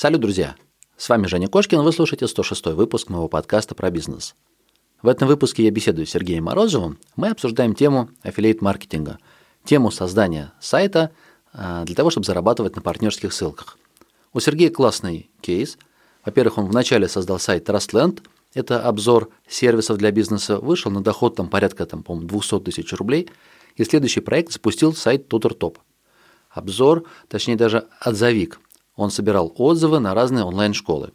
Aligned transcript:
Салют, 0.00 0.20
друзья! 0.20 0.54
С 0.96 1.08
вами 1.08 1.26
Женя 1.26 1.48
Кошкин, 1.48 1.82
вы 1.82 1.90
слушаете 1.90 2.28
106 2.28 2.66
выпуск 2.66 3.08
моего 3.08 3.26
подкаста 3.26 3.74
про 3.74 3.90
бизнес. 3.90 4.36
В 5.02 5.08
этом 5.08 5.26
выпуске 5.26 5.64
я 5.64 5.72
беседую 5.72 6.06
с 6.06 6.10
Сергеем 6.10 6.44
Морозовым. 6.44 7.00
Мы 7.16 7.30
обсуждаем 7.30 7.74
тему 7.74 8.08
аффилиейт-маркетинга, 8.22 9.18
тему 9.64 9.90
создания 9.90 10.52
сайта 10.60 11.10
а, 11.52 11.84
для 11.84 11.96
того, 11.96 12.10
чтобы 12.10 12.26
зарабатывать 12.26 12.76
на 12.76 12.82
партнерских 12.82 13.32
ссылках. 13.32 13.76
У 14.32 14.38
Сергея 14.38 14.70
классный 14.70 15.30
кейс. 15.40 15.76
Во-первых, 16.24 16.58
он 16.58 16.66
вначале 16.66 17.08
создал 17.08 17.40
сайт 17.40 17.68
Trustland, 17.68 18.22
это 18.54 18.80
обзор 18.80 19.30
сервисов 19.48 19.98
для 19.98 20.12
бизнеса, 20.12 20.58
вышел 20.58 20.92
на 20.92 21.02
доход 21.02 21.34
там 21.34 21.48
порядка, 21.48 21.86
там, 21.86 22.04
по 22.04 22.14
200 22.14 22.60
тысяч 22.60 22.92
рублей, 22.92 23.28
и 23.74 23.82
следующий 23.82 24.20
проект 24.20 24.52
запустил 24.52 24.94
сайт 24.94 25.26
TutorTop. 25.26 25.78
Обзор, 26.50 27.02
точнее 27.26 27.56
даже 27.56 27.88
отзовик– 28.00 28.60
он 28.98 29.12
собирал 29.12 29.54
отзывы 29.56 30.00
на 30.00 30.12
разные 30.12 30.44
онлайн-школы. 30.44 31.12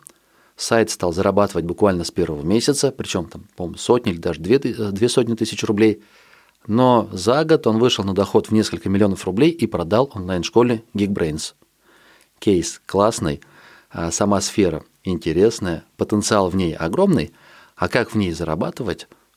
Сайт 0.55 0.89
стал 0.89 1.11
зарабатывать 1.11 1.65
буквально 1.65 2.05
с 2.05 2.11
первого 2.11 2.41
месяца, 2.41 2.91
причем 2.91 3.25
там, 3.25 3.43
по-моему, 3.57 3.78
сотни 3.78 4.14
или 4.14 4.19
даже 4.19 4.39
две, 4.39 4.55
э, 4.55 4.91
две 4.91 5.10
сотни 5.10 5.36
тысяч 5.36 5.61
рублей. 5.65 6.01
Но 6.65 7.10
за 7.11 7.43
год 7.43 7.68
он 7.68 7.79
вышел 7.79 8.05
на 8.05 8.15
доход 8.15 8.47
в 8.47 8.51
несколько 8.54 8.88
миллионов 8.88 9.25
рублей 9.25 9.50
и 9.50 9.68
продал 9.68 10.10
онлайн-школе 10.15 10.83
Geekbrains. 10.93 11.55
Кейс 12.39 12.82
классный, 12.86 13.41
а 13.91 14.11
сама 14.11 14.39
сфера 14.39 14.86
интересная, 15.04 15.83
потенциал 15.97 16.50
в 16.50 16.55
ней 16.55 16.74
огромный, 16.74 17.33
а 17.75 17.89
как 17.89 18.11
в 18.11 18.15
ней 18.15 18.32
зарабатывать, 18.32 19.10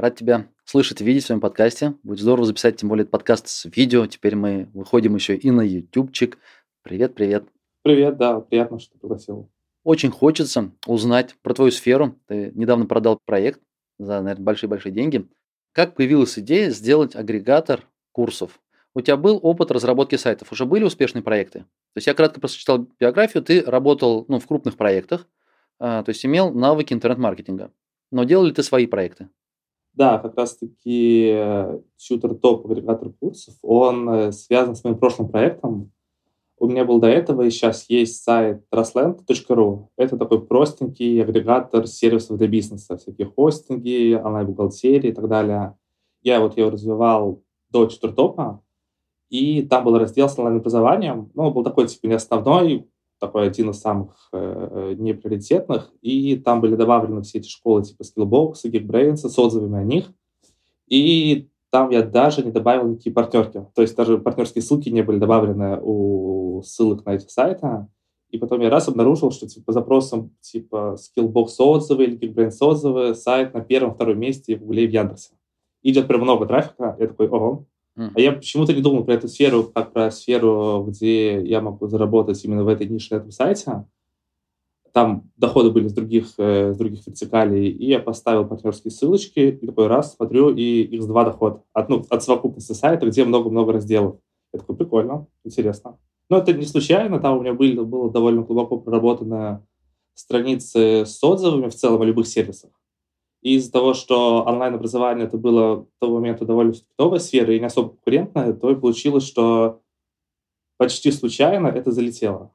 Рад 0.00 0.16
тебя 0.16 0.46
слышать 0.64 1.02
и 1.02 1.04
видеть 1.04 1.24
в 1.24 1.26
своем 1.26 1.42
подкасте. 1.42 1.92
Будет 2.04 2.20
здорово 2.20 2.46
записать, 2.46 2.78
тем 2.78 2.88
более, 2.88 3.04
подкаст 3.04 3.48
с 3.48 3.66
видео. 3.66 4.06
Теперь 4.06 4.34
мы 4.34 4.70
выходим 4.72 5.14
еще 5.14 5.36
и 5.36 5.50
на 5.50 5.60
ютубчик. 5.60 6.38
Привет, 6.80 7.14
привет. 7.14 7.44
Привет, 7.82 8.16
да, 8.16 8.40
приятно, 8.40 8.78
что 8.78 8.98
пригласил. 8.98 9.50
Очень 9.84 10.10
хочется 10.10 10.72
узнать 10.86 11.36
про 11.42 11.52
твою 11.52 11.70
сферу. 11.70 12.18
Ты 12.28 12.50
недавно 12.54 12.86
продал 12.86 13.20
проект 13.26 13.60
за, 13.98 14.22
наверное, 14.22 14.42
большие-большие 14.42 14.90
деньги. 14.90 15.28
Как 15.72 15.94
появилась 15.96 16.38
идея 16.38 16.70
сделать 16.70 17.14
агрегатор 17.14 17.86
курсов? 18.12 18.58
У 18.94 19.02
тебя 19.02 19.18
был 19.18 19.38
опыт 19.42 19.70
разработки 19.70 20.16
сайтов? 20.16 20.50
Уже 20.50 20.64
были 20.64 20.84
успешные 20.84 21.22
проекты? 21.22 21.58
То 21.58 21.96
есть 21.96 22.06
я 22.06 22.14
кратко 22.14 22.40
просто 22.40 22.56
читал 22.56 22.88
биографию, 22.98 23.42
ты 23.42 23.60
работал 23.60 24.24
ну, 24.28 24.38
в 24.38 24.46
крупных 24.46 24.78
проектах, 24.78 25.28
а, 25.78 26.02
то 26.02 26.08
есть 26.08 26.24
имел 26.24 26.54
навыки 26.54 26.94
интернет-маркетинга. 26.94 27.70
Но 28.10 28.24
делал 28.24 28.46
ли 28.46 28.52
ты 28.54 28.62
свои 28.62 28.86
проекты? 28.86 29.28
Да, 29.92 30.18
как 30.18 30.36
раз-таки 30.36 31.30
Shooter 31.30 32.40
Top 32.40 32.64
агрегатор 32.64 33.10
курсов, 33.10 33.54
он 33.62 34.08
э, 34.08 34.32
связан 34.32 34.74
с 34.74 34.84
моим 34.84 34.98
прошлым 34.98 35.28
проектом. 35.28 35.90
У 36.58 36.68
меня 36.68 36.84
был 36.84 37.00
до 37.00 37.08
этого, 37.08 37.42
и 37.42 37.50
сейчас 37.50 37.88
есть 37.88 38.22
сайт 38.22 38.62
trustland.ru. 38.70 39.88
Это 39.96 40.16
такой 40.16 40.46
простенький 40.46 41.22
агрегатор 41.22 41.86
сервисов 41.86 42.36
для 42.38 42.48
бизнеса, 42.48 42.96
всякие 42.98 43.26
хостинги, 43.26 44.14
онлайн-бухгалтерии 44.14 45.10
и 45.10 45.12
так 45.12 45.26
далее. 45.28 45.76
Я 46.22 46.40
вот 46.40 46.56
его 46.56 46.70
развивал 46.70 47.42
до 47.70 47.86
четвертопа, 47.86 48.62
и 49.30 49.62
там 49.62 49.84
был 49.84 49.96
раздел 49.96 50.28
с 50.28 50.38
онлайн-образованием. 50.38 51.30
Ну, 51.34 51.44
он 51.44 51.52
был 51.52 51.64
такой, 51.64 51.86
типа, 51.86 52.06
не 52.08 52.14
основной, 52.14 52.89
такой 53.20 53.46
один 53.46 53.70
из 53.70 53.80
самых 53.80 54.28
э, 54.32 54.94
неприоритетных, 54.98 55.92
и 56.00 56.36
там 56.36 56.60
были 56.60 56.74
добавлены 56.74 57.22
все 57.22 57.38
эти 57.38 57.48
школы 57.48 57.84
типа 57.84 58.02
Skillbox, 58.02 58.54
Geekbrains 58.64 59.16
с 59.16 59.38
отзывами 59.38 59.78
о 59.78 59.84
них, 59.84 60.10
и 60.88 61.48
там 61.70 61.90
я 61.90 62.02
даже 62.02 62.42
не 62.42 62.50
добавил 62.50 62.88
никакие 62.88 63.12
партнерки, 63.12 63.66
то 63.74 63.82
есть 63.82 63.94
даже 63.96 64.18
партнерские 64.18 64.62
ссылки 64.62 64.88
не 64.88 65.02
были 65.02 65.18
добавлены 65.18 65.78
у 65.80 66.62
ссылок 66.62 67.04
на 67.04 67.14
эти 67.14 67.28
сайты, 67.28 67.86
и 68.30 68.38
потом 68.38 68.60
я 68.60 68.70
раз 68.70 68.88
обнаружил, 68.88 69.30
что 69.32 69.46
типа, 69.46 69.66
по 69.66 69.72
запросам 69.72 70.34
типа 70.40 70.96
Skillbox 70.96 71.48
отзывы 71.58 72.04
или 72.04 72.18
Geekbrains 72.18 72.56
отзывы 72.60 73.14
сайт 73.14 73.54
на 73.54 73.60
первом-втором 73.60 74.18
месте 74.18 74.56
в 74.56 74.60
Гугле 74.60 74.84
и 74.84 74.86
в 74.86 74.90
Яндексе. 74.90 75.34
Идет 75.82 76.08
прям 76.08 76.22
много 76.22 76.46
трафика, 76.46 76.96
я 76.98 77.06
такой, 77.08 77.28
ого, 77.28 77.66
а 77.96 78.20
я 78.20 78.32
почему-то 78.32 78.72
не 78.72 78.80
думал 78.80 79.04
про 79.04 79.14
эту 79.14 79.28
сферу, 79.28 79.64
как 79.64 79.92
про 79.92 80.10
сферу, 80.10 80.84
где 80.88 81.44
я 81.44 81.60
могу 81.60 81.86
заработать 81.86 82.42
именно 82.44 82.64
в 82.64 82.68
этой 82.68 82.86
нише 82.86 83.14
на 83.14 83.18
этом 83.18 83.30
сайте. 83.30 83.84
Там 84.92 85.30
доходы 85.36 85.70
были 85.70 85.86
с 85.86 85.92
других, 85.92 86.34
э, 86.38 86.72
с 86.72 86.76
других 86.76 87.06
вертикалей, 87.06 87.68
и 87.68 87.86
я 87.86 88.00
поставил 88.00 88.46
партнерские 88.46 88.90
ссылочки, 88.90 89.58
и 89.60 89.66
такой 89.66 89.86
раз 89.86 90.16
смотрю, 90.16 90.50
и 90.50 90.82
их 90.82 91.06
два 91.06 91.24
дохода 91.24 91.62
от, 91.72 91.88
ну, 91.88 92.04
от 92.08 92.22
совокупности 92.22 92.72
сайта, 92.72 93.06
где 93.06 93.24
много-много 93.24 93.72
разделов. 93.72 94.16
Я 94.52 94.58
такой, 94.58 94.76
прикольно, 94.76 95.26
интересно. 95.44 95.98
Но 96.28 96.38
это 96.38 96.52
не 96.52 96.66
случайно, 96.66 97.20
там 97.20 97.38
у 97.38 97.40
меня 97.40 97.54
были, 97.54 97.78
было 97.78 98.10
довольно 98.10 98.42
глубоко 98.42 98.78
проработанная 98.78 99.64
страницы 100.14 101.04
с 101.06 101.22
отзывами 101.22 101.68
в 101.68 101.74
целом 101.74 102.02
о 102.02 102.04
любых 102.04 102.26
сервисах. 102.26 102.70
Из-за 103.42 103.72
того, 103.72 103.94
что 103.94 104.42
онлайн-образование 104.44 105.26
это 105.26 105.38
было 105.38 105.82
в 105.82 105.88
того 105.98 106.16
момента 106.16 106.44
довольно 106.44 106.74
новая 106.98 107.20
сфера 107.20 107.54
и 107.54 107.58
не 107.58 107.66
особо 107.66 107.90
конкурентная, 107.90 108.52
то 108.52 108.70
и 108.70 108.74
получилось, 108.74 109.26
что 109.26 109.80
почти 110.76 111.10
случайно 111.10 111.68
это 111.68 111.90
залетело. 111.90 112.52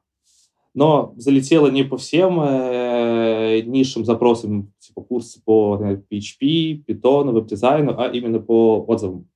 Но 0.74 1.14
залетело 1.16 1.68
не 1.68 1.84
по 1.84 1.96
всем 1.96 2.38
э, 2.40 3.62
низшим 3.62 4.04
запросам, 4.04 4.72
типа 4.78 5.02
курсы 5.02 5.42
по 5.42 5.78
например, 5.78 6.04
PHP, 6.10 6.84
Python, 6.86 7.32
веб-дизайну, 7.32 7.94
а 7.98 8.08
именно 8.08 8.38
по 8.38 8.84
отзывам. 8.86 9.26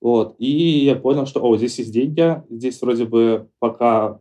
Вот. 0.00 0.34
И 0.38 0.84
я 0.84 0.96
понял, 0.96 1.26
что, 1.26 1.40
о, 1.42 1.56
здесь 1.56 1.78
есть 1.78 1.92
деньги, 1.92 2.42
здесь 2.50 2.80
вроде 2.82 3.04
бы 3.04 3.48
пока 3.60 4.20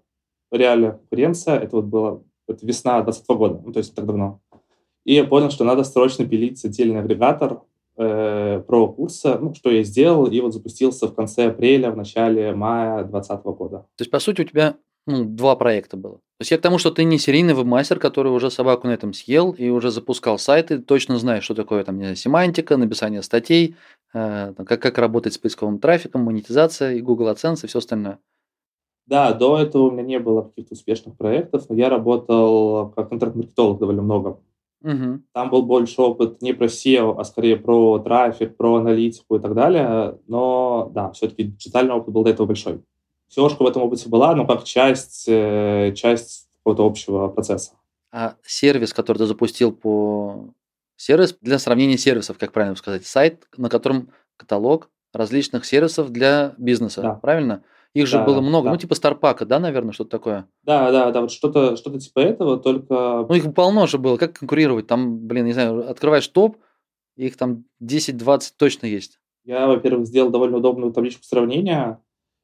реальная 0.52 0.92
конкуренция, 0.92 1.58
это 1.58 1.78
вот 1.78 1.86
было 1.86 2.24
это 2.48 2.66
весна 2.66 3.02
2020 3.02 3.38
года, 3.38 3.62
ну, 3.64 3.72
то 3.72 3.80
есть 3.80 3.94
так 3.94 4.06
давно. 4.06 4.42
И 5.10 5.16
я 5.16 5.24
понял, 5.24 5.50
что 5.50 5.64
надо 5.64 5.84
срочно 5.84 6.24
пилить 6.24 6.64
отдельный 6.64 7.00
агрегатор 7.00 7.64
э, 7.98 8.62
про 8.68 8.88
курса, 8.90 9.40
ну, 9.42 9.56
что 9.56 9.72
я 9.72 9.82
сделал, 9.82 10.28
и 10.28 10.40
вот 10.40 10.54
запустился 10.54 11.08
в 11.08 11.16
конце 11.16 11.48
апреля, 11.48 11.90
в 11.90 11.98
начале 11.98 12.54
мая 12.54 13.04
2020 13.06 13.44
года. 13.58 13.78
То 13.96 14.02
есть, 14.04 14.12
по 14.12 14.20
сути, 14.20 14.42
у 14.42 14.44
тебя 14.44 14.76
ну, 15.08 15.26
два 15.26 15.56
проекта 15.56 15.98
было. 15.98 16.18
То 16.18 16.42
есть 16.42 16.52
я 16.52 16.60
к 16.60 16.62
тому, 16.62 16.78
что 16.78 16.92
ты 16.92 17.06
не 17.06 17.18
серийный 17.18 17.56
веб-мастер, 17.56 17.98
который 17.98 18.32
уже 18.32 18.52
собаку 18.52 18.86
на 18.86 18.92
этом 18.92 19.14
съел 19.14 19.50
и 19.54 19.70
уже 19.70 19.90
запускал 19.90 20.38
сайты, 20.38 20.78
точно 20.78 21.18
знаешь, 21.18 21.44
что 21.44 21.56
такое 21.56 21.84
там, 21.84 21.98
не 21.98 22.04
знаю, 22.04 22.16
семантика, 22.16 22.78
написание 22.78 23.24
статей, 23.24 23.76
э, 24.14 24.54
как, 24.54 24.80
как 24.80 25.00
работать 25.00 25.34
с 25.34 25.40
поисковым 25.40 25.80
трафиком, 25.80 26.22
монетизация 26.22 26.94
и 26.94 27.02
Google 27.02 27.30
AdSense 27.30 27.62
и 27.64 27.68
все 27.68 27.80
остальное. 27.80 28.20
Да, 29.08 29.34
до 29.34 29.58
этого 29.58 29.88
у 29.88 29.92
меня 29.92 30.04
не 30.04 30.20
было 30.20 30.44
каких-то 30.44 30.76
успешных 30.76 31.18
проектов, 31.18 31.66
но 31.68 31.74
я 31.74 31.90
работал 31.90 32.92
как 32.92 33.12
интернет-маркетолог 33.12 33.80
довольно 33.80 34.04
много. 34.04 34.40
Угу. 34.82 35.22
Там 35.34 35.50
был 35.50 35.64
больше 35.64 36.02
опыт 36.02 36.42
не 36.42 36.54
про 36.54 36.68
SEO, 36.68 37.16
а 37.20 37.24
скорее 37.24 37.58
про 37.58 38.00
трафик, 38.00 38.56
про 38.56 38.76
аналитику 38.76 39.36
и 39.36 39.40
так 39.40 39.54
далее. 39.54 40.18
Но 40.28 40.90
да, 40.94 41.12
все-таки 41.12 41.44
диджитальный 41.44 41.94
опыт 41.94 42.14
был 42.14 42.24
до 42.24 42.30
этого 42.30 42.48
большой. 42.48 42.82
SEO 43.36 43.50
в 43.50 43.68
этом 43.68 43.84
опыте 43.84 44.10
была, 44.10 44.34
но 44.36 44.46
как 44.48 44.64
часть, 44.64 45.26
э, 45.28 45.94
часть 45.96 46.48
какого-то 46.60 46.86
общего 46.86 47.28
процесса. 47.28 47.74
А 48.12 48.36
сервис, 48.44 48.94
который 48.94 49.20
ты 49.20 49.26
запустил 49.26 49.72
по... 49.72 50.50
Сервис 50.96 51.38
для 51.42 51.60
сравнения 51.60 51.98
сервисов, 51.98 52.38
как 52.38 52.52
правильно 52.52 52.76
сказать, 52.76 53.06
сайт, 53.06 53.48
на 53.56 53.70
котором 53.70 54.10
каталог 54.36 54.90
различных 55.14 55.66
сервисов 55.66 56.10
для 56.12 56.54
бизнеса, 56.58 57.02
да. 57.02 57.14
правильно? 57.16 57.64
Их 57.94 58.06
же 58.06 58.18
да, 58.18 58.24
было 58.24 58.42
много. 58.42 58.66
Да. 58.66 58.72
Ну, 58.72 58.78
типа 58.78 58.94
Старпака, 58.94 59.46
да, 59.46 59.60
наверное, 59.60 59.94
что-то 59.94 60.12
такое? 60.12 60.48
Да, 60.64 60.92
да, 60.92 61.12
да, 61.12 61.22
вот 61.22 61.32
что-то 61.32 61.76
что 61.76 61.98
типа 61.98 62.20
этого, 62.20 62.58
только... 62.58 63.26
Ну, 63.28 63.34
их 63.34 63.54
полно 63.54 63.88
же 63.88 63.98
было. 63.98 64.18
Как 64.18 64.34
конкурировать? 64.34 64.86
Там, 64.88 65.20
блин, 65.28 65.46
не 65.46 65.54
знаю, 65.54 65.90
открываешь 65.90 66.28
топ, 66.28 66.58
их 67.16 67.36
там 67.36 67.66
10-20 67.84 68.54
точно 68.58 68.86
есть. 68.86 69.20
Я, 69.44 69.66
во-первых, 69.66 70.06
сделал 70.06 70.30
довольно 70.30 70.58
удобную 70.58 70.94
табличку 70.94 71.24
сравнения 71.24 72.00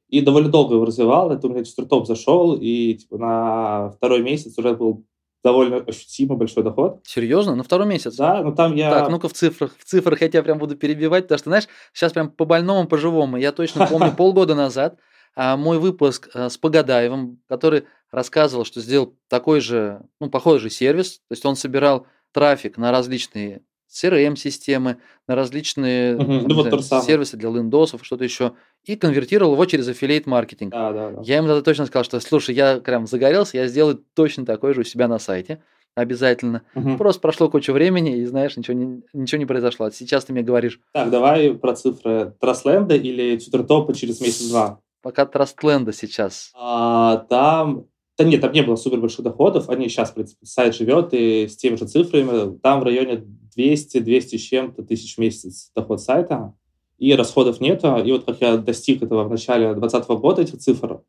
и 0.08 0.20
довольно 0.20 0.48
долго 0.48 0.74
его 0.74 0.84
развивал. 0.84 1.30
Это 1.30 1.46
у 1.46 1.50
меня 1.50 1.64
четвертоп 1.64 2.06
зашел, 2.06 2.58
и 2.60 2.94
типа 2.94 3.16
на 3.16 3.90
второй 3.90 4.22
месяц 4.22 4.58
уже 4.58 4.74
был 4.74 5.04
довольно 5.44 5.76
ощутимо 5.76 6.34
большой 6.34 6.64
доход. 6.64 7.00
Серьезно? 7.04 7.54
На 7.54 7.62
второй 7.62 7.86
месяц? 7.86 8.16
Да, 8.16 8.42
ну 8.42 8.52
там 8.52 8.74
я... 8.74 8.90
Так, 8.90 9.10
ну-ка 9.10 9.28
в 9.28 9.32
цифрах. 9.32 9.76
В 9.78 9.84
цифрах 9.84 10.20
я 10.20 10.28
тебя 10.28 10.42
прям 10.42 10.58
буду 10.58 10.74
перебивать, 10.74 11.24
потому 11.24 11.38
что, 11.38 11.50
знаешь, 11.50 11.68
сейчас 11.92 12.12
прям 12.12 12.30
по 12.30 12.44
больному, 12.44 12.88
по 12.88 12.98
живому. 12.98 13.36
Я 13.36 13.52
точно 13.52 13.86
помню 13.86 14.10
полгода 14.16 14.56
назад 14.56 14.98
мой 15.36 15.78
выпуск 15.78 16.30
а, 16.34 16.48
с 16.48 16.56
Погодаевым, 16.56 17.40
который 17.48 17.84
рассказывал, 18.10 18.64
что 18.64 18.80
сделал 18.80 19.14
такой 19.28 19.60
же, 19.60 20.02
ну, 20.20 20.30
похожий 20.30 20.70
сервис. 20.70 21.18
То 21.28 21.32
есть 21.32 21.44
он 21.44 21.56
собирал 21.56 22.06
трафик 22.32 22.78
на 22.78 22.90
различные 22.90 23.62
CRM-системы, 23.92 24.98
на 25.28 25.34
различные 25.34 26.16
там, 26.16 26.48
Ну, 26.48 26.54
вот 26.54 26.82
знаю, 26.82 27.02
сервисы 27.02 27.36
для 27.36 27.50
лендосов, 27.50 28.04
что-то 28.04 28.24
еще, 28.24 28.52
и 28.84 28.96
конвертировал 28.96 29.52
его 29.52 29.64
через 29.66 29.88
аффилейт 29.88 30.26
маркетинг. 30.26 30.72
Да, 30.72 30.92
да, 30.92 31.10
да. 31.10 31.22
Я 31.22 31.36
ему 31.36 31.48
тогда 31.48 31.62
точно 31.62 31.86
сказал, 31.86 32.04
что 32.04 32.20
слушай, 32.20 32.54
я 32.54 32.78
прям 32.78 33.06
загорелся, 33.06 33.58
я 33.58 33.68
сделаю 33.68 34.02
точно 34.14 34.44
такой 34.44 34.74
же 34.74 34.80
у 34.80 34.84
себя 34.84 35.08
на 35.08 35.18
сайте. 35.18 35.62
Обязательно. 35.94 36.60
Мгм. 36.74 36.98
Просто 36.98 37.22
прошло 37.22 37.48
кучу 37.48 37.72
времени, 37.72 38.18
и 38.18 38.26
знаешь, 38.26 38.54
ничего 38.56 38.76
не, 38.76 39.02
ничего 39.14 39.38
не 39.38 39.46
произошло. 39.46 39.86
А 39.86 39.90
Сейчас 39.90 40.26
ты 40.26 40.34
мне 40.34 40.42
говоришь, 40.42 40.78
Так, 40.92 41.10
давай 41.10 41.54
про 41.54 41.74
цифры. 41.74 42.34
Трасленда 42.38 42.94
или 42.94 43.38
Тютертопа 43.38 43.94
через 43.94 44.20
месяц-два? 44.20 44.80
Пока 45.06 45.24
Трастленда 45.24 45.92
сейчас. 45.92 46.50
А, 46.56 47.18
там... 47.28 47.86
Да 48.18 48.24
нет, 48.24 48.40
там 48.40 48.50
не 48.50 48.62
было 48.62 48.74
супер 48.74 48.98
больших 48.98 49.22
доходов. 49.22 49.68
Они 49.68 49.88
сейчас, 49.88 50.10
в 50.10 50.14
принципе, 50.14 50.44
сайт 50.44 50.74
живет 50.74 51.10
и 51.12 51.46
с 51.46 51.56
теми 51.56 51.76
же 51.76 51.86
цифрами. 51.86 52.58
Там 52.58 52.80
в 52.80 52.82
районе 52.82 53.24
200-200 53.56 54.36
с 54.36 54.40
чем-то 54.40 54.82
тысяч 54.82 55.14
в 55.14 55.18
месяц 55.18 55.70
доход 55.76 56.00
сайта. 56.00 56.54
И 56.98 57.14
расходов 57.14 57.60
нету. 57.60 57.96
И 57.98 58.10
вот 58.10 58.24
как 58.24 58.40
я 58.40 58.56
достиг 58.56 59.00
этого 59.00 59.22
в 59.22 59.30
начале 59.30 59.74
2020 59.74 60.08
года, 60.20 60.42
этих 60.42 60.58
цифр, 60.58 61.02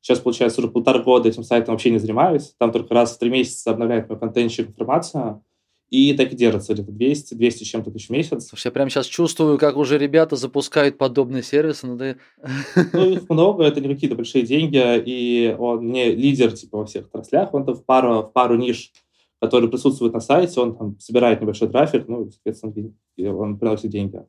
сейчас, 0.00 0.20
получается, 0.20 0.62
уже 0.62 0.70
полтора 0.70 1.00
года 1.00 1.28
этим 1.28 1.42
сайтом 1.42 1.74
вообще 1.74 1.90
не 1.90 1.98
занимаюсь. 1.98 2.54
Там 2.58 2.72
только 2.72 2.94
раз 2.94 3.14
в 3.14 3.18
три 3.18 3.28
месяца 3.28 3.72
обновляет 3.72 4.08
мой 4.08 4.18
контентчик 4.18 4.70
информацию. 4.70 5.44
И 5.92 6.14
так 6.14 6.32
и 6.32 6.36
держится 6.36 6.72
где-то 6.72 6.90
200, 6.90 7.34
200 7.34 7.64
с 7.64 7.66
чем-то 7.66 7.90
тысяч 7.90 8.08
в 8.08 8.12
месяц. 8.12 8.48
Слушай, 8.48 8.68
я 8.68 8.70
прямо 8.70 8.88
сейчас 8.88 9.04
чувствую, 9.04 9.58
как 9.58 9.76
уже 9.76 9.98
ребята 9.98 10.36
запускают 10.36 10.96
подобные 10.96 11.42
сервисы. 11.42 11.86
Ну, 11.86 11.98
ты... 11.98 12.16
Ну, 12.94 13.10
их 13.10 13.28
много, 13.28 13.64
это 13.64 13.78
не 13.82 13.88
какие-то 13.88 14.16
большие 14.16 14.46
деньги, 14.46 14.80
и 15.04 15.54
он 15.58 15.92
не 15.92 16.10
лидер 16.10 16.52
типа 16.52 16.78
во 16.78 16.86
всех 16.86 17.08
отраслях, 17.08 17.52
он 17.52 17.66
там 17.66 17.74
в 17.74 17.84
пару, 17.84 18.22
в 18.22 18.32
пару 18.32 18.56
ниш, 18.56 18.90
которые 19.38 19.70
присутствуют 19.70 20.14
на 20.14 20.20
сайте, 20.20 20.58
он 20.62 20.74
там 20.74 20.98
собирает 20.98 21.42
небольшой 21.42 21.68
трафик, 21.68 22.08
ну, 22.08 22.30
соответственно, 22.30 22.94
он 23.38 23.58
приносит 23.58 23.90
деньги. 23.90 24.24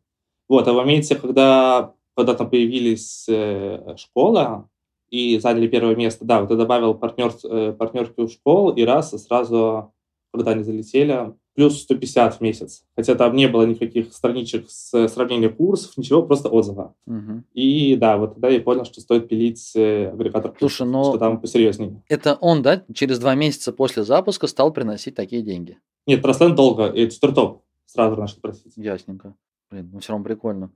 Вот, 0.49 0.67
а 0.67 0.73
в 0.73 0.75
моменте, 0.75 1.15
когда, 1.15 1.93
когда 2.13 2.33
там 2.33 2.49
появились 2.49 3.25
э, 3.29 3.95
школа 3.95 4.67
и 5.09 5.39
заняли 5.39 5.69
первое 5.69 5.95
место, 5.95 6.25
да, 6.25 6.41
вот 6.41 6.49
я 6.49 6.57
добавил 6.57 6.93
партнер, 6.93 7.31
э, 7.45 8.05
у 8.17 8.27
школ, 8.27 8.71
и 8.73 8.83
раз, 8.83 9.13
и 9.13 9.17
сразу, 9.17 9.93
когда 10.33 10.51
они 10.51 10.63
залетели, 10.63 11.33
плюс 11.55 11.81
150 11.81 12.35
в 12.35 12.41
месяц. 12.41 12.83
Хотя 12.95 13.15
там 13.15 13.35
не 13.35 13.47
было 13.47 13.63
никаких 13.63 14.13
страничек 14.13 14.69
с 14.69 15.07
сравнением 15.07 15.55
курсов, 15.55 15.95
ничего, 15.97 16.23
просто 16.23 16.49
отзыва. 16.49 16.95
Мгм. 17.05 17.45
И 17.53 17.95
да, 17.95 18.17
вот 18.17 18.33
тогда 18.33 18.49
я 18.49 18.59
понял, 18.61 18.85
что 18.85 19.01
стоит 19.01 19.27
пилить 19.29 19.71
э, 19.75 20.07
агрегатор, 20.11 20.53
Слушай, 20.57 20.87
но- 20.87 21.03
что 21.03 21.17
там 21.17 21.39
посерьезнее. 21.39 22.01
Это 22.09 22.35
он, 22.41 22.61
да, 22.61 22.83
через 22.93 23.19
два 23.19 23.35
месяца 23.35 23.71
после 23.71 24.03
запуска 24.03 24.47
стал 24.47 24.71
приносить 24.73 25.15
такие 25.15 25.41
деньги. 25.41 25.77
Нет, 26.07 26.21
Трасленд 26.21 26.55
долго, 26.55 26.87
и 26.87 27.09
стартоп 27.09 27.63
сразу 27.85 28.19
начал 28.19 28.39
просить. 28.41 28.73
Ясненько. 28.75 29.35
Блин, 29.69 29.89
ну 29.93 29.99
все 29.99 30.11
равно 30.13 30.23
прикольно. 30.25 30.71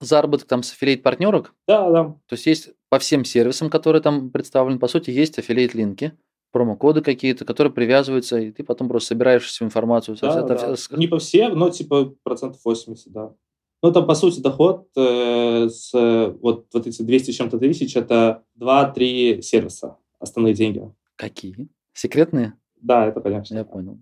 Заработок 0.00 0.48
там 0.48 0.62
с 0.64 0.72
аффилейт 0.72 1.02
партнерок. 1.02 1.54
Да, 1.68 1.88
да. 1.90 2.04
То 2.26 2.32
есть 2.32 2.46
есть 2.46 2.70
по 2.88 2.98
всем 2.98 3.24
сервисам, 3.24 3.70
которые 3.70 4.02
там 4.02 4.30
представлены, 4.30 4.80
по 4.80 4.88
сути, 4.88 5.10
есть 5.10 5.38
аффилейт 5.38 5.74
линки, 5.74 6.12
промокоды 6.52 7.00
какие-то, 7.00 7.44
которые 7.44 7.72
привязываются, 7.72 8.38
и 8.38 8.52
ты 8.52 8.62
потом 8.62 8.88
просто 8.88 9.08
собираешь 9.08 9.44
всю 9.44 9.64
информацию. 9.64 10.16
да, 10.20 10.54
Это 10.54 10.76
да. 10.90 10.96
Не 10.96 11.08
по 11.08 11.18
всем, 11.18 11.58
но 11.58 11.70
типа 11.70 12.14
процентов 12.22 12.60
80, 12.64 13.10
да. 13.12 13.34
Ну, 13.82 13.92
там, 13.92 14.06
по 14.06 14.14
сути, 14.14 14.38
доход 14.40 14.86
э, 14.96 15.68
с 15.68 15.92
вот, 15.92 16.66
вот 16.72 16.86
эти 16.86 17.02
200 17.02 17.30
с 17.32 17.34
чем-то 17.34 17.58
тысяч, 17.58 17.96
это 17.96 18.44
2-3 18.60 19.40
сервиса, 19.40 19.96
основные 20.20 20.54
деньги. 20.54 20.88
Какие? 21.16 21.68
Секретные? 21.92 22.54
Да, 22.80 23.06
это, 23.06 23.20
конечно. 23.20 23.56
Я 23.56 23.64
понял. 23.64 23.98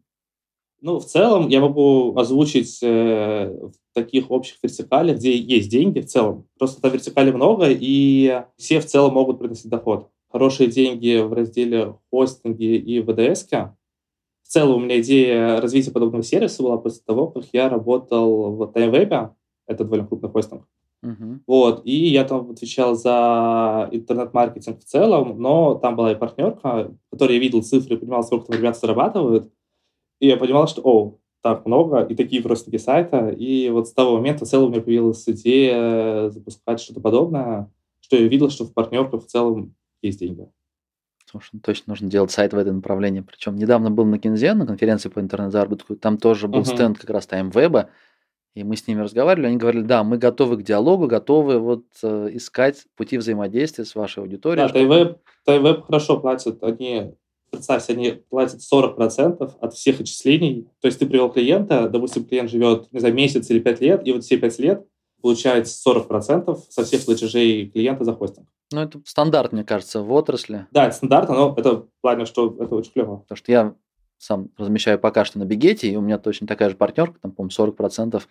Ну, 0.83 0.99
в 0.99 1.07
целом, 1.07 1.49
я 1.49 1.61
могу 1.61 2.17
озвучить 2.19 2.79
э, 2.83 3.49
в 3.49 3.73
таких 3.95 4.31
общих 4.31 4.57
вертикалях, 4.63 5.17
где 5.17 5.37
есть 5.37 5.71
деньги 5.71 6.01
в 6.01 6.07
целом. 6.07 6.47
Просто 6.59 6.81
там 6.83 6.93
вертикалей 6.93 7.33
много, 7.33 7.67
и 7.69 8.43
все 8.57 8.81
в 8.81 8.87
целом 8.87 9.15
могут 9.15 9.39
приносить 9.39 9.71
доход. 9.71 10.11
Хорошие 10.31 10.71
деньги 10.71 11.21
в 11.21 11.33
разделе 11.33 11.97
хостинги 12.11 12.77
и 12.77 13.01
ВДС. 13.01 13.47
В 13.51 14.49
целом, 14.53 14.77
у 14.77 14.85
меня 14.85 15.01
идея 15.01 15.61
развития 15.61 15.91
подобного 15.91 16.23
сервиса 16.23 16.63
была 16.63 16.79
после 16.79 17.03
того, 17.05 17.29
как 17.29 17.45
я 17.53 17.69
работал 17.69 18.53
в 18.53 18.63
TimeWeb, 18.63 19.31
это 19.67 19.85
довольно 19.85 20.07
крупный 20.07 20.31
хостинг. 20.31 20.67
Мгм. 21.03 21.43
Вот, 21.47 21.83
и 21.85 22.09
я 22.09 22.25
там 22.25 22.51
отвечал 22.51 22.95
за 22.95 23.89
интернет-маркетинг 23.91 24.81
в 24.81 24.85
целом, 24.85 25.41
но 25.41 25.75
там 25.77 25.97
была 25.97 26.13
и 26.13 26.17
партнерка, 26.17 26.95
которой 27.11 27.35
я 27.35 27.41
видел 27.41 27.63
цифры, 27.63 27.97
понимал, 27.97 28.23
сколько 28.23 28.47
там 28.47 28.59
ребята 28.59 28.79
зарабатывают, 28.81 29.51
и 30.21 30.29
я 30.29 30.37
понимал, 30.37 30.69
что, 30.69 30.83
о, 30.85 31.19
так 31.43 31.65
много, 31.65 32.03
и 32.03 32.15
такие 32.15 32.43
просто 32.43 32.77
сайта, 32.79 33.31
и 33.31 33.71
вот 33.71 33.89
с 33.89 33.93
того 33.95 34.17
момента 34.19 34.45
в 34.45 34.49
целом 34.49 34.67
у 34.67 34.71
меня 34.73 34.83
появилась 34.83 35.27
идея 35.27 36.29
запускать 36.29 36.81
что-то 36.81 37.01
подобное, 37.01 37.73
что 38.01 38.17
я 38.17 38.29
видел, 38.29 38.51
что 38.51 38.65
в 38.65 38.75
партнерках 38.75 39.25
в 39.25 39.27
целом 39.27 39.75
есть 40.03 40.19
деньги. 40.21 40.49
Слушай, 41.27 41.51
ну 41.53 41.61
точно 41.61 41.85
нужно 41.93 42.11
делать 42.11 42.33
сайт 42.33 42.53
в 42.53 42.59
это 42.59 42.73
направление. 42.73 43.23
Причем 43.23 43.55
недавно 43.55 43.91
был 43.91 44.05
на 44.05 44.19
Кинзе, 44.19 44.53
на 44.55 44.67
конференции 44.67 45.09
по 45.09 45.21
интернет-заработку, 45.21 45.95
там 45.95 46.19
тоже 46.19 46.49
был 46.49 46.61
Мгм. 46.61 46.67
стенд 46.67 46.99
как 46.99 47.11
раз 47.11 47.29
TimeWeb, 47.29 47.87
и 48.55 48.65
мы 48.65 48.77
с 48.77 48.87
ними 48.89 49.01
разговаривали, 49.01 49.47
они 49.47 49.57
говорили, 49.57 49.83
да, 49.83 50.03
мы 50.03 50.19
готовы 50.19 50.57
к 50.57 50.63
диалогу, 50.65 51.07
готовы 51.07 51.61
вот 51.61 51.85
э, 52.03 52.31
искать 52.33 52.85
пути 52.97 53.17
взаимодействия 53.17 53.85
с 53.85 53.95
вашей 53.95 54.25
аудиторией. 54.25 54.67
Да, 54.67 54.77
TimeWeb, 54.77 55.19
TimeWeb 55.47 55.83
хорошо 55.83 56.19
платят, 56.19 56.61
они, 56.65 57.13
представьте, 57.53 57.93
они 57.93 58.23
платят 58.29 58.61
40% 58.61 59.53
от 59.61 59.75
всех 59.75 60.01
отчислений, 60.01 60.67
то 60.81 60.87
есть 60.87 60.99
ты 60.99 61.07
привел 61.07 61.31
клиента, 61.31 61.89
допустим, 61.89 62.25
клиент 62.25 62.51
живет, 62.51 62.93
не 62.93 62.99
знаю, 62.99 63.15
месяц 63.15 63.49
или 63.51 63.61
5 63.61 63.81
лет, 63.81 64.05
и 64.05 64.13
вот 64.13 64.25
все 64.25 64.37
5 64.37 64.59
лет 64.59 64.85
получает 65.23 65.67
40% 65.67 66.59
со 66.69 66.83
всех 66.85 67.05
платежей 67.05 67.71
клиента 67.71 68.03
за 68.03 68.15
хостинг. 68.15 68.49
Ну, 68.73 68.81
это 68.81 69.01
стандарт, 69.05 69.53
мне 69.53 69.65
кажется, 69.65 70.01
в 70.03 70.13
отрасли. 70.13 70.67
Да, 70.71 70.87
это 70.87 70.95
стандартно, 70.97 71.35
но 71.35 71.55
это 71.57 71.77
в 71.83 71.89
плане, 72.01 72.25
что 72.25 72.57
это 72.61 72.75
очень 72.75 72.93
клево. 72.93 73.17
Потому 73.19 73.37
что 73.37 73.51
я 73.53 73.75
сам 74.19 74.51
размещаю 74.57 74.99
пока 74.99 75.25
что 75.25 75.39
на 75.39 75.45
Бигете, 75.45 75.89
и 75.89 75.97
у 75.97 76.01
меня 76.01 76.19
точно 76.19 76.47
такая 76.47 76.71
же 76.71 76.77
партнерка, 76.77 77.19
там, 77.21 77.33
по-моему, 77.33 77.51
40% 77.51 78.23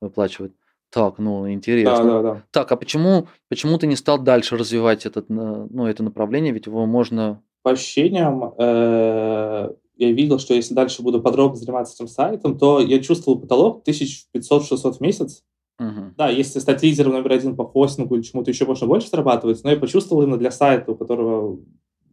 выплачивает. 0.00 0.52
Так, 0.90 1.18
ну, 1.18 1.44
Да, 1.44 1.52
интересно. 1.52 2.04
да, 2.04 2.22
да. 2.22 2.42
Так, 2.50 2.70
а 2.70 2.76
почему, 2.76 3.28
почему 3.48 3.78
ты 3.78 3.86
не 3.86 3.96
стал 3.96 4.18
дальше 4.18 4.58
развивать 4.58 5.06
этот, 5.06 5.30
на- 5.30 5.66
ну, 5.70 5.86
это 5.86 6.02
направление? 6.02 6.52
Ведь 6.52 6.66
его 6.66 6.84
можно... 6.84 7.40
По 7.62 7.70
ощущениям, 7.70 8.52
э, 8.58 9.70
я 9.96 10.12
видел, 10.12 10.38
что 10.38 10.52
если 10.52 10.74
дальше 10.74 11.00
буду 11.02 11.22
подробно 11.22 11.56
заниматься 11.56 11.94
этим 11.94 12.08
сайтом, 12.08 12.58
то 12.58 12.80
я 12.80 13.00
чувствовал 13.00 13.40
потолок 13.40 13.84
1500-600 13.88 14.92
в 14.94 15.00
месяц, 15.00 15.44
Мгм. 15.78 16.14
Да, 16.16 16.28
если 16.28 16.58
стать 16.58 16.82
лидером 16.82 17.12
номер 17.12 17.32
один 17.32 17.56
по 17.56 17.64
хостингу 17.64 18.14
или 18.14 18.22
чему-то 18.22 18.50
еще 18.50 18.66
можно 18.66 18.86
больше 18.86 19.08
зарабатывать, 19.08 19.62
но 19.64 19.70
я 19.70 19.76
почувствовал 19.76 20.22
именно 20.22 20.36
для 20.36 20.50
сайта, 20.50 20.92
у 20.92 20.96
которого, 20.96 21.52
у 21.52 21.64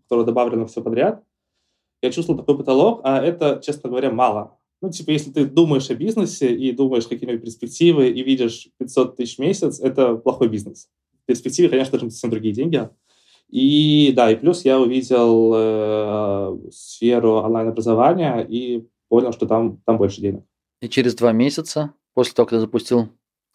которого 0.04 0.26
добавлено 0.26 0.66
все 0.66 0.82
подряд, 0.82 1.24
я 2.02 2.12
чувствовал 2.12 2.40
такой 2.40 2.58
потолок, 2.58 3.02
а 3.04 3.22
это, 3.22 3.62
честно 3.64 3.90
говоря, 3.90 4.12
мало. 4.12 4.58
Ну, 4.82 4.90
типа, 4.90 5.12
если 5.12 5.32
ты 5.32 5.46
думаешь 5.46 5.90
о 5.90 5.96
бизнесе 5.96 6.56
и 6.56 6.72
думаешь, 6.72 7.08
какие 7.08 7.38
перспективы, 7.38 8.10
и 8.10 8.24
видишь 8.24 8.70
500 8.78 9.18
тысяч 9.18 9.36
в 9.36 9.40
месяц, 9.40 9.80
это 9.80 10.16
плохой 10.16 10.48
бизнес. 10.48 10.88
В 11.24 11.26
перспективе, 11.26 11.68
конечно, 11.68 11.92
должны 11.92 12.08
быть 12.08 12.14
совсем 12.14 12.30
другие 12.30 12.54
деньги. 12.54 12.90
И 13.50 14.14
да, 14.16 14.32
и 14.32 14.36
плюс 14.36 14.64
я 14.64 14.80
увидел 14.80 15.52
э, 15.56 16.58
сферу 16.72 17.34
онлайн-образования 17.42 18.46
и 18.48 18.88
понял, 19.10 19.34
что 19.34 19.48
там, 19.48 19.82
там 19.86 19.98
больше 19.98 20.22
денег. 20.22 20.44
И 20.82 20.88
через 20.88 21.16
два 21.16 21.34
месяца, 21.34 21.94
после 22.14 22.34
того, 22.34 22.46
как 22.46 22.58
ты 22.58 22.62
запустил 22.62 23.10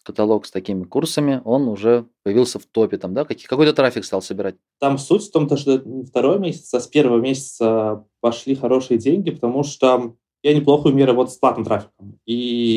каталог 0.05 0.45
с 0.45 0.51
такими 0.51 0.83
курсами, 0.83 1.41
он 1.43 1.67
уже 1.67 2.05
появился 2.23 2.59
в 2.59 2.65
топе, 2.65 2.97
там, 2.97 3.13
да? 3.13 3.25
Какие- 3.25 3.47
Какой-то 3.47 3.73
трафик 3.73 4.05
стал 4.05 4.21
собирать. 4.21 4.55
Там 4.79 4.97
суть 4.97 5.23
в 5.27 5.31
том, 5.31 5.47
то, 5.47 5.57
что 5.57 5.77
не 5.79 6.05
второй 6.05 6.39
месяц, 6.39 6.73
а 6.73 6.79
с 6.79 6.87
первого 6.87 7.19
месяца 7.19 8.05
пошли 8.21 8.55
хорошие 8.55 8.97
деньги, 8.99 9.31
потому 9.31 9.63
что 9.63 10.15
я 10.43 10.53
неплохо 10.53 10.87
умею 10.87 11.07
работать 11.07 11.33
с 11.33 11.37
платным 11.37 11.65
трафиком. 11.65 12.19
И 12.25 12.35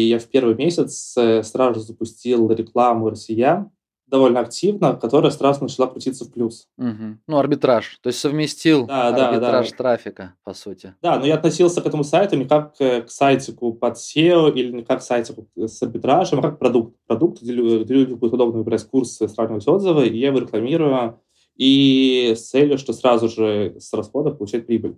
я 0.08 0.18
в 0.18 0.24
первый 0.24 0.54
месяц 0.54 1.14
э, 1.18 1.42
сразу 1.42 1.80
запустил 1.80 2.50
рекламу 2.50 3.10
россиян 3.10 3.70
довольно 4.08 4.40
активно, 4.40 4.94
которая 4.94 5.30
сразу 5.30 5.62
начала 5.62 5.86
крутиться 5.86 6.24
в 6.24 6.32
плюс. 6.32 6.66
Мгм. 6.76 7.20
Ну, 7.26 7.38
арбитраж. 7.38 7.98
То 8.02 8.08
есть 8.08 8.18
совместил 8.20 8.86
Да, 8.86 9.12
да, 9.12 9.28
арбитраж 9.28 9.70
да. 9.70 9.76
трафика, 9.76 10.34
по 10.44 10.54
сути. 10.54 10.94
Да, 11.02 11.18
но 11.18 11.26
я 11.26 11.34
относился 11.34 11.80
к 11.82 11.86
этому 11.86 12.04
сайту 12.04 12.36
не 12.36 12.46
как 12.46 12.74
э, 12.80 13.02
к 13.02 13.10
сайтику 13.10 13.72
под 13.74 13.96
SEO 13.96 14.52
или 14.52 14.72
не 14.72 14.82
как 14.82 15.00
к 15.00 15.02
сайтику 15.02 15.46
с 15.56 15.82
арбитражем, 15.82 16.38
а 16.38 16.42
как 16.42 16.58
продукт. 16.58 16.96
Продукт, 17.06 17.42
где 17.42 17.52
лю- 17.52 17.84
где 17.84 17.94
люди 17.94 18.14
будут 18.14 18.34
удобно 18.34 18.58
выбирать 18.58 18.84
курсы, 18.84 19.28
сравнивать 19.28 19.68
отзывы, 19.68 20.06
и 20.08 20.18
я 20.18 20.28
его 20.28 20.38
рекламирую, 20.38 21.20
и 21.56 22.34
с 22.36 22.48
целью, 22.48 22.78
что 22.78 22.92
сразу 22.92 23.28
же 23.28 23.76
с 23.78 23.92
расходов 23.92 24.38
получать 24.38 24.66
прибыль. 24.66 24.96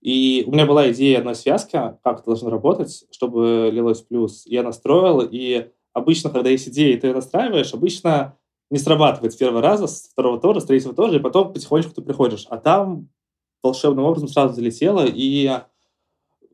И 0.00 0.44
у 0.46 0.52
меня 0.52 0.66
была 0.66 0.90
идея 0.92 1.18
одной 1.18 1.34
связки, 1.34 1.72
как 2.04 2.18
это 2.20 2.26
должно 2.26 2.48
работать, 2.50 3.04
чтобы 3.10 3.70
лилось 3.72 4.02
в 4.02 4.06
плюс. 4.08 4.44
Я 4.46 4.62
настроил, 4.62 5.20
и 5.28 5.68
обычно, 5.92 6.30
когда 6.30 6.50
есть 6.50 6.68
идея, 6.68 6.94
и 6.94 7.00
ты 7.00 7.08
ее 7.08 7.14
настраиваешь, 7.14 7.74
обычно 7.74 8.36
не 8.70 8.78
срабатывает 8.78 9.32
с 9.32 9.36
первого 9.36 9.62
раза, 9.62 9.86
с 9.86 10.08
второго 10.08 10.40
тоже, 10.40 10.60
с 10.60 10.64
третьего 10.64 10.94
тоже, 10.94 11.16
и 11.16 11.22
потом 11.22 11.52
потихонечку 11.52 11.94
ты 11.94 12.02
приходишь. 12.02 12.46
А 12.50 12.58
там 12.58 13.08
волшебным 13.62 14.04
образом 14.04 14.28
сразу 14.28 14.54
залетело, 14.54 15.04
и 15.06 15.48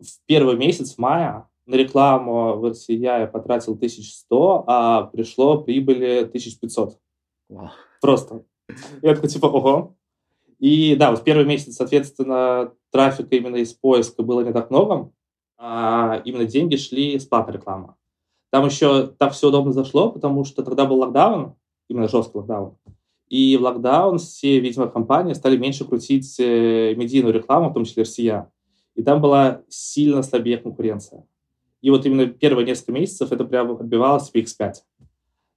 в 0.01 0.27
первый 0.27 0.57
месяц 0.57 0.99
мая 0.99 1.49
на 1.67 1.75
рекламу 1.77 2.57
в 2.57 2.65
RCI 2.67 3.21
я 3.21 3.27
потратил 3.27 3.73
1100, 3.75 4.65
а 4.67 5.03
пришло 5.05 5.59
прибыли 5.63 6.25
1500. 6.25 6.99
Wow. 7.51 7.69
Просто. 8.01 8.45
Я 9.01 9.15
такой, 9.15 9.29
типа, 9.29 9.47
ого. 9.47 9.95
И 10.59 10.97
да, 10.97 11.11
вот 11.11 11.25
первый 11.25 11.45
месяц, 11.45 11.77
соответственно, 11.77 12.73
трафика 12.91 13.35
именно 13.35 13.57
из 13.57 13.73
поиска 13.73 14.23
было 14.23 14.43
не 14.43 14.53
так 14.53 14.71
много, 14.71 15.11
а 15.59 16.21
именно 16.25 16.45
деньги 16.45 16.77
шли 16.77 17.19
с 17.19 17.27
платной 17.27 17.57
рекламы. 17.57 17.95
Там 18.51 18.67
еще 18.67 19.07
так 19.07 19.33
все 19.33 19.49
удобно 19.49 19.73
зашло, 19.73 20.11
потому 20.11 20.45
что 20.45 20.63
тогда 20.63 20.85
был 20.85 20.99
локдаун, 20.99 21.55
именно 21.93 22.09
жесткий 22.09 22.39
локдаун. 22.39 22.77
И 23.29 23.57
в 23.57 23.63
локдаун 23.63 24.19
все, 24.19 24.61
видимо, 24.61 24.89
компании 24.89 25.33
стали 25.33 25.57
меньше 25.57 25.85
крутить 25.85 26.37
э, 26.39 26.95
медийную 26.95 27.33
рекламу, 27.33 27.71
в 27.71 27.75
том 27.75 27.85
числе 27.85 28.03
RCA. 28.03 28.47
И 28.95 29.03
там 29.03 29.21
была 29.21 29.63
сильно 29.69 30.23
слабее 30.23 30.59
конкуренция. 30.59 31.25
И 31.81 31.91
вот 31.91 32.05
именно 32.05 32.27
первые 32.27 32.67
несколько 32.67 32.93
месяцев 32.93 33.33
это 33.33 33.45
прямо 33.45 33.75
отбивалось 33.75 34.31
в 34.31 34.35
X5. 34.35 34.75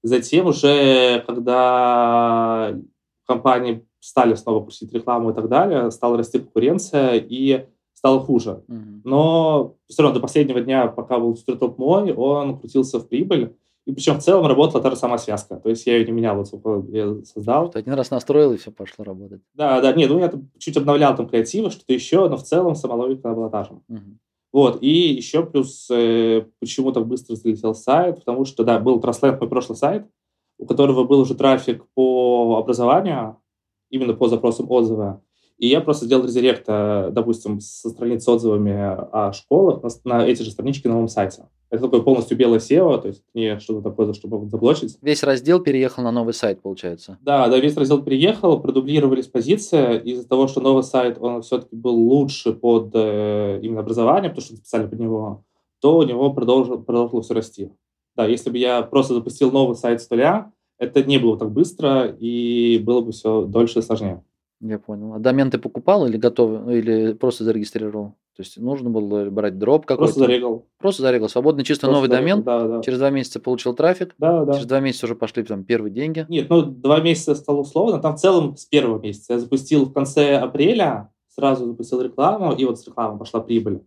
Затем 0.04 0.48
уже, 0.48 1.24
когда 1.27 2.77
компании 3.25 3.86
стали 4.00 4.36
снова 4.36 4.63
крутить 4.63 4.94
рекламу 4.94 5.32
и 5.32 5.34
так 5.34 5.50
далее, 5.50 5.92
стала 5.92 6.18
расти 6.18 6.39
конкуренция 6.39 7.15
и 7.18 7.65
стало 7.94 8.20
хуже. 8.20 8.63
Mm-hmm. 8.68 9.01
Но 9.04 9.75
все 9.88 10.04
равно 10.04 10.15
до 10.15 10.22
последнего 10.22 10.62
дня, 10.62 10.88
пока 10.88 11.20
был 11.20 11.36
стартап 11.36 11.77
мой, 11.77 12.13
он 12.13 12.60
крутился 12.60 13.00
в 13.00 13.08
прибыль. 13.08 13.56
И 13.86 13.92
причем 13.92 14.15
в 14.15 14.24
целом 14.24 14.48
работала 14.48 14.82
та 14.82 14.89
же 14.89 14.96
самая 14.96 15.20
связка. 15.20 15.58
То 15.58 15.70
есть 15.70 15.86
я 15.86 15.98
ее 15.98 16.06
не 16.06 16.12
менял, 16.12 16.36
вот 16.36 16.89
я 16.89 17.24
создал. 17.24 17.70
Ты 17.70 17.80
один 17.80 17.94
раз 17.94 18.10
настроил, 18.10 18.51
и 18.51 18.58
все 18.58 18.72
пошло 18.72 19.06
работать. 19.06 19.42
Да, 19.54 19.80
да, 19.80 19.94
нет, 19.94 20.10
ну 20.10 20.20
я 20.20 20.34
чуть 20.58 20.75
обновлял 20.77 21.15
там 21.15 21.30
креативы, 21.30 21.70
что-то 21.70 21.94
еще, 21.94 22.27
но 22.27 22.38
в 22.38 22.44
целом 22.44 22.75
сама 22.75 22.96
логика 22.96 23.32
была 23.34 23.50
та 23.50 23.63
же. 23.63 23.74
Угу. 23.88 24.00
Вот, 24.54 24.82
и 24.82 25.13
еще 25.13 25.46
плюс, 25.46 25.88
э, 25.92 26.46
почему 26.60 26.94
так 26.94 27.06
быстро 27.06 27.36
залетел 27.36 27.75
сайт, 27.75 28.20
потому 28.20 28.46
что, 28.46 28.63
да, 28.63 28.80
был 28.80 29.00
Trustland, 29.00 29.38
мой 29.39 29.50
прошлый 29.50 29.77
сайт, 29.77 30.08
у 30.58 30.65
которого 30.65 31.04
был 31.04 31.20
уже 31.20 31.36
трафик 31.36 31.86
по 31.94 32.58
образованию, 32.58 33.38
именно 33.89 34.13
по 34.13 34.27
запросам 34.27 34.72
отзыва. 34.72 35.22
И 35.58 35.68
я 35.68 35.82
просто 35.82 36.06
сделал 36.06 36.25
резерект, 36.25 36.65
допустим, 36.68 37.60
со 37.60 37.89
страниц 37.89 38.24
с 38.24 38.27
отзывами 38.27 38.74
о 38.74 39.32
школах 39.32 39.84
на, 39.84 39.89
на 40.06 40.25
эти 40.25 40.42
же 40.42 40.51
странички 40.51 40.88
на 40.88 40.94
новом 40.94 41.08
сайте. 41.08 41.50
Это 41.75 41.86
такое 41.86 42.01
полностью 42.01 42.38
белое 42.38 42.60
SEO, 42.60 43.01
то 43.01 43.08
есть 43.10 43.24
не 43.34 43.60
что-то 43.60 43.82
такое, 43.82 44.08
за 44.08 44.13
что 44.13 44.27
могут 44.27 44.50
заблочить. 44.50 44.98
Весь 45.01 45.24
раздел 45.24 45.60
переехал 45.60 46.03
на 46.03 46.12
новый 46.12 46.34
сайт, 46.34 46.62
получается? 46.62 47.17
Да, 47.22 47.48
да, 47.48 47.60
весь 47.60 47.75
раздел 47.75 48.01
переехал, 48.01 48.60
продублировались 48.60 49.27
позиции. 49.27 50.00
Из-за 50.00 50.27
того, 50.27 50.48
что 50.48 50.62
новый 50.62 50.84
сайт, 50.84 51.17
он 51.20 51.41
все-таки 51.41 51.75
был 51.75 51.96
лучше 51.96 52.53
под 52.53 52.91
э, 52.94 53.60
именно 53.62 53.82
образование, 53.82 54.29
потому 54.29 54.46
что 54.46 54.55
специально 54.55 54.88
под 54.88 55.00
него, 55.00 55.44
то 55.82 55.98
у 55.98 56.03
него 56.03 56.34
продолжил, 56.34 56.82
продолжило 56.82 57.22
все 57.22 57.34
расти. 57.34 57.72
Да, 58.15 58.25
если 58.25 58.50
бы 58.50 58.58
я 58.58 58.82
просто 58.82 59.13
запустил 59.13 59.51
новый 59.51 59.75
сайт 59.75 60.01
с 60.01 60.10
нуля, 60.10 60.51
это 60.77 61.03
не 61.03 61.17
было 61.17 61.38
так 61.38 61.51
быстро 61.51 62.08
и 62.08 62.79
было 62.79 63.01
бы 63.01 63.12
все 63.12 63.46
дольше 63.46 63.79
и 63.79 63.82
сложнее. 63.82 64.24
Я 64.62 64.79
понял. 64.79 65.13
А 65.13 65.20
домен 65.20 65.51
ты 65.51 65.58
покупал 65.58 66.05
или 66.08 66.17
готов, 66.17 66.67
или 66.70 67.13
просто 67.13 67.44
зарегистрировал? 67.44 68.15
То 68.36 68.44
есть 68.44 68.58
нужно 68.58 68.89
было 68.89 69.30
брать 69.30 69.58
дроп 69.58 69.86
какой-то? 69.86 70.13
Просто 70.13 70.20
зарегал. 70.20 70.65
Просто 70.77 71.01
зарегал. 71.04 71.30
Свободный, 71.30 71.63
чисто 71.63 71.88
Просто 71.88 71.96
новый 71.96 72.10
зарегал, 72.10 72.44
домен. 72.44 72.44
Да, 72.44 72.77
да. 72.77 72.82
Через 72.84 73.00
два 73.00 73.10
месяца 73.10 73.39
получил 73.39 73.74
трафик. 73.74 74.13
Да, 74.18 74.44
да. 74.44 74.54
Через 74.54 74.65
два 74.65 74.82
месяца 74.82 75.06
уже 75.06 75.15
пошли 75.15 75.44
там 75.44 75.63
первые 75.63 75.94
деньги. 75.94 76.25
Нет, 76.27 76.50
ну 76.50 76.63
два 76.63 77.00
месяца 77.00 77.34
стало 77.36 77.62
условно. 77.62 78.00
Там 78.00 78.18
в 78.18 78.20
целом 78.20 78.58
с 78.58 78.65
первого 78.65 79.00
месяца. 79.00 79.34
Я 79.34 79.39
запустил 79.39 79.86
в 79.86 79.94
конце 79.94 80.38
апреля, 80.38 81.12
сразу 81.30 81.65
запустил 81.65 82.01
рекламу, 82.01 82.54
и 82.54 82.65
вот 82.65 82.77
с 82.77 82.86
рекламы 82.86 83.18
пошла 83.18 83.39
прибыль. 83.39 83.82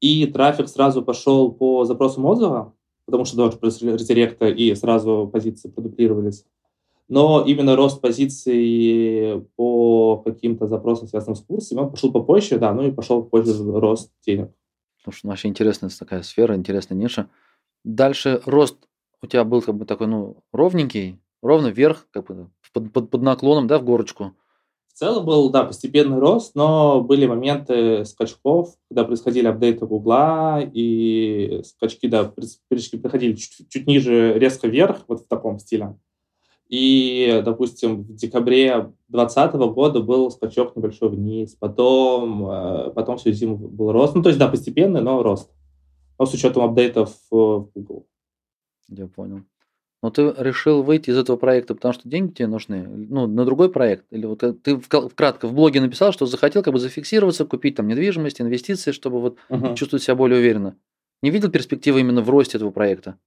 И 0.00 0.26
трафик 0.26 0.68
сразу 0.68 1.02
пошел 1.02 1.50
по 1.50 1.84
запросам 1.84 2.24
отзыва, 2.24 2.74
потому 3.04 3.24
что 3.24 3.36
тоже 3.36 3.56
плюс 3.56 3.82
редиректа, 3.82 4.46
и 4.46 4.74
сразу 4.76 5.28
позиции 5.32 5.68
продуплировались 5.68 6.44
но 7.08 7.42
именно 7.46 7.74
рост 7.74 8.00
позиций 8.00 9.46
по 9.56 10.18
каким-то 10.18 10.66
запросам, 10.66 11.08
связанным 11.08 11.36
с 11.36 11.40
курсами, 11.40 11.80
он 11.80 11.90
пошел 11.90 12.12
попозже, 12.12 12.58
да, 12.58 12.72
ну 12.72 12.86
и 12.86 12.92
пошел 12.92 13.22
попозже 13.22 13.54
рост 13.80 14.12
денег. 14.24 14.50
Слушай, 15.02 15.20
ну 15.24 15.30
вообще 15.30 15.48
интересная 15.48 15.90
такая 15.90 16.22
сфера, 16.22 16.54
интересная 16.54 16.98
ниша. 16.98 17.28
Дальше 17.84 18.42
рост 18.44 18.76
у 19.22 19.26
тебя 19.26 19.44
был 19.44 19.62
как 19.62 19.74
бы 19.74 19.86
такой, 19.86 20.06
ну, 20.06 20.36
ровненький, 20.52 21.18
ровно 21.42 21.68
вверх, 21.68 22.06
как 22.10 22.26
бы 22.26 22.50
под, 22.72 22.92
под, 22.92 23.10
под 23.10 23.22
наклоном, 23.22 23.66
да, 23.66 23.78
в 23.78 23.84
горочку. 23.84 24.34
В 24.88 24.98
целом 24.98 25.24
был, 25.24 25.48
да, 25.50 25.64
постепенный 25.64 26.18
рост, 26.18 26.56
но 26.56 27.00
были 27.00 27.26
моменты 27.26 28.04
скачков, 28.04 28.76
когда 28.88 29.04
происходили 29.04 29.46
апдейты 29.46 29.86
Гугла, 29.86 30.60
и 30.60 31.62
скачки, 31.64 32.08
да, 32.08 32.24
приходили 32.24 33.34
чуть, 33.34 33.68
чуть 33.68 33.86
ниже, 33.86 34.34
резко 34.36 34.66
вверх, 34.66 35.04
вот 35.06 35.20
в 35.20 35.26
таком 35.28 35.60
стиле. 35.60 35.96
И, 36.68 37.40
допустим, 37.44 38.02
в 38.02 38.14
декабре 38.14 38.92
2020 39.08 39.54
года 39.72 40.00
был 40.00 40.30
скачок 40.30 40.76
небольшой 40.76 41.08
вниз, 41.08 41.56
потом, 41.58 42.46
э, 42.46 42.90
потом 42.90 43.16
всю 43.16 43.32
зиму 43.32 43.56
был 43.56 43.90
рост. 43.92 44.14
Ну, 44.14 44.22
то 44.22 44.28
есть, 44.28 44.38
да, 44.38 44.48
постепенный, 44.48 45.00
но 45.00 45.22
рост. 45.22 45.50
Но 46.18 46.26
с 46.26 46.34
учетом 46.34 46.64
апдейтов 46.64 47.14
в 47.30 47.70
Google. 47.74 48.06
Я 48.88 49.06
понял. 49.06 49.42
Но 50.02 50.10
ты 50.10 50.32
решил 50.36 50.82
выйти 50.82 51.10
из 51.10 51.16
этого 51.16 51.36
проекта, 51.36 51.74
потому 51.74 51.92
что 51.92 52.08
деньги 52.08 52.32
тебе 52.32 52.46
нужны, 52.46 52.86
ну, 52.86 53.26
на 53.26 53.44
другой 53.44 53.70
проект? 53.70 54.04
Или 54.10 54.26
вот 54.26 54.42
э, 54.42 54.52
ты 54.52 54.78
вкратко 54.78 55.48
в 55.48 55.54
блоге 55.54 55.80
написал, 55.80 56.12
что 56.12 56.26
захотел 56.26 56.62
как 56.62 56.74
бы 56.74 56.78
зафиксироваться, 56.78 57.46
купить 57.46 57.76
там 57.76 57.88
недвижимость, 57.88 58.40
инвестиции, 58.40 58.92
чтобы 58.92 59.20
вот 59.20 59.38
uh-huh. 59.48 59.74
чувствовать 59.74 60.02
себя 60.02 60.14
более 60.14 60.38
уверенно. 60.38 60.76
Не 61.22 61.30
видел 61.30 61.50
перспективы 61.50 62.00
именно 62.00 62.20
в 62.20 62.30
росте 62.30 62.58
этого 62.58 62.70
проекта? 62.70 63.18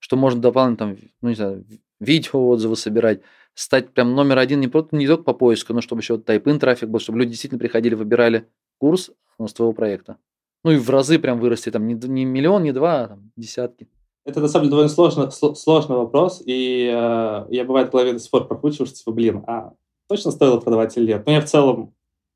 Что 0.00 0.16
можно 0.16 0.40
дополнительно 0.40 0.96
там, 0.96 0.98
ну, 1.22 1.28
не 1.28 1.34
знаю, 1.36 1.64
видео 2.00 2.48
отзывы 2.48 2.74
собирать, 2.76 3.20
стать 3.54 3.90
прям 3.90 4.14
номер 4.14 4.38
один 4.38 4.60
не, 4.60 4.68
просто, 4.68 4.96
не 4.96 5.06
только 5.06 5.22
по 5.22 5.34
поиску, 5.34 5.72
но 5.72 5.80
чтобы 5.80 6.00
еще 6.00 6.18
тайп-ин 6.18 6.58
трафик 6.58 6.88
был, 6.88 6.98
чтобы 6.98 7.18
люди 7.18 7.30
действительно 7.30 7.58
приходили, 7.58 7.94
выбирали 7.94 8.48
курс 8.78 9.10
с 9.38 9.52
твоего 9.52 9.72
проекта. 9.72 10.16
Ну 10.64 10.72
и 10.72 10.76
в 10.76 10.90
разы 10.90 11.18
прям 11.18 11.38
вырасти, 11.38 11.70
там 11.70 11.86
не, 11.86 11.94
не 11.94 12.24
миллион, 12.24 12.62
не 12.62 12.72
два, 12.72 13.02
а 13.02 13.08
там 13.08 13.30
десятки. 13.36 13.88
Это 14.24 14.40
на 14.40 14.48
самом 14.48 14.64
деле 14.64 14.70
довольно 14.70 14.90
сложно, 14.90 15.30
сложный 15.30 15.96
вопрос, 15.96 16.42
и 16.44 16.90
э, 16.92 17.46
я 17.50 17.64
бывает 17.64 17.88
в 17.88 17.92
голове 17.92 18.12
до 18.12 18.18
сих 18.18 18.30
пор 18.30 18.46
прокручиваю, 18.46 18.86
что 18.86 18.96
типа, 18.96 19.12
блин, 19.12 19.44
а 19.46 19.72
точно 20.08 20.30
стоило 20.30 20.60
продавать 20.60 20.96
или 20.96 21.06
нет? 21.06 21.22
Ну, 21.26 21.32
я 21.32 21.40
в 21.40 21.46
целом 21.46 21.94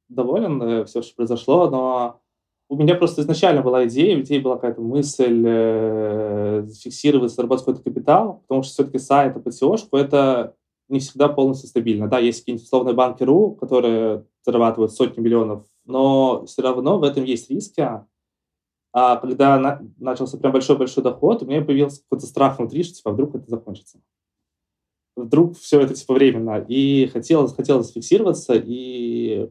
доволен, 0.08 0.62
э, 0.62 0.84
все, 0.86 1.02
что 1.02 1.14
произошло, 1.14 1.68
но 1.68 2.22
у 2.68 2.76
меня 2.76 2.94
просто 2.94 3.22
изначально 3.22 3.62
была 3.62 3.86
идея, 3.86 4.16
в 4.16 4.20
идее 4.20 4.40
была 4.40 4.56
какая-то 4.56 4.80
мысль 4.80 5.44
э, 5.46 6.62
зафиксировать, 6.66 7.32
заработать 7.32 7.66
какой-то 7.66 7.82
капитал, 7.84 8.42
потому 8.42 8.62
что 8.62 8.72
все-таки 8.72 8.98
сайт 8.98 9.34
по 9.34 9.48
seo 9.48 9.76
это 9.92 10.56
не 10.88 11.00
всегда 11.00 11.28
полностью 11.28 11.68
стабильно. 11.68 12.08
Да, 12.08 12.18
есть 12.18 12.40
какие-нибудь 12.40 12.64
условные 12.64 12.94
банки 12.94 13.22
РУ, 13.22 13.52
которые 13.52 14.26
зарабатывают 14.44 14.92
сотни 14.92 15.20
миллионов, 15.20 15.66
но 15.84 16.44
все 16.46 16.62
равно 16.62 16.98
в 16.98 17.02
этом 17.02 17.24
есть 17.24 17.50
риски. 17.50 17.86
А 18.92 19.16
когда 19.16 19.58
на, 19.58 19.82
начался 19.98 20.38
прям 20.38 20.52
большой-большой 20.52 21.02
доход, 21.02 21.42
у 21.42 21.46
меня 21.46 21.62
появился 21.62 22.02
какой-то 22.02 22.26
страх 22.26 22.58
внутри, 22.58 22.82
что 22.84 22.94
типа 22.94 23.10
вдруг 23.10 23.34
это 23.34 23.50
закончится. 23.50 24.00
Вдруг 25.16 25.56
все 25.58 25.80
это 25.80 25.94
типа 25.94 26.14
временно. 26.14 26.64
И 26.68 27.06
хотелось, 27.06 27.54
хотелось 27.54 27.88
зафиксироваться 27.88 28.54
и, 28.54 29.50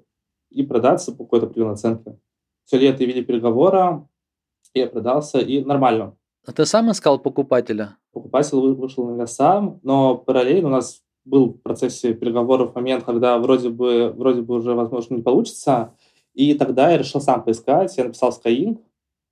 и 0.50 0.64
продаться 0.64 1.12
по 1.12 1.26
какой-то 1.26 1.48
определенной 1.48 1.74
оценке 1.74 2.18
все 2.66 2.78
лето 2.78 3.04
вели 3.04 3.24
переговора, 3.24 4.08
я 4.74 4.88
продался, 4.88 5.40
и 5.40 5.64
нормально. 5.64 6.16
А 6.46 6.52
ты 6.52 6.66
сам 6.66 6.92
искал 6.92 7.20
покупателя? 7.20 7.98
Покупатель 8.12 8.58
вышел 8.58 9.06
на 9.06 9.12
меня 9.12 9.28
сам, 9.28 9.80
но 9.84 10.18
параллельно 10.18 10.68
у 10.68 10.72
нас 10.72 11.02
был 11.26 11.54
в 11.54 11.62
процессе 11.62 12.14
переговоров 12.14 12.76
момент, 12.76 13.06
когда 13.06 13.38
вроде 13.38 13.70
бы, 13.70 14.14
вроде 14.16 14.42
бы 14.42 14.56
уже, 14.56 14.74
возможно, 14.74 15.16
не 15.16 15.22
получится, 15.22 15.94
и 16.34 16.54
тогда 16.54 16.92
я 16.92 16.98
решил 16.98 17.22
сам 17.22 17.44
поискать, 17.44 17.96
я 17.98 18.06
написал 18.06 18.32
Skyeng, 18.32 18.80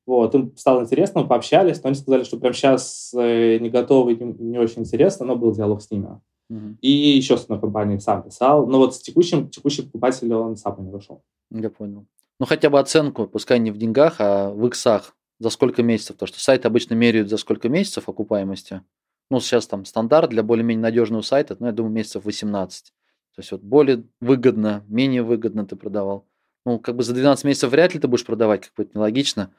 вот, 0.06 0.34
им 0.36 0.56
стало 0.56 0.82
интересно, 0.82 1.22
мы 1.22 1.28
пообщались, 1.28 1.84
но 1.84 1.90
они 1.90 1.96
сказали, 1.96 2.24
что 2.24 2.38
прямо 2.38 2.54
сейчас 2.54 3.14
э, 3.16 3.58
не 3.60 3.70
готовы, 3.70 4.16
не, 4.16 4.34
не 4.34 4.58
очень 4.58 4.82
интересно, 4.82 5.26
но 5.26 5.36
был 5.36 5.52
диалог 5.52 5.82
с 5.82 5.92
ними. 5.92 6.20
Uh-huh. 6.52 6.76
И 6.82 6.90
еще 6.90 7.38
с 7.38 7.44
одной 7.44 7.60
компанией 7.60 8.00
сам 8.00 8.24
писал, 8.24 8.68
но 8.68 8.80
вот 8.80 8.96
с 8.96 9.00
текущим, 9.00 9.50
текущий 9.50 9.84
покупатель 9.84 10.34
он 10.34 10.56
сам 10.56 10.84
не 10.84 10.90
вышел. 10.90 11.24
Я 11.52 11.70
понял 11.70 12.08
ну, 12.42 12.48
хотя 12.48 12.72
бы 12.72 12.80
оценку, 12.80 13.28
пускай 13.28 13.60
не 13.60 13.70
в 13.70 13.78
деньгах, 13.78 14.16
а 14.18 14.50
в 14.50 14.66
иксах, 14.66 15.16
за 15.38 15.52
сколько 15.52 15.84
месяцев, 15.84 16.16
потому 16.16 16.28
что 16.28 16.40
сайт 16.40 16.66
обычно 16.66 16.96
меряют 16.96 17.30
за 17.30 17.38
сколько 17.38 17.70
месяцев 17.70 18.10
окупаемости. 18.10 18.82
Ну, 19.30 19.40
сейчас 19.40 19.68
там 19.68 19.86
стандарт 19.86 20.32
для 20.32 20.42
более-менее 20.42 20.82
надежного 20.82 21.22
сайта, 21.22 21.56
ну, 21.60 21.68
я 21.68 21.72
думаю, 21.72 21.94
месяцев 21.94 22.26
18. 22.26 22.86
То 22.86 23.40
есть 23.40 23.52
вот 23.52 23.62
более 23.62 24.06
выгодно, 24.22 24.84
менее 24.88 25.22
выгодно 25.22 25.68
ты 25.68 25.76
продавал. 25.76 26.28
Ну, 26.66 26.80
как 26.80 26.96
бы 26.96 27.04
за 27.04 27.14
12 27.14 27.46
месяцев 27.46 27.70
вряд 27.70 27.94
ли 27.94 28.00
ты 28.00 28.08
будешь 28.08 28.26
продавать, 28.26 28.62
как 28.62 28.74
бы 28.74 28.84
это 28.86 28.98
нелогично. 28.98 29.54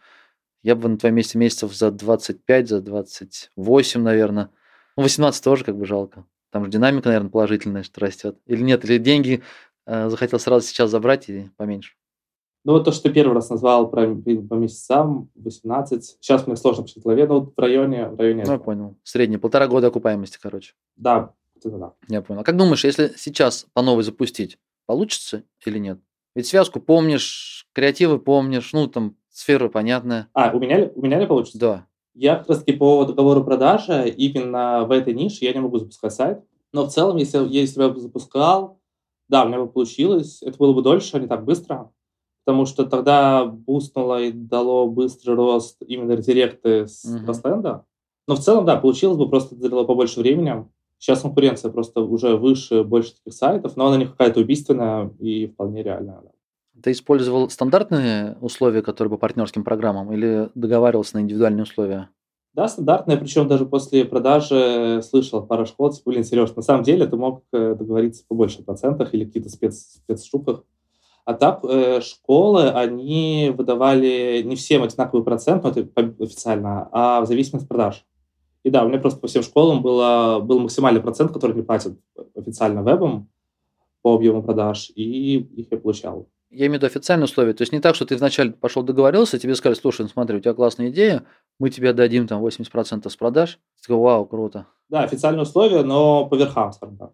Я 0.65 0.75
бы 0.75 0.89
на 0.89 0.99
твоем 0.99 1.15
месте 1.15 1.39
месяцев 1.39 1.73
за 1.73 1.93
25, 1.93 2.69
за 2.69 2.81
28, 2.81 4.03
наверное. 4.03 4.51
Ну, 4.97 5.05
18 5.05 5.45
тоже 5.45 5.63
как 5.63 5.77
бы 5.77 5.87
жалко. 5.87 6.27
Там 6.51 6.65
же 6.65 6.71
динамика, 6.73 7.11
наверное, 7.11 7.31
положительная, 7.31 7.85
что 7.85 8.01
растет. 8.01 8.41
Или 8.47 8.63
нет, 8.63 8.85
или 8.85 8.99
деньги 8.99 9.45
э, 9.87 10.09
захотел 10.09 10.41
сразу 10.41 10.67
сейчас 10.67 10.91
забрать 10.91 11.29
и 11.29 11.49
поменьше. 11.57 11.93
Ну, 12.65 12.75
вот 12.75 12.85
то, 12.85 12.93
что 12.93 13.05
ты 13.05 13.11
первый 13.11 13.35
раз 13.35 13.51
назвал 13.51 13.91
про, 13.91 14.07
по 14.07 14.55
месяцам, 14.55 15.31
18. 15.35 16.19
Сейчас 16.21 16.47
мне 16.47 16.55
сложно 16.57 16.85
в 16.85 17.03
голове, 17.03 17.27
но 17.27 17.41
вот 17.41 17.55
в 17.57 17.61
районе... 17.61 18.09
В 18.09 18.19
районе 18.19 18.45
ну, 18.47 18.53
я 18.53 18.59
понял. 18.59 18.97
Средний, 19.03 19.37
полтора 19.37 19.67
года 19.67 19.89
окупаемости, 19.89 20.39
короче. 20.41 20.75
Да, 20.97 21.35
да. 21.65 21.93
Я 22.09 22.23
понял. 22.23 22.41
А 22.43 22.45
как 22.45 22.57
думаешь, 22.57 22.85
если 22.85 23.13
сейчас 23.17 23.67
по 23.73 23.83
новой 23.83 24.05
запустить, 24.05 24.59
получится 24.87 25.43
или 25.67 25.79
нет? 25.79 25.99
Ведь 26.37 26.47
связку 26.47 26.81
помнишь, 26.81 27.67
креативы 27.73 28.21
помнишь, 28.21 28.73
ну, 28.73 28.87
там, 28.87 29.17
сфера 29.29 29.69
понятная. 29.69 30.29
А, 30.33 30.53
у 30.55 30.61
меня, 30.61 30.89
у 30.95 31.03
меня 31.03 31.19
не 31.19 31.27
получится? 31.27 31.59
Да. 31.59 31.87
Я 32.15 32.37
как 32.37 32.49
раз 32.49 32.59
таки 32.61 32.75
по 32.75 33.05
договору 33.05 33.43
продажи 33.43 34.09
именно 34.09 34.85
в 34.85 34.93
этой 34.93 35.15
нише 35.15 35.45
я 35.45 35.53
не 35.53 35.61
могу 35.61 35.79
запускать 35.79 36.13
сайт. 36.13 36.45
Но 36.73 36.87
в 36.87 36.91
целом, 36.91 37.17
если, 37.17 37.45
если 37.49 37.81
бы 37.81 37.95
я 37.95 38.01
запускал, 38.01 38.79
да, 39.29 39.45
у 39.45 39.49
меня 39.49 39.59
бы 39.59 39.67
получилось. 39.67 40.43
Это 40.43 40.57
было 40.59 40.73
бы 40.73 40.83
дольше, 40.83 41.17
а 41.17 41.21
не 41.21 41.27
так 41.27 41.45
быстро 41.45 41.91
потому 42.45 42.67
что 42.67 42.85
тогда 42.85 43.45
бустнуло 43.45 44.23
и 44.23 44.33
дало 44.33 44.87
быстрый 44.89 45.35
рост 45.37 45.83
именно 45.87 46.13
редиректы 46.13 46.87
с 46.87 47.05
uh-huh. 47.05 47.83
Но 48.29 48.37
в 48.37 48.41
целом, 48.41 48.65
да, 48.65 48.77
получилось 48.77 49.19
бы, 49.19 49.29
просто 49.29 49.57
заняло 49.57 49.85
побольше 49.85 50.21
времени. 50.21 50.65
Сейчас 50.99 51.23
конкуренция 51.23 51.73
просто 51.73 52.01
уже 52.01 52.37
выше, 52.37 52.85
больше 52.85 53.15
таких 53.17 53.33
сайтов, 53.33 53.77
но 53.77 53.89
она 53.89 53.97
не 53.97 54.07
какая-то 54.07 54.41
убийственная 54.41 55.11
и 55.19 55.49
вполне 55.49 55.83
реальная. 55.83 56.21
Да. 56.23 56.31
Ты 56.83 56.93
использовал 56.93 57.51
стандартные 57.51 58.37
условия, 58.41 58.83
которые 58.83 59.11
по 59.11 59.19
партнерским 59.19 59.65
программам, 59.65 60.13
или 60.13 60.49
договаривался 60.55 61.17
на 61.17 61.23
индивидуальные 61.23 61.65
условия? 61.65 62.09
Да, 62.55 62.69
стандартные, 62.69 63.17
причем 63.17 63.49
даже 63.49 63.67
после 63.67 64.05
продажи 64.05 65.01
слышал 65.03 65.43
пару 65.45 65.67
школ, 65.67 65.91
типа, 65.91 66.11
блин, 66.11 66.23
Сереж, 66.23 66.55
на 66.55 66.63
самом 66.63 66.85
деле 66.85 67.07
ты 67.07 67.17
мог 67.17 67.43
э, 67.53 67.75
договориться 67.75 68.25
по 68.29 68.35
больше 68.35 68.63
процентах 68.63 69.15
или 69.15 69.25
каких-то 69.25 69.49
спец, 69.49 70.03
спецштуках. 70.05 70.63
А 71.25 71.35
так 71.35 71.61
э, 71.65 72.01
школы, 72.01 72.71
они 72.71 73.53
выдавали 73.57 74.43
не 74.45 74.57
всем 74.57 74.83
одинаковый 74.83 75.25
процент, 75.25 75.63
ну, 75.63 75.71
это 75.71 75.87
официально, 76.19 76.89
а 76.91 77.21
в 77.21 77.27
зависимости 77.27 77.65
от 77.65 77.69
продаж. 77.69 78.05
И 78.65 78.71
да, 78.71 78.85
у 78.85 78.89
меня 78.89 78.99
просто 78.99 79.21
по 79.21 79.29
всем 79.29 79.43
школам 79.43 79.83
было, 79.83 80.41
был 80.41 80.59
максимальный 80.59 81.01
процент, 81.01 81.33
который 81.33 81.53
мне 81.53 81.63
платят 81.63 81.97
официально 82.37 82.83
вебом 82.83 83.29
по 84.03 84.15
объему 84.15 84.43
продаж, 84.43 84.91
и 84.95 85.39
их 85.39 85.69
я 85.71 85.79
получал. 85.79 86.29
Я 86.51 86.67
имею 86.67 86.73
в 86.73 86.83
виду 86.83 86.87
официальные 86.87 87.25
условия. 87.25 87.55
То 87.55 87.63
есть 87.63 87.73
не 87.73 87.81
так, 87.81 87.95
что 87.95 88.05
ты 88.05 88.17
вначале 88.17 88.53
пошел 88.53 88.83
договорился, 88.83 89.39
тебе 89.39 89.55
сказали, 89.55 89.79
слушай, 89.79 90.03
ну 90.03 90.09
смотри, 90.09 90.37
у 90.37 90.41
тебя 90.41 90.55
классная 90.55 90.91
идея, 90.91 91.25
мы 91.59 91.71
тебе 91.71 91.93
дадим 91.93 92.27
там 92.27 92.45
80% 92.45 93.09
с 93.09 93.17
продаж. 93.17 93.59
Ты 93.77 93.87
такой, 93.87 94.03
вау, 94.03 94.27
круто. 94.27 94.67
Да, 94.89 95.03
официальные 95.03 95.43
условия, 95.43 95.83
но 95.83 96.27
по 96.27 96.35
верхам, 96.35 96.73
скажем 96.73 96.99
так. 96.99 97.13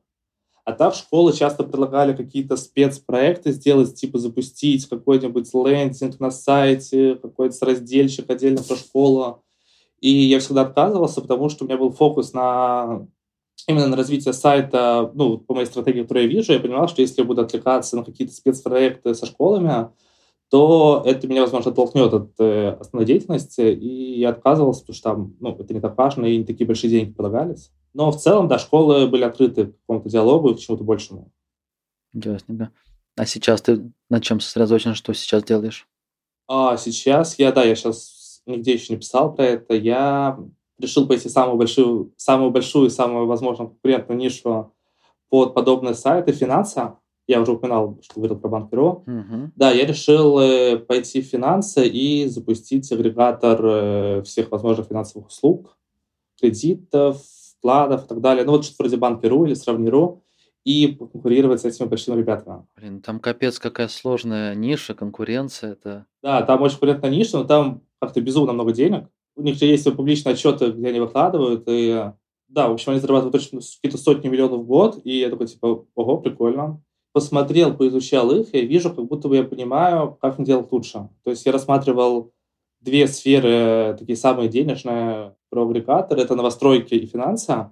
А 0.68 0.72
так 0.72 0.94
школы 0.94 1.32
часто 1.32 1.64
предлагали 1.64 2.14
какие-то 2.14 2.58
спецпроекты 2.58 3.52
сделать, 3.52 3.94
типа 3.94 4.18
запустить 4.18 4.86
какой-нибудь 4.86 5.48
лендинг 5.54 6.20
на 6.20 6.30
сайте, 6.30 7.14
какой-то 7.14 7.64
раздельщик 7.64 8.28
отдельно 8.28 8.62
про 8.62 8.76
школу. 8.76 9.42
И 10.02 10.10
я 10.10 10.40
всегда 10.40 10.60
отказывался, 10.60 11.22
потому 11.22 11.48
что 11.48 11.64
у 11.64 11.68
меня 11.68 11.78
был 11.78 11.90
фокус 11.90 12.34
на 12.34 13.06
именно 13.66 13.86
на 13.86 13.96
развитие 13.96 14.34
сайта, 14.34 15.10
ну, 15.14 15.38
по 15.38 15.54
моей 15.54 15.64
стратегии, 15.64 16.02
которую 16.02 16.24
я 16.24 16.36
вижу, 16.36 16.52
я 16.52 16.60
понимал, 16.60 16.86
что 16.86 17.00
если 17.00 17.22
я 17.22 17.26
буду 17.26 17.40
отвлекаться 17.40 17.96
на 17.96 18.04
какие-то 18.04 18.34
спецпроекты 18.34 19.14
со 19.14 19.24
школами, 19.24 19.88
то 20.50 21.02
это 21.06 21.26
меня, 21.28 21.40
возможно, 21.40 21.70
оттолкнет 21.70 22.12
от 22.12 22.32
э, 22.40 22.76
основной 22.78 23.06
деятельности, 23.06 23.62
и 23.62 24.18
я 24.18 24.28
отказывался, 24.28 24.82
потому 24.82 24.94
что 24.94 25.10
там, 25.10 25.36
ну, 25.40 25.56
это 25.58 25.72
не 25.72 25.80
так 25.80 25.96
важно, 25.96 26.26
и 26.26 26.36
не 26.36 26.44
такие 26.44 26.66
большие 26.66 26.90
деньги 26.90 27.14
предлагались. 27.14 27.70
Но 27.94 28.10
в 28.10 28.16
целом, 28.16 28.48
да, 28.48 28.58
школы 28.58 29.06
были 29.06 29.24
открыты 29.24 29.66
к 29.66 29.80
какому-то 29.80 30.08
диалогу 30.08 30.50
и 30.50 30.54
к 30.54 30.58
чему-то 30.58 30.84
большему. 30.84 31.32
Ясненько. 32.12 32.70
А 33.16 33.26
сейчас 33.26 33.62
ты 33.62 33.90
над 34.08 34.22
чем 34.22 34.40
сосредоточен, 34.40 34.94
что 34.94 35.12
сейчас 35.12 35.42
делаешь? 35.42 35.88
А 36.46 36.76
сейчас 36.76 37.38
я, 37.38 37.52
да, 37.52 37.64
я 37.64 37.74
сейчас 37.74 38.42
нигде 38.46 38.74
еще 38.74 38.92
не 38.92 38.98
писал 38.98 39.34
про 39.34 39.44
это. 39.44 39.74
Я 39.74 40.38
решил 40.78 41.06
пойти 41.06 41.28
самую 41.28 41.58
большую, 41.58 42.12
самую 42.16 42.50
большую 42.50 42.86
и 42.86 42.90
самую, 42.90 43.26
возможно, 43.26 43.66
конкурентную 43.66 44.18
нишу 44.18 44.72
под 45.28 45.54
подобные 45.54 45.94
сайты 45.94 46.32
финанса. 46.32 46.98
Я 47.26 47.42
уже 47.42 47.52
упоминал, 47.52 47.98
что 48.02 48.14
говорил 48.20 48.38
про 48.38 48.48
банк 48.48 48.70
Перо. 48.70 49.04
Угу. 49.06 49.52
Да, 49.56 49.70
я 49.70 49.84
решил 49.84 50.38
э, 50.38 50.78
пойти 50.78 51.20
в 51.20 51.26
финансы 51.26 51.86
и 51.86 52.26
запустить 52.26 52.90
агрегатор 52.90 53.60
э, 53.62 54.22
всех 54.22 54.50
возможных 54.50 54.86
финансовых 54.86 55.28
услуг, 55.28 55.76
кредитов, 56.40 57.22
вкладов 57.58 58.04
и 58.04 58.08
так 58.08 58.20
далее. 58.20 58.44
Ну 58.44 58.52
вот 58.52 58.64
что-то 58.64 58.82
вроде 58.82 58.96
банк.ру 58.96 59.44
или 59.44 59.54
сравни.ру 59.54 60.22
и 60.64 60.96
конкурировать 60.96 61.60
с 61.60 61.64
этими 61.64 61.86
большими 61.86 62.16
ребятами. 62.16 62.66
Блин, 62.76 63.00
там 63.00 63.20
капец 63.20 63.58
какая 63.58 63.88
сложная 63.88 64.54
ниша, 64.54 64.94
конкуренция. 64.94 65.72
Это... 65.72 66.06
Да, 66.22 66.42
там 66.42 66.62
очень 66.62 66.78
конкурентная 66.78 67.10
ниша, 67.10 67.38
но 67.38 67.44
там 67.44 67.82
как-то 68.00 68.20
безумно 68.20 68.52
много 68.52 68.72
денег. 68.72 69.08
У 69.36 69.42
них 69.42 69.56
же 69.56 69.66
есть 69.66 69.84
публичные 69.94 70.34
отчеты, 70.34 70.72
где 70.72 70.88
они 70.88 71.00
выкладывают, 71.00 71.64
и 71.68 72.12
да, 72.48 72.68
в 72.68 72.72
общем, 72.72 72.92
они 72.92 73.00
зарабатывают 73.00 73.32
точно 73.32 73.60
какие-то 73.60 73.98
сотни 73.98 74.28
миллионов 74.28 74.60
в 74.60 74.66
год, 74.66 75.00
и 75.04 75.18
я 75.18 75.30
такой, 75.30 75.46
типа, 75.46 75.86
ого, 75.94 76.18
прикольно 76.18 76.82
посмотрел, 77.12 77.74
поизучал 77.74 78.30
их, 78.30 78.54
я 78.54 78.62
вижу, 78.62 78.94
как 78.94 79.04
будто 79.06 79.28
бы 79.28 79.36
я 79.36 79.42
понимаю, 79.44 80.16
как 80.20 80.38
им 80.38 80.44
делать 80.44 80.70
лучше. 80.70 81.08
То 81.24 81.30
есть 81.30 81.44
я 81.46 81.52
рассматривал 81.52 82.32
две 82.80 83.06
сферы, 83.06 83.96
такие 83.98 84.16
самые 84.16 84.48
денежные, 84.48 85.34
про 85.50 85.64
агрегатор. 85.64 86.18
Это 86.18 86.34
новостройки 86.34 86.94
и 86.94 87.06
финансы. 87.06 87.70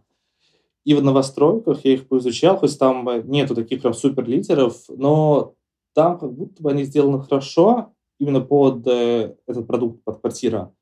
И 0.84 0.94
в 0.94 1.02
новостройках 1.02 1.84
я 1.84 1.94
их 1.94 2.08
поизучал, 2.08 2.56
хоть 2.58 2.78
там 2.78 3.08
нету 3.28 3.54
таких 3.54 3.82
прям 3.82 3.92
супер 3.92 4.24
лидеров, 4.26 4.84
но 4.88 5.54
там 5.94 6.18
как 6.18 6.32
будто 6.32 6.62
бы 6.62 6.70
они 6.70 6.84
сделаны 6.84 7.20
хорошо 7.20 7.92
именно 8.18 8.40
под 8.40 8.86
э, 8.86 9.34
этот 9.46 9.66
продукт, 9.66 10.04
под 10.04 10.20
квартира. 10.20 10.72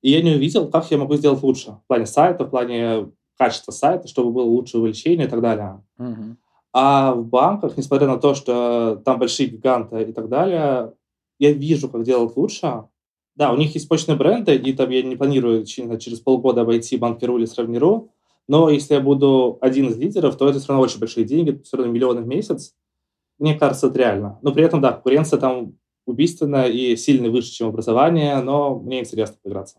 И 0.00 0.10
я 0.10 0.22
не 0.22 0.30
увидел, 0.30 0.68
как 0.68 0.88
я 0.90 0.98
могу 0.98 1.16
сделать 1.16 1.42
лучше 1.42 1.72
в 1.72 1.86
плане 1.88 2.06
сайта, 2.06 2.44
в 2.44 2.50
плане 2.50 3.10
качества 3.36 3.72
сайта, 3.72 4.06
чтобы 4.06 4.30
было 4.30 4.44
лучшее 4.44 4.80
увеличение 4.80 5.26
и 5.26 5.30
так 5.30 5.40
далее. 5.40 5.82
Uh-huh. 5.98 6.36
А 6.72 7.14
в 7.14 7.24
банках, 7.24 7.76
несмотря 7.76 8.06
на 8.06 8.18
то, 8.18 8.34
что 8.34 9.00
там 9.04 9.18
большие 9.18 9.48
гиганты 9.48 10.02
и 10.02 10.12
так 10.12 10.28
далее, 10.28 10.94
я 11.38 11.52
вижу, 11.52 11.88
как 11.88 12.04
делать 12.04 12.36
лучше. 12.36 12.84
Да, 13.38 13.52
у 13.52 13.56
них 13.56 13.72
есть 13.74 13.88
мощные 13.88 14.16
бренды, 14.16 14.56
и 14.56 14.72
там 14.72 14.90
я 14.90 15.00
не 15.00 15.14
планирую 15.14 15.64
через 15.64 16.18
полгода 16.18 16.62
обойти 16.62 16.96
банкиру 16.96 17.38
или 17.38 17.44
сравниру, 17.44 18.10
но 18.48 18.68
если 18.68 18.94
я 18.94 19.00
буду 19.00 19.58
один 19.60 19.90
из 19.90 19.96
лидеров, 19.96 20.36
то 20.36 20.48
это 20.48 20.58
все 20.58 20.70
равно 20.70 20.82
очень 20.82 20.98
большие 20.98 21.24
деньги, 21.24 21.62
все 21.62 21.76
равно 21.76 21.92
миллионы 21.92 22.22
в 22.22 22.26
месяц. 22.26 22.74
Мне 23.38 23.54
кажется, 23.54 23.86
это 23.86 23.98
реально. 23.98 24.40
Но 24.42 24.52
при 24.52 24.64
этом, 24.64 24.80
да, 24.80 24.90
конкуренция 24.90 25.38
там 25.38 25.78
убийственная 26.04 26.66
и 26.66 26.96
сильно 26.96 27.30
выше, 27.30 27.52
чем 27.52 27.68
образование, 27.68 28.40
но 28.40 28.76
мне 28.76 29.00
интересно 29.00 29.36
поиграться. 29.40 29.78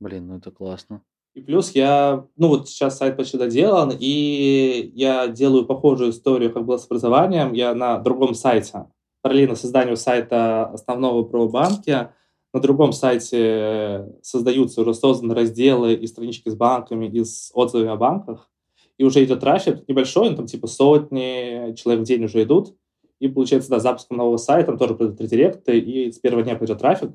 Блин, 0.00 0.26
ну 0.26 0.38
это 0.38 0.50
классно. 0.50 1.02
И 1.34 1.42
плюс 1.42 1.70
я, 1.76 2.26
ну 2.36 2.48
вот 2.48 2.68
сейчас 2.68 2.98
сайт 2.98 3.16
почти 3.16 3.38
доделан, 3.38 3.92
и 3.96 4.90
я 4.96 5.28
делаю 5.28 5.64
похожую 5.64 6.10
историю, 6.10 6.52
как 6.52 6.64
было 6.64 6.76
с 6.76 6.86
образованием. 6.86 7.52
Я 7.52 7.72
на 7.72 7.98
другом 7.98 8.34
сайте, 8.34 8.86
параллельно 9.22 9.54
созданию 9.54 9.96
сайта 9.96 10.64
основного 10.64 11.22
про 11.22 11.48
банки, 11.48 12.08
на 12.52 12.60
другом 12.60 12.92
сайте 12.92 14.08
создаются 14.22 14.80
уже 14.80 14.94
созданы 14.94 15.34
разделы 15.34 15.94
и 15.94 16.06
странички 16.06 16.48
с 16.48 16.54
банками 16.54 17.06
и 17.06 17.24
с 17.24 17.50
отзывами 17.54 17.90
о 17.90 17.96
банках, 17.96 18.50
и 18.98 19.04
уже 19.04 19.24
идет 19.24 19.40
трафик 19.40 19.88
небольшой, 19.88 20.30
ну, 20.30 20.36
там 20.36 20.46
типа 20.46 20.66
сотни 20.66 21.74
человек 21.74 22.02
в 22.02 22.06
день 22.06 22.24
уже 22.24 22.42
идут, 22.42 22.74
и 23.18 23.28
получается, 23.28 23.70
да, 23.70 23.78
запуском 23.78 24.16
нового 24.16 24.36
сайта, 24.36 24.66
там 24.66 24.78
тоже 24.78 24.94
придут 24.94 25.20
редиректы, 25.20 25.78
и 25.78 26.10
с 26.10 26.18
первого 26.18 26.42
дня 26.42 26.56
пойдет 26.56 26.78
трафик. 26.78 27.10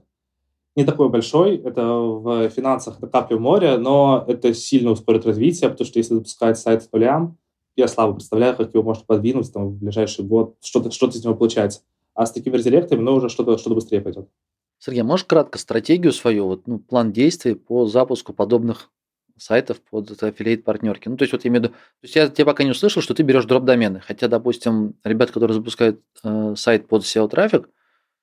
Не 0.76 0.84
такой 0.84 1.10
большой, 1.10 1.58
это 1.58 1.86
в 1.86 2.50
финансах 2.50 2.98
это 2.98 3.08
капля 3.08 3.38
в 3.38 3.42
море, 3.42 3.78
но 3.78 4.24
это 4.28 4.54
сильно 4.54 4.92
ускорит 4.92 5.26
развитие, 5.26 5.70
потому 5.70 5.88
что 5.88 6.00
если 6.00 6.16
запускать 6.16 6.60
сайт 6.60 6.84
с 6.84 6.92
нулям, 6.92 7.38
я 7.76 7.88
слабо 7.88 8.14
представляю, 8.14 8.56
как 8.56 8.74
его 8.74 8.84
можно 8.84 9.04
подвинуть 9.06 9.52
там, 9.52 9.70
в 9.70 9.78
ближайший 9.78 10.26
год, 10.26 10.56
что-то 10.62 10.92
что 10.92 11.08
из 11.08 11.24
него 11.24 11.36
получается. 11.36 11.82
А 12.14 12.26
с 12.26 12.32
такими 12.32 12.56
редиректами, 12.58 13.02
ну, 13.02 13.16
уже 13.16 13.30
что-то 13.30 13.58
что 13.58 13.74
быстрее 13.74 14.02
пойдет. 14.02 14.28
Сергей, 14.80 15.04
можешь 15.04 15.26
кратко 15.26 15.58
стратегию 15.58 16.12
свою, 16.12 16.46
вот, 16.48 16.68
ну, 16.68 16.80
план 16.80 17.12
действий 17.12 17.56
по 17.56 17.88
запуску 17.88 18.34
подобных 18.34 18.92
сайтов 19.38 19.82
под 19.82 20.22
аффилиейт 20.22 20.64
партнерки. 20.64 21.10
Ну, 21.10 21.18
то 21.18 21.24
есть, 21.24 21.34
вот 21.34 21.44
я 21.44 21.50
имею 21.50 21.62
в 21.62 21.66
виду, 21.66 21.74
то 21.74 22.04
есть 22.04 22.16
я 22.16 22.28
тебя 22.30 22.46
пока 22.46 22.64
не 22.64 22.72
услышал, 22.72 23.02
что 23.02 23.14
ты 23.14 23.24
берешь 23.24 23.46
дроп 23.46 23.64
домены. 23.64 24.00
Хотя, 24.00 24.28
допустим, 24.28 24.96
ребята, 25.04 25.34
которые 25.34 25.56
запускают 25.56 26.02
э, 26.24 26.56
сайт 26.56 26.88
под 26.88 27.04
SEO-трафик, 27.04 27.70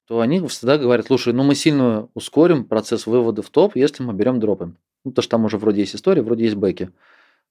то 0.07 0.21
они 0.21 0.47
всегда 0.49 0.79
говорят, 0.79 1.07
слушай, 1.07 1.33
ну 1.33 1.43
мы 1.43 1.55
сильно 1.55 2.09
ускорим 2.15 2.65
процесс 2.65 3.07
вывода 3.07 3.43
в 3.43 3.51
топ, 3.51 3.77
если 3.77 4.03
мы 4.03 4.13
берем 4.13 4.41
дропы. 4.41 4.75
Ну, 5.05 5.13
то 5.13 5.23
что 5.23 5.33
там 5.33 5.45
уже 5.45 5.59
вроде 5.59 5.81
есть 5.81 5.95
история, 5.95 6.23
вроде 6.23 6.45
есть 6.45 6.57
бэки. 6.57 6.91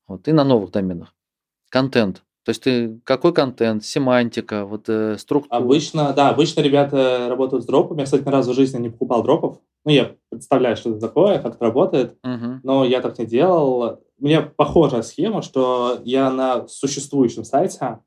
Вот, 0.08 0.28
и 0.28 0.32
на 0.32 0.44
новых 0.44 0.72
доменах. 0.72 1.14
Контент. 1.70 2.24
То 2.44 2.50
есть 2.50 2.64
ты 2.64 3.00
какой 3.04 3.34
контент, 3.34 3.86
семантика, 3.86 4.66
вот 4.66 4.90
э, 4.90 5.18
структура? 5.18 5.58
Обычно, 5.58 6.12
да, 6.14 6.30
обычно 6.30 6.62
ребята 6.62 7.28
работают 7.30 7.64
с 7.64 7.68
дропами. 7.68 8.00
Я, 8.00 8.06
кстати, 8.06 8.24
ни 8.24 8.30
разу 8.30 8.54
в 8.54 8.56
жизни 8.56 8.80
не 8.80 8.90
покупал 8.90 9.22
дропов. 9.22 9.60
Ну, 9.86 9.92
я 9.92 10.16
представляю, 10.30 10.76
что 10.76 10.92
это 10.92 11.00
такое, 11.00 11.40
как 11.40 11.56
это 11.56 11.66
работает, 11.66 12.18
uh-huh. 12.26 12.60
но 12.64 12.84
я 12.86 13.02
так 13.02 13.18
не 13.20 13.26
делал. 13.26 14.00
меня 14.20 14.42
похожая 14.42 15.04
схема, 15.04 15.42
что 15.42 16.00
я 16.04 16.32
на 16.32 16.68
существующем 16.68 17.44
сайте, 17.44 18.00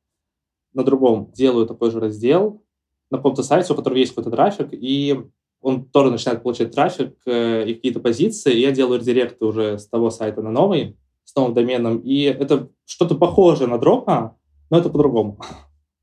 на 0.73 0.85
другом 0.85 1.31
делаю 1.33 1.67
такой 1.67 1.91
же 1.91 2.01
раздел, 2.01 2.63
на 3.11 3.19
каком-то 3.19 3.43
сайте, 3.43 3.73
у 3.73 3.77
которого 3.77 3.99
есть 3.99 4.15
какой-то 4.15 4.31
трафик, 4.31 4.69
и 4.73 5.25
он 5.61 5.85
тоже 5.85 6.11
начинает 6.11 6.43
получать 6.43 6.73
трафик 6.73 7.17
э, 7.27 7.69
и 7.69 7.75
какие-то 7.75 8.01
позиции, 8.01 8.53
и 8.53 8.61
я 8.61 8.73
делаю 8.73 9.01
редиректы 9.01 9.45
уже 9.45 9.79
с 9.79 9.87
того 9.87 10.11
сайта 10.11 10.43
на 10.43 10.51
новый, 10.51 10.97
новым 11.37 11.55
доменом, 11.55 11.99
и 11.99 12.23
это 12.23 12.69
что-то 12.87 13.15
похожее 13.15 13.69
на 13.69 13.79
дропа, 13.79 14.37
но 14.71 14.79
это 14.79 14.89
по-другому. 14.91 15.39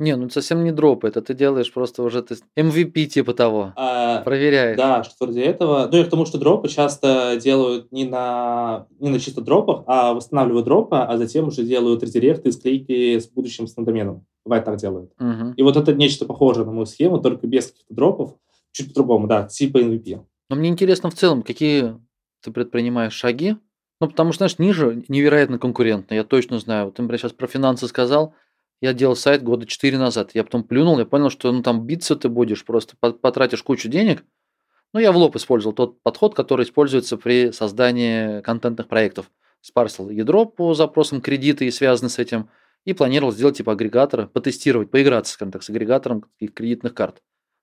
Не, 0.01 0.15
ну 0.15 0.31
совсем 0.31 0.63
не 0.63 0.71
дроп, 0.71 1.05
это 1.05 1.21
ты 1.21 1.35
делаешь 1.35 1.71
просто 1.71 2.01
уже 2.01 2.23
ты 2.23 2.35
MVP 2.57 3.05
типа 3.05 3.35
того, 3.35 3.73
А, 3.75 4.21
проверяешь. 4.23 4.75
Да, 4.75 5.03
что 5.03 5.13
вроде 5.25 5.43
этого. 5.43 5.87
Ну 5.91 5.99
и 5.99 6.03
к 6.03 6.09
тому, 6.09 6.25
что 6.25 6.39
дропы 6.39 6.69
часто 6.69 7.37
делают 7.39 7.91
не 7.91 8.05
на, 8.05 8.87
не 8.99 9.11
на 9.11 9.19
чисто 9.19 9.41
дропах, 9.41 9.83
а 9.85 10.15
восстанавливают 10.15 10.65
дропы, 10.65 10.95
а 10.95 11.17
затем 11.19 11.49
уже 11.49 11.61
делают 11.61 12.01
редиректы, 12.01 12.51
склейки 12.51 13.19
с 13.19 13.27
будущим 13.27 13.67
доменом. 13.77 14.25
Бывает 14.43 14.65
так 14.65 14.77
делают. 14.77 15.11
Мгм. 15.19 15.53
И 15.53 15.61
вот 15.61 15.77
это 15.77 15.93
нечто 15.93 16.25
похожее 16.25 16.65
на 16.65 16.71
мою 16.71 16.87
схему, 16.87 17.19
только 17.21 17.45
без 17.45 17.67
каких-то 17.67 17.93
дропов. 17.93 18.35
Чуть 18.71 18.87
по-другому, 18.87 19.27
да, 19.27 19.43
типа 19.43 19.77
MVP. 19.77 20.19
Но 20.49 20.55
мне 20.55 20.69
интересно 20.69 21.11
в 21.11 21.13
целом, 21.13 21.43
какие 21.43 21.95
ты 22.41 22.51
предпринимаешь 22.51 23.13
шаги. 23.13 23.57
Ну, 24.01 24.07
потому 24.07 24.31
что, 24.31 24.39
знаешь, 24.39 24.57
ниже 24.57 25.03
невероятно 25.09 25.59
конкурентно, 25.59 26.15
я 26.15 26.23
точно 26.23 26.57
знаю. 26.57 26.85
Вот 26.85 26.95
ты, 26.95 27.03
например, 27.03 27.19
сейчас 27.19 27.33
про 27.33 27.45
финансы 27.45 27.87
сказал, 27.87 28.33
я 28.81 28.93
делал 28.93 29.15
сайт 29.15 29.43
года 29.43 29.67
4 29.67 29.95
назад. 29.99 30.31
Я 30.33 30.43
потом 30.43 30.63
плюнул, 30.63 30.97
я 30.97 31.05
понял, 31.05 31.29
что 31.29 31.51
ну, 31.51 31.61
там 31.61 31.85
биться 31.85 32.15
ты 32.15 32.27
будешь, 32.27 32.65
просто 32.65 32.95
по- 32.99 33.13
потратишь 33.13 33.61
кучу 33.61 33.89
денег. 33.89 34.23
Ну, 34.91 34.99
я 34.99 35.11
в 35.11 35.17
лоб 35.17 35.35
использовал 35.35 35.75
тот 35.75 36.01
подход, 36.01 36.33
который 36.33 36.65
используется 36.65 37.15
при 37.15 37.51
создании 37.51 38.41
контентных 38.41 38.87
проектов. 38.87 39.31
Спарсил 39.61 40.09
ядро 40.09 40.45
по 40.45 40.73
запросам 40.73 41.21
кредита 41.21 41.63
и 41.63 41.71
связанный 41.71 42.09
с 42.09 42.17
этим, 42.17 42.49
и 42.85 42.93
планировал 42.93 43.31
сделать 43.31 43.57
типа 43.57 43.73
агрегатора, 43.73 44.25
потестировать, 44.25 44.89
поиграться, 44.89 45.33
скажем 45.33 45.51
так, 45.51 45.61
с 45.61 45.69
агрегатором 45.69 46.25
кредитных 46.39 46.95
карт. 46.95 47.21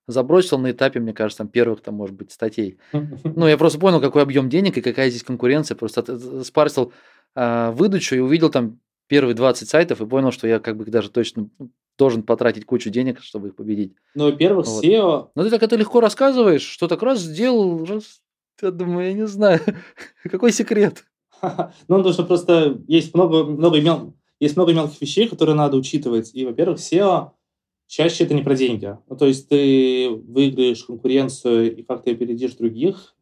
Забросил 0.09 0.57
на 0.57 0.71
этапе, 0.71 0.99
мне 0.99 1.13
кажется, 1.13 1.43
там 1.43 1.49
первых, 1.49 1.81
там, 1.81 1.93
может 1.93 2.15
быть, 2.15 2.31
статей. 2.31 2.79
Ну, 2.91 3.47
я 3.47 3.57
просто 3.59 3.79
понял, 3.79 4.01
какой 4.01 4.23
объем 4.23 4.49
денег 4.49 4.77
и 4.77 4.81
какая 4.81 5.09
здесь 5.11 5.23
конкуренция. 5.23 5.75
Просто 5.75 6.43
спарсил 6.43 6.91
а, 7.35 7.71
выдачу 7.71 8.15
и 8.15 8.19
увидел 8.19 8.49
там 8.49 8.79
первые 9.07 9.35
20 9.35 9.69
сайтов 9.69 10.01
и 10.01 10.07
понял, 10.07 10.31
что 10.31 10.47
я 10.47 10.59
как 10.59 10.77
бы 10.77 10.85
даже 10.85 11.11
точно 11.11 11.49
должен 11.97 12.23
потратить 12.23 12.65
кучу 12.65 12.89
денег, 12.89 13.21
чтобы 13.21 13.49
их 13.49 13.55
победить. 13.55 13.93
Ну, 14.15 14.31
во-первых, 14.31 14.65
Вот. 14.65 14.83
SEO 14.83 15.29
Но 15.35 15.43
ты 15.43 15.51
так 15.51 15.61
это 15.61 15.75
легко 15.75 15.99
рассказываешь, 15.99 16.63
что 16.63 16.87
так 16.87 17.03
раз 17.03 17.19
сделал, 17.19 17.85
раз... 17.85 18.21
Я 18.61 18.71
думаю, 18.71 19.07
я 19.07 19.13
не 19.13 19.27
знаю, 19.27 19.59
какой 20.23 20.51
секрет. 20.51 21.05
Ну, 21.87 21.97
потому 21.97 22.13
что 22.13 22.23
просто 22.23 22.81
есть 22.87 23.13
много, 23.13 23.45
много, 23.45 23.79
мел... 23.79 24.13
есть 24.39 24.55
много 24.55 24.73
мелких 24.73 24.99
вещей, 24.99 25.27
которые 25.27 25.55
надо 25.55 25.77
учитывать. 25.77 26.31
И, 26.33 26.45
во-первых, 26.45 26.79
SEO 26.79 27.31
чаще 27.89 28.23
это 28.23 28.35
не 28.35 28.43
про 28.43 28.55
деньги. 28.55 28.95
Ну, 29.09 29.17
то 29.17 29.25
есть 29.25 29.49
ты 29.49 30.09
выиграешь 30.09 30.83
конкуренцию 30.83 31.75
и 31.75 31.81
как-то 31.83 32.11
опередишь 32.11 32.53
других 32.53 33.15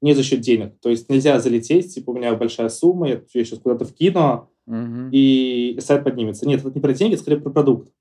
не 0.00 0.14
за 0.14 0.22
счет 0.22 0.40
денег. 0.40 0.74
То 0.80 0.88
есть 0.88 1.08
нельзя 1.10 1.38
залететь, 1.38 1.94
типа, 1.94 2.10
у 2.10 2.14
меня 2.14 2.34
большая 2.34 2.70
сумма, 2.70 3.08
я 3.08 3.20
сейчас 3.32 3.58
куда-то 3.58 3.84
вкину, 3.84 4.48
Мгм. 4.66 5.10
и 5.12 5.76
сайт 5.80 6.02
поднимется. 6.02 6.46
Нет, 6.48 6.60
это 6.60 6.72
не 6.74 6.80
про 6.80 6.92
деньги, 6.92 7.14
это 7.14 7.22
скорее 7.22 7.40
про 7.40 7.50
продукт. 7.50 7.92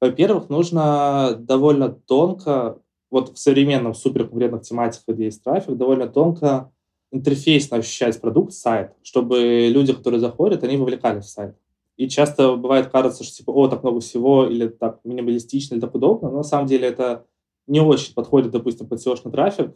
Во-первых, 0.00 0.50
нужно 0.50 1.34
довольно 1.38 1.88
тонко, 1.88 2.78
вот 3.10 3.30
в 3.34 3.38
современном 3.38 3.94
суперконкурентных 3.94 4.62
тематиках, 4.62 5.14
где 5.16 5.24
есть 5.24 5.42
трафик, 5.42 5.76
довольно 5.76 6.06
тонко 6.06 6.70
интерфейсно 7.12 7.78
ощущать 7.78 8.20
продукт, 8.20 8.52
сайт, 8.52 8.92
чтобы 9.02 9.68
люди, 9.70 9.92
которые 9.94 10.20
заходят, 10.20 10.62
они 10.64 10.76
вовлекались 10.76 11.24
в 11.24 11.30
сайт. 11.30 11.56
И 11.96 12.08
часто 12.08 12.56
бывает 12.56 12.88
кажется, 12.88 13.24
что 13.24 13.36
типа, 13.36 13.50
о, 13.50 13.68
так 13.68 13.82
много 13.82 14.00
всего, 14.00 14.46
или 14.46 14.68
так 14.68 15.00
минималистично, 15.04 15.74
или 15.74 15.80
так 15.80 15.94
удобно, 15.94 16.30
но 16.30 16.38
на 16.38 16.42
самом 16.42 16.66
деле 16.66 16.88
это 16.88 17.26
не 17.66 17.80
очень 17.80 18.14
подходит, 18.14 18.52
допустим, 18.52 18.86
под 18.86 19.04
SEO-шный 19.04 19.32
трафик, 19.32 19.72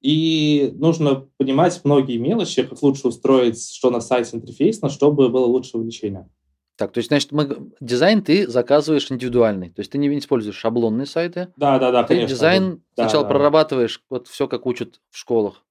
и 0.00 0.72
нужно 0.76 1.28
понимать 1.36 1.80
многие 1.84 2.16
мелочи, 2.16 2.62
как 2.62 2.82
лучше 2.82 3.08
устроить, 3.08 3.62
что 3.70 3.90
на 3.90 4.00
сайте 4.00 4.36
интерфейсно, 4.36 4.88
чтобы 4.88 5.28
было 5.28 5.44
лучше 5.44 5.76
вовлечение. 5.76 6.28
Так, 6.76 6.92
то 6.92 6.98
есть, 6.98 7.08
значит, 7.08 7.30
мы... 7.32 7.70
дизайн 7.80 8.22
ты 8.22 8.48
заказываешь 8.48 9.12
индивидуальный. 9.12 9.68
То 9.68 9.80
есть 9.80 9.92
ты 9.92 9.98
не 9.98 10.18
используешь 10.18 10.56
шаблонные 10.56 11.04
сайты, 11.04 11.52
Да, 11.56 11.78
да, 11.78 11.92
да, 11.92 12.04
ты 12.04 12.14
конечно. 12.14 12.34
дизайн 12.34 12.82
Да, 12.96 13.04
сначала 13.04 13.24
да. 13.24 13.28
прорабатываешь 13.28 14.02
вот 14.08 14.28
все, 14.28 14.48
как 14.48 14.64
учат 14.64 15.02
в 15.10 15.18
школах. 15.18 15.62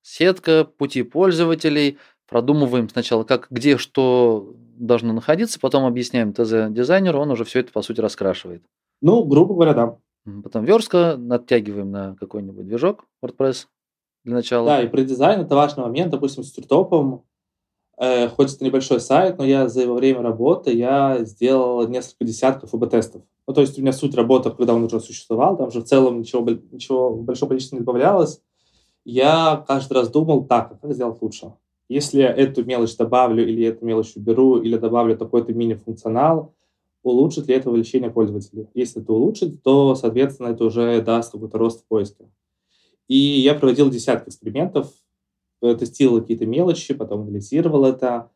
Сетка, 0.00 0.64
пути 0.64 1.02
пользователей, 1.02 1.98
продумываем 2.28 2.88
сначала, 2.88 3.24
как, 3.24 3.48
где, 3.50 3.78
что 3.78 4.54
должно 4.76 5.12
находиться, 5.12 5.58
потом 5.58 5.84
объясняем 5.84 6.32
ТЗ 6.32 6.70
дизайнеру, 6.70 7.20
он 7.20 7.30
уже 7.30 7.44
все 7.44 7.60
это, 7.60 7.72
по 7.72 7.82
сути, 7.82 8.00
раскрашивает. 8.00 8.62
Ну, 9.00 9.24
грубо 9.24 9.54
говоря, 9.54 9.74
да. 9.74 9.96
Потом 10.42 10.64
верстка, 10.64 11.16
надтягиваем 11.16 11.90
на 11.90 12.16
какой-нибудь 12.16 12.66
движок 12.66 13.04
WordPress 13.24 13.66
для 14.24 14.34
начала. 14.34 14.66
Да, 14.66 14.82
и 14.82 14.88
про 14.88 15.02
дизайн 15.02 15.40
это 15.40 15.54
важный 15.54 15.84
момент. 15.84 16.10
Допустим, 16.10 16.44
с 16.44 16.52
Тюртопом, 16.52 17.24
э, 17.96 18.28
хоть 18.28 18.54
это 18.54 18.64
небольшой 18.64 19.00
сайт, 19.00 19.38
но 19.38 19.44
я 19.44 19.68
за 19.68 19.82
его 19.82 19.94
время 19.94 20.20
работы 20.20 20.72
я 20.72 21.24
сделал 21.24 21.88
несколько 21.88 22.24
десятков 22.24 22.74
АБ-тестов. 22.74 23.22
Ну, 23.46 23.54
то 23.54 23.62
есть 23.62 23.78
у 23.78 23.80
меня 23.80 23.92
суть 23.92 24.14
работы, 24.14 24.50
когда 24.50 24.74
он 24.74 24.84
уже 24.84 25.00
существовал, 25.00 25.56
там 25.56 25.70
же 25.70 25.80
в 25.80 25.84
целом 25.84 26.18
ничего, 26.18 26.46
ничего 26.70 27.10
в 27.10 27.22
большом 27.22 27.48
количестве 27.48 27.78
не 27.78 27.84
добавлялось. 27.84 28.42
Я 29.06 29.64
каждый 29.66 29.94
раз 29.94 30.10
думал, 30.10 30.44
так, 30.44 30.72
а 30.72 30.76
как 30.76 30.92
сделать 30.92 31.22
лучше? 31.22 31.54
Если 31.88 32.20
я 32.20 32.30
эту 32.30 32.64
мелочь 32.64 32.96
добавлю, 32.96 33.46
или 33.46 33.64
эту 33.66 33.84
мелочь 33.84 34.14
уберу, 34.14 34.60
или 34.60 34.76
добавлю 34.76 35.16
такой-то 35.16 35.54
мини-функционал, 35.54 36.54
улучшит 37.02 37.48
ли 37.48 37.54
это 37.54 37.70
вовлечение 37.70 38.10
пользователей? 38.10 38.68
Если 38.74 39.02
это 39.02 39.12
улучшит, 39.12 39.62
то, 39.62 39.94
соответственно, 39.94 40.48
это 40.48 40.64
уже 40.64 41.00
даст 41.00 41.32
какой-то 41.32 41.56
рост 41.58 41.82
в 41.82 41.88
поиске. 41.88 42.26
И 43.08 43.16
я 43.16 43.54
проводил 43.54 43.88
десятки 43.88 44.28
экспериментов, 44.28 44.92
э, 45.62 45.74
тестировал 45.74 46.20
какие-то 46.20 46.44
мелочи, 46.46 46.92
потом 46.92 47.22
анализировал 47.22 47.86
это. 47.86 48.30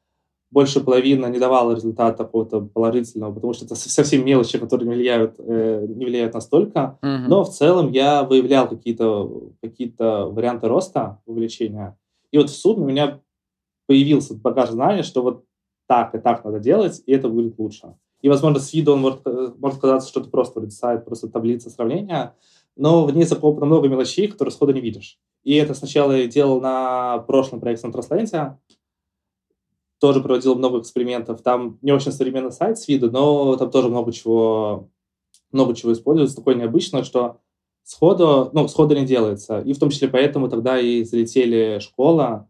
Больше 0.50 0.80
половины 0.80 1.26
не 1.26 1.38
давало 1.38 1.74
результата 1.74 2.24
какого-то 2.24 2.60
положительного, 2.60 3.34
потому 3.34 3.52
что 3.54 3.64
это 3.64 3.74
со- 3.74 3.88
совсем 3.90 4.24
мелочи, 4.24 4.58
которые 4.58 4.88
не 4.88 4.94
влияют, 4.94 5.34
э, 5.38 5.86
не 5.88 6.04
влияют 6.04 6.34
настолько. 6.34 6.98
Мгм. 7.02 7.28
Но 7.28 7.44
в 7.44 7.50
целом 7.50 7.90
я 7.92 8.22
выявлял 8.22 8.68
какие-то 8.68 9.50
какие 9.62 9.94
варианты 9.98 10.68
роста 10.68 11.20
вовлечения. 11.26 11.98
И 12.32 12.38
вот 12.38 12.50
в 12.50 12.54
сумме 12.56 12.82
у 12.82 12.86
меня 12.86 13.20
появился 13.92 14.34
багаж 14.34 14.70
знаний, 14.70 15.02
что 15.02 15.20
вот 15.20 15.44
так 15.86 16.14
и 16.14 16.18
так 16.18 16.44
надо 16.44 16.60
делать, 16.60 17.02
и 17.04 17.12
это 17.12 17.28
будет 17.28 17.58
лучше. 17.58 17.94
И, 18.22 18.30
возможно, 18.30 18.58
с 18.58 18.72
виду 18.72 18.94
он 18.94 19.00
может, 19.00 19.20
э, 19.26 19.52
может 19.58 19.80
казаться, 19.80 20.08
что 20.08 20.20
это 20.20 20.30
просто 20.30 20.70
сайт, 20.70 21.04
просто 21.04 21.28
таблица 21.28 21.68
сравнения, 21.68 22.34
но 22.74 23.04
в 23.04 23.14
ней 23.14 23.24
закопано 23.24 23.66
много 23.66 23.88
мелочей, 23.88 24.28
которые 24.28 24.50
сходу 24.50 24.72
не 24.72 24.80
видишь. 24.80 25.18
И 25.44 25.56
это 25.56 25.74
сначала 25.74 26.12
я 26.12 26.26
делал 26.26 26.62
на 26.62 27.18
прошлом 27.18 27.60
проекте 27.60 27.86
на 27.86 27.92
Трансленте, 27.92 28.58
тоже 30.00 30.22
проводил 30.22 30.54
много 30.54 30.80
экспериментов. 30.80 31.42
Там 31.42 31.78
не 31.82 31.92
очень 31.92 32.12
современный 32.12 32.52
сайт 32.52 32.78
с 32.78 32.88
виду, 32.88 33.10
но 33.10 33.56
там 33.56 33.70
тоже 33.70 33.90
много 33.90 34.10
чего, 34.10 34.88
много 35.50 35.74
чего 35.74 35.92
используется, 35.92 36.36
такое 36.36 36.54
необычное, 36.54 37.04
что 37.04 37.40
сходу, 37.82 38.48
ну, 38.54 38.68
сходу 38.68 38.94
не 38.94 39.04
делается. 39.04 39.60
И 39.60 39.74
в 39.74 39.78
том 39.78 39.90
числе 39.90 40.08
поэтому 40.08 40.48
тогда 40.48 40.80
и 40.80 41.04
залетели 41.04 41.78
школа, 41.78 42.48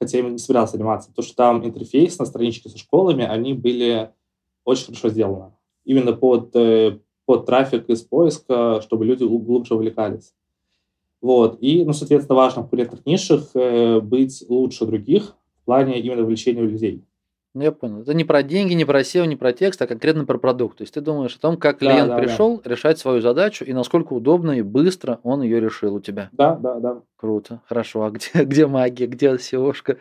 хотя 0.00 0.18
я 0.18 0.24
не 0.28 0.38
собирался 0.38 0.76
заниматься, 0.76 1.10
потому 1.10 1.26
что 1.26 1.36
там 1.36 1.64
интерфейс 1.64 2.18
на 2.18 2.26
страничке 2.26 2.68
со 2.68 2.78
школами, 2.78 3.24
они 3.24 3.54
были 3.54 4.10
очень 4.64 4.86
хорошо 4.86 5.08
сделаны. 5.08 5.52
Именно 5.84 6.12
под, 6.12 6.54
э, 6.54 6.98
под 7.24 7.46
трафик 7.46 7.88
из 7.88 8.02
поиска, 8.02 8.80
чтобы 8.82 9.04
люди 9.04 9.24
гл- 9.24 9.38
глубже 9.38 9.74
увлекались. 9.74 10.34
Вот. 11.20 11.58
И, 11.60 11.84
ну, 11.84 11.92
соответственно, 11.92 12.36
важно 12.36 12.62
в 12.62 12.64
конкурентных 12.64 13.06
нишах 13.06 13.50
э, 13.54 14.00
быть 14.00 14.44
лучше 14.48 14.86
других 14.86 15.36
в 15.62 15.64
плане 15.64 16.00
именно 16.00 16.22
вовлечения 16.22 16.62
людей. 16.62 17.04
Ну, 17.56 17.62
я 17.62 17.72
понял. 17.72 18.02
Это 18.02 18.12
не 18.12 18.24
про 18.24 18.42
деньги, 18.42 18.74
не 18.74 18.84
про 18.84 19.00
SEO, 19.00 19.26
не 19.26 19.34
про 19.34 19.54
текст, 19.54 19.80
а 19.80 19.86
конкретно 19.86 20.26
про 20.26 20.36
продукт. 20.36 20.76
То 20.76 20.82
есть 20.82 20.92
ты 20.92 21.00
думаешь 21.00 21.34
о 21.36 21.40
том, 21.40 21.56
как 21.56 21.78
Да, 21.78 21.86
клиент 21.86 22.08
да, 22.10 22.16
да. 22.16 22.22
пришел 22.22 22.60
решать 22.62 22.98
свою 22.98 23.22
задачу 23.22 23.64
и 23.64 23.72
насколько 23.72 24.12
удобно 24.12 24.50
и 24.50 24.60
быстро 24.60 25.20
он 25.22 25.40
ее 25.40 25.58
решил 25.58 25.94
у 25.94 26.00
тебя. 26.00 26.28
Да, 26.32 26.56
да, 26.56 26.78
да. 26.80 27.00
Круто, 27.16 27.62
хорошо. 27.66 28.02
А 28.02 28.10
где, 28.10 28.28
где 28.44 28.66
магия, 28.66 29.06
где 29.06 29.28
SEOшка? 29.28 29.96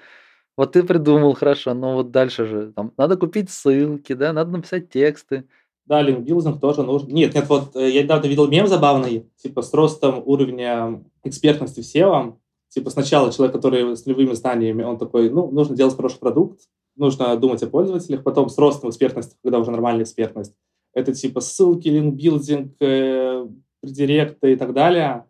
Вот 0.57 0.73
ты 0.73 0.83
придумал, 0.83 1.33
хорошо, 1.33 1.73
но 1.73 1.93
вот 1.93 2.11
дальше 2.11 2.45
же 2.45 2.73
там 2.75 2.91
надо 2.97 3.15
купить 3.15 3.49
ссылки, 3.49 4.11
да, 4.11 4.33
надо 4.33 4.51
написать 4.51 4.89
тексты. 4.89 5.45
Да, 5.85 6.01
линкбилдинг 6.01 6.59
тоже 6.59 6.83
нужен. 6.83 7.07
Нет, 7.07 7.35
нет, 7.35 7.47
вот 7.47 7.73
э, 7.77 7.89
я 7.89 8.03
недавно 8.03 8.27
видел 8.27 8.49
мем 8.49 8.67
забавный, 8.67 9.29
типа 9.37 9.61
с 9.61 9.73
ростом 9.73 10.21
уровня 10.25 11.05
экспертности 11.23 11.79
в 11.79 11.83
SEO. 11.85 12.33
Типа 12.67 12.89
сначала 12.89 13.31
человек, 13.31 13.55
который 13.55 13.95
с 13.95 14.05
нулевыми 14.05 14.33
знаниями, 14.33 14.83
он 14.83 14.97
такой, 14.97 15.29
ну, 15.29 15.49
нужно 15.49 15.77
делать 15.77 15.95
хороший 15.95 16.19
продукт, 16.19 16.59
нужно 16.95 17.35
думать 17.37 17.61
о 17.63 17.67
пользователях, 17.67 18.23
потом 18.23 18.49
с 18.49 18.57
ростом 18.57 18.89
экспертности, 18.89 19.35
когда 19.43 19.59
уже 19.59 19.71
нормальная 19.71 20.03
экспертность, 20.03 20.53
это 20.93 21.13
типа 21.13 21.41
ссылки, 21.41 21.89
линкбилдинг, 21.89 22.75
э, 22.79 23.47
редиректы 23.83 24.53
и 24.53 24.55
так 24.55 24.73
далее. 24.73 25.25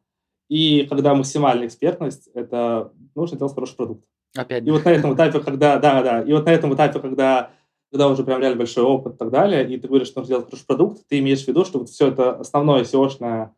И 0.48 0.86
когда 0.88 1.16
максимальная 1.16 1.68
экспертность, 1.68 2.30
это 2.34 2.94
нужно 3.16 3.38
делать 3.38 3.54
хороший 3.54 3.76
продукт. 3.76 4.06
Опять. 4.36 4.66
И 4.66 4.72
вот 4.72 4.86
на 4.86 4.90
этом 4.90 5.16
этапе, 5.16 5.40
когда, 5.40 5.80
да, 5.80 6.04
да, 6.04 6.22
и 6.22 6.32
вот 6.34 6.46
на 6.46 6.50
этом 6.50 6.74
этапе, 6.76 7.00
когда, 7.00 7.52
когда 7.92 8.10
уже 8.10 8.24
прям 8.24 8.42
реально 8.42 8.58
большой 8.58 8.84
опыт 8.84 9.16
и 9.16 9.18
так 9.18 9.32
далее, 9.32 9.68
и 9.68 9.78
ты 9.78 9.88
говоришь, 9.88 10.08
что 10.08 10.20
нужно 10.20 10.36
сделать 10.36 10.46
хороший 10.46 10.66
продукт, 10.68 11.08
ты 11.08 11.20
имеешь 11.20 11.44
в 11.44 11.48
виду, 11.48 11.66
что 11.66 11.80
вот 11.80 11.90
все 11.90 12.10
это 12.10 12.36
основное 12.36 12.84
SEO-шное, 12.84 13.52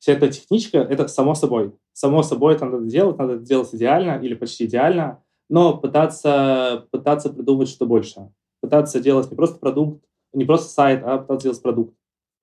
вся 0.00 0.12
эта 0.12 0.28
техничка, 0.28 0.78
это 0.78 1.08
само 1.08 1.34
собой. 1.34 1.72
Само 1.92 2.22
собой 2.22 2.54
это 2.54 2.66
надо 2.66 2.84
делать, 2.84 3.16
надо 3.16 3.38
делать 3.38 3.72
идеально 3.72 4.18
или 4.20 4.34
почти 4.34 4.66
идеально, 4.66 5.22
но 5.48 5.76
пытаться, 5.76 6.86
пытаться 6.90 7.30
придумать 7.30 7.68
что 7.68 7.86
больше. 7.86 8.30
Пытаться 8.60 9.00
делать 9.00 9.30
не 9.30 9.36
просто 9.36 9.58
продукт, 9.58 10.02
не 10.32 10.44
просто 10.44 10.68
сайт, 10.68 11.02
а 11.04 11.18
пытаться 11.18 11.44
делать 11.44 11.62
продукт. 11.62 11.94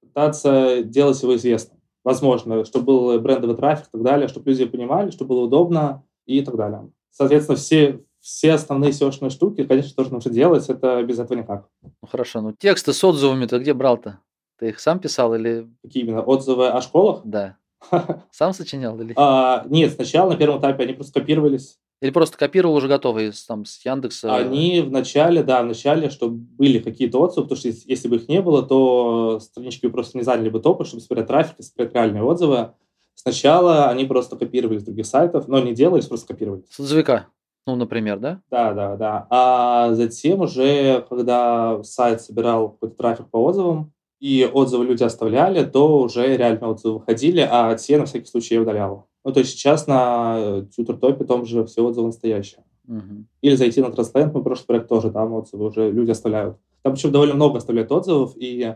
Пытаться 0.02 0.84
делать 0.84 1.22
его 1.22 1.36
известным. 1.36 1.80
Возможно, 2.04 2.66
чтобы 2.66 2.86
был 2.86 3.20
брендовый 3.20 3.56
трафик 3.56 3.88
и 3.88 3.92
так 3.92 4.04
далее, 4.04 4.28
чтобы 4.28 4.50
люди 4.50 4.66
понимали, 4.66 5.12
чтобы 5.12 5.30
было 5.30 5.46
удобно 5.46 6.04
и 6.26 6.42
так 6.42 6.56
далее. 6.56 6.90
Соответственно, 7.12 7.58
все, 7.58 8.04
все 8.20 8.54
основные 8.54 8.92
SEO-шные 8.92 9.30
штуки, 9.30 9.64
конечно, 9.66 9.96
тоже 9.96 10.14
нужно 10.14 10.32
делать, 10.32 10.68
это 10.70 11.04
без 11.04 11.20
этого 11.20 11.38
никак. 11.38 11.68
Ну 11.84 12.08
хорошо, 12.08 12.42
ну 12.42 12.54
тексты 12.54 12.94
с 12.94 13.04
отзывами 13.04 13.46
ты 13.46 13.60
где 13.60 13.74
брал-то? 13.74 14.20
Ты 14.58 14.70
их 14.70 14.80
сам 14.80 15.00
писал 15.00 15.34
или... 15.34 15.68
Какие 15.84 16.04
именно? 16.04 16.22
Отзывы 16.22 16.70
о 16.70 16.82
школах? 16.82 17.22
Да. 17.24 17.58
Сам 18.32 18.54
сочинял 18.54 19.00
или... 19.02 19.14
А, 19.18 19.66
нет, 19.68 19.94
сначала 19.94 20.30
на 20.32 20.38
первом 20.38 20.60
этапе 20.60 20.84
они 20.84 20.94
просто 20.94 21.20
копировались. 21.20 21.80
Или 22.02 22.10
просто 22.10 22.38
копировал 22.38 22.76
уже 22.76 22.88
готовые 22.88 23.32
там, 23.48 23.66
с 23.66 23.86
Яндекса? 23.86 24.36
Они 24.36 24.82
в 24.82 24.92
начале, 24.92 25.44
да, 25.44 25.62
в 25.62 25.68
начале, 25.68 26.10
чтобы 26.10 26.36
были 26.36 26.80
какие-то 26.80 27.20
отзывы, 27.20 27.44
потому 27.44 27.60
что 27.60 27.68
если 27.68 28.08
бы 28.08 28.16
их 28.16 28.28
не 28.28 28.42
было, 28.42 28.64
то 28.64 29.40
странички 29.40 29.86
бы 29.86 29.92
просто 29.92 30.18
не 30.18 30.24
заняли 30.24 30.50
бы 30.50 30.60
топы, 30.60 30.84
чтобы 30.84 31.02
собирать 31.02 31.28
трафик 31.28 31.60
и 31.60 31.64
собирать 31.64 31.94
реальные 31.94 32.24
отзывы. 32.24 32.72
Сначала 33.14 33.90
они 33.90 34.06
просто 34.06 34.36
копировали 34.36 34.80
с 34.80 34.84
других 34.84 35.06
сайтов, 35.06 35.48
но 35.48 35.60
не 35.60 35.76
делались, 35.76 36.08
просто 36.08 36.28
копировали. 36.28 36.64
С 36.68 36.80
отзывика, 36.80 37.28
ну, 37.68 37.76
например, 37.76 38.18
да? 38.18 38.42
Да, 38.50 38.74
да, 38.74 38.96
да. 38.96 39.28
А 39.30 39.94
затем 39.94 40.42
уже, 40.42 41.06
когда 41.08 41.84
сайт 41.84 42.22
собирал 42.22 42.70
какой-то 42.72 42.96
трафик 42.96 43.30
по 43.30 43.44
отзывам, 43.44 43.94
и 44.20 44.50
отзывы 44.52 44.86
люди 44.86 45.04
оставляли, 45.04 45.66
то 45.66 46.00
уже 46.00 46.36
реально 46.36 46.70
отзывы 46.70 47.00
выходили, 47.00 47.48
а 47.48 47.76
те 47.76 47.98
на 48.00 48.06
всякий 48.06 48.28
случай 48.28 48.56
я 48.56 48.62
удалял. 48.62 49.08
Ну, 49.24 49.32
то 49.32 49.40
есть 49.40 49.52
сейчас 49.52 49.88
на 49.88 50.66
тьютер-топе 50.76 51.26
том 51.26 51.46
же 51.46 51.66
все 51.66 51.84
отзывы 51.84 52.08
настоящие. 52.08 52.64
Угу. 52.88 53.26
Или 53.42 53.56
зайти 53.56 53.82
на 53.82 53.88
Trustland, 53.88 54.34
мой 54.34 54.44
прошлый 54.44 54.68
проект 54.68 54.90
тоже, 54.90 55.12
там 55.12 55.34
отзывы 55.34 55.68
уже 55.68 55.92
люди 55.92 56.12
оставляют. 56.12 56.58
Там 56.82 56.94
причем 56.94 57.12
довольно 57.12 57.36
много 57.36 57.60
оставляют 57.60 57.92
отзывов, 57.92 58.34
и 58.36 58.76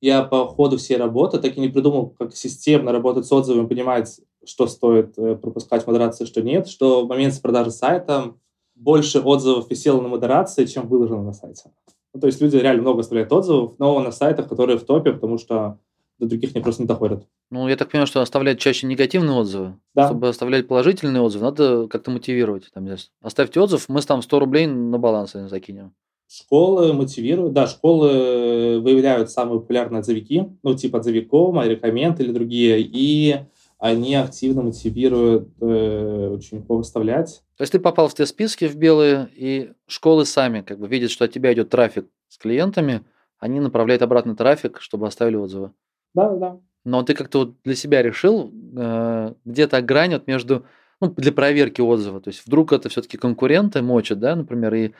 я 0.00 0.22
по 0.22 0.46
ходу 0.46 0.78
всей 0.78 0.96
работы 0.96 1.38
так 1.38 1.56
и 1.56 1.60
не 1.60 1.68
придумал, 1.68 2.10
как 2.18 2.34
системно 2.34 2.92
работать 2.92 3.26
с 3.26 3.32
отзывами, 3.32 3.66
понимать, 3.66 4.20
что 4.44 4.66
стоит 4.66 5.18
э, 5.18 5.36
пропускать 5.36 5.86
модерации, 5.86 6.24
что 6.24 6.42
нет, 6.42 6.68
что 6.68 7.04
в 7.04 7.08
момент 7.08 7.40
продажи 7.42 7.70
сайта 7.70 8.34
больше 8.74 9.20
отзывов 9.20 9.70
висело 9.70 10.00
на 10.00 10.08
модерации, 10.08 10.66
чем 10.66 10.86
выложено 10.86 11.22
на 11.22 11.32
сайте. 11.32 11.70
Ну, 12.14 12.20
то 12.20 12.26
есть 12.26 12.40
люди 12.40 12.56
реально 12.56 12.82
много 12.82 13.00
оставляют 13.00 13.32
отзывов, 13.32 13.74
но 13.78 13.98
на 14.00 14.12
сайтах, 14.12 14.48
которые 14.48 14.78
в 14.78 14.84
топе, 14.84 15.12
потому 15.12 15.38
что 15.38 15.78
до 16.18 16.26
других 16.26 16.50
они 16.54 16.62
просто 16.62 16.82
не 16.82 16.88
доходят. 16.88 17.26
Ну, 17.50 17.68
я 17.68 17.76
так 17.76 17.90
понимаю, 17.90 18.06
что 18.06 18.20
оставлять 18.20 18.58
чаще 18.58 18.86
негативные 18.86 19.36
отзывы. 19.36 19.78
Да. 19.94 20.06
Чтобы 20.08 20.28
оставлять 20.28 20.66
положительные 20.66 21.20
отзывы, 21.20 21.44
надо 21.44 21.88
как-то 21.88 22.10
мотивировать. 22.10 22.70
Там, 22.72 22.88
оставьте 23.20 23.60
отзыв, 23.60 23.88
мы 23.88 24.00
там 24.02 24.22
100 24.22 24.38
рублей 24.38 24.66
на 24.66 24.98
баланс 24.98 25.32
закинем. 25.32 25.94
Школы 26.28 26.92
мотивируют, 26.92 27.52
да, 27.52 27.68
школы 27.68 28.80
выявляют 28.80 29.30
самые 29.30 29.60
популярные 29.60 30.00
отзывики, 30.00 30.56
ну, 30.64 30.74
типа 30.74 30.98
отзывиком, 30.98 31.62
рекоменд 31.62 32.18
или 32.18 32.32
другие, 32.32 32.80
и 32.80 33.36
они 33.78 34.16
активно 34.16 34.62
мотивируют 34.62 35.50
э, 35.60 36.28
учеников 36.32 36.78
выставлять. 36.78 37.42
То 37.56 37.62
есть 37.62 37.72
ты 37.72 37.78
попал 37.78 38.08
в 38.08 38.14
те 38.14 38.26
списки 38.26 38.66
в 38.66 38.74
белые, 38.76 39.28
и 39.36 39.72
школы 39.86 40.24
сами 40.24 40.62
как 40.62 40.80
бы 40.80 40.88
видят, 40.88 41.12
что 41.12 41.26
от 41.26 41.32
тебя 41.32 41.52
идет 41.52 41.70
трафик 41.70 42.06
с 42.28 42.38
клиентами, 42.38 43.02
они 43.38 43.60
направляют 43.60 44.02
обратный 44.02 44.34
трафик, 44.34 44.80
чтобы 44.80 45.06
оставили 45.06 45.36
отзывы. 45.36 45.72
Да, 46.16 46.34
да. 46.34 46.60
Но 46.84 47.02
ты 47.02 47.14
как-то 47.14 47.40
вот 47.40 47.56
для 47.62 47.74
себя 47.74 48.02
решил 48.02 48.50
э, 48.76 49.34
где-то 49.44 49.82
грань 49.82 50.14
вот 50.14 50.26
между, 50.26 50.64
ну, 51.00 51.08
для 51.10 51.32
проверки 51.32 51.80
отзыва. 51.80 52.20
То 52.20 52.28
есть 52.28 52.46
вдруг 52.46 52.72
это 52.72 52.88
все-таки 52.88 53.18
конкуренты 53.18 53.82
мочат, 53.82 54.18
да, 54.18 54.34
например, 54.34 54.74
и 54.74 54.92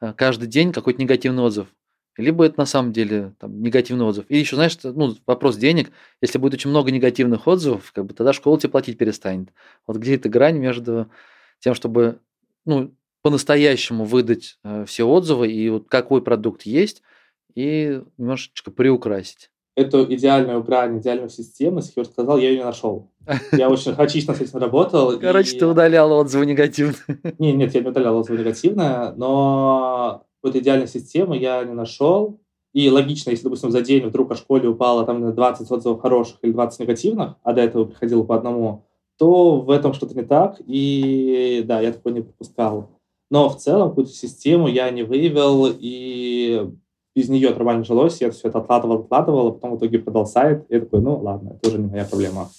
э, 0.00 0.12
каждый 0.16 0.48
день 0.48 0.72
какой-то 0.72 1.00
негативный 1.00 1.44
отзыв. 1.44 1.68
Либо 2.16 2.44
это 2.44 2.58
на 2.58 2.66
самом 2.66 2.92
деле 2.92 3.34
там, 3.38 3.60
негативный 3.62 4.04
отзыв. 4.04 4.24
И 4.28 4.38
еще, 4.38 4.56
знаешь, 4.56 4.76
ну, 4.82 5.16
вопрос 5.26 5.56
денег. 5.56 5.90
Если 6.20 6.38
будет 6.38 6.54
очень 6.54 6.70
много 6.70 6.90
негативных 6.90 7.46
отзывов, 7.46 7.92
как 7.92 8.06
бы 8.06 8.14
тогда 8.14 8.32
школа 8.32 8.58
тебе 8.58 8.70
платить 8.70 8.98
перестанет. 8.98 9.50
Вот 9.86 9.98
где 9.98 10.16
эта 10.16 10.28
грань 10.28 10.58
между 10.58 11.08
тем, 11.60 11.74
чтобы 11.74 12.20
ну, 12.64 12.94
по-настоящему 13.22 14.04
выдать 14.04 14.58
э, 14.64 14.86
все 14.86 15.04
отзывы 15.04 15.52
и 15.52 15.70
вот 15.70 15.88
какой 15.88 16.22
продукт 16.22 16.62
есть, 16.62 17.02
и 17.54 18.02
немножечко 18.16 18.72
приукрасить 18.72 19.50
эту 19.76 20.04
идеальную 20.12 20.62
грань, 20.62 20.98
идеальную 20.98 21.28
систему, 21.28 21.78
если 21.78 21.92
я 21.96 22.04
сказал, 22.04 22.38
я 22.38 22.50
ее 22.50 22.58
не 22.58 22.64
нашел. 22.64 23.10
Я 23.52 23.68
очень 23.68 23.92
хачично 23.96 24.34
с 24.34 24.40
этим 24.40 24.58
работал. 24.58 25.18
Короче, 25.18 25.56
и... 25.56 25.58
ты 25.58 25.66
удалял 25.66 26.12
отзывы 26.12 26.46
негативные. 26.46 26.94
Нет, 27.38 27.56
нет, 27.56 27.74
я 27.74 27.80
не 27.80 27.88
удалял 27.88 28.16
отзывы 28.16 28.38
негативные, 28.38 29.12
но 29.16 30.24
вот 30.42 30.54
идеальной 30.56 30.88
системы 30.88 31.36
я 31.36 31.64
не 31.64 31.74
нашел. 31.74 32.40
И 32.72 32.90
логично, 32.90 33.30
если, 33.30 33.44
допустим, 33.44 33.70
за 33.70 33.82
день 33.82 34.04
вдруг 34.04 34.32
о 34.32 34.34
школе 34.34 34.68
упало 34.68 35.06
там 35.06 35.32
20 35.32 35.70
отзывов 35.70 36.00
хороших 36.00 36.38
или 36.42 36.52
20 36.52 36.80
негативных, 36.80 37.36
а 37.42 37.52
до 37.52 37.62
этого 37.62 37.84
приходило 37.84 38.24
по 38.24 38.34
одному, 38.34 38.84
то 39.16 39.60
в 39.60 39.70
этом 39.70 39.94
что-то 39.94 40.14
не 40.16 40.24
так, 40.24 40.56
и 40.66 41.62
да, 41.64 41.80
я 41.80 41.92
такое 41.92 42.12
не 42.12 42.22
пропускал. 42.22 42.90
Но 43.30 43.48
в 43.48 43.56
целом 43.56 43.90
какую-то 43.90 44.12
систему 44.12 44.66
я 44.66 44.90
не 44.90 45.04
выявил, 45.04 45.68
и 45.70 46.68
без 47.14 47.28
нее 47.28 47.50
нормально 47.50 47.84
жилось, 47.84 48.20
я 48.20 48.30
все 48.30 48.48
это 48.48 48.58
откладывал, 48.58 49.00
откладывал, 49.00 49.48
а 49.48 49.52
потом 49.52 49.72
в 49.72 49.78
итоге 49.78 49.98
продал 49.98 50.26
сайт, 50.26 50.64
и 50.68 50.74
я 50.74 50.80
такой, 50.80 51.00
ну 51.00 51.18
ладно, 51.18 51.56
это 51.56 51.68
уже 51.68 51.78
не 51.78 51.86
моя 51.86 52.04
проблема. 52.04 52.50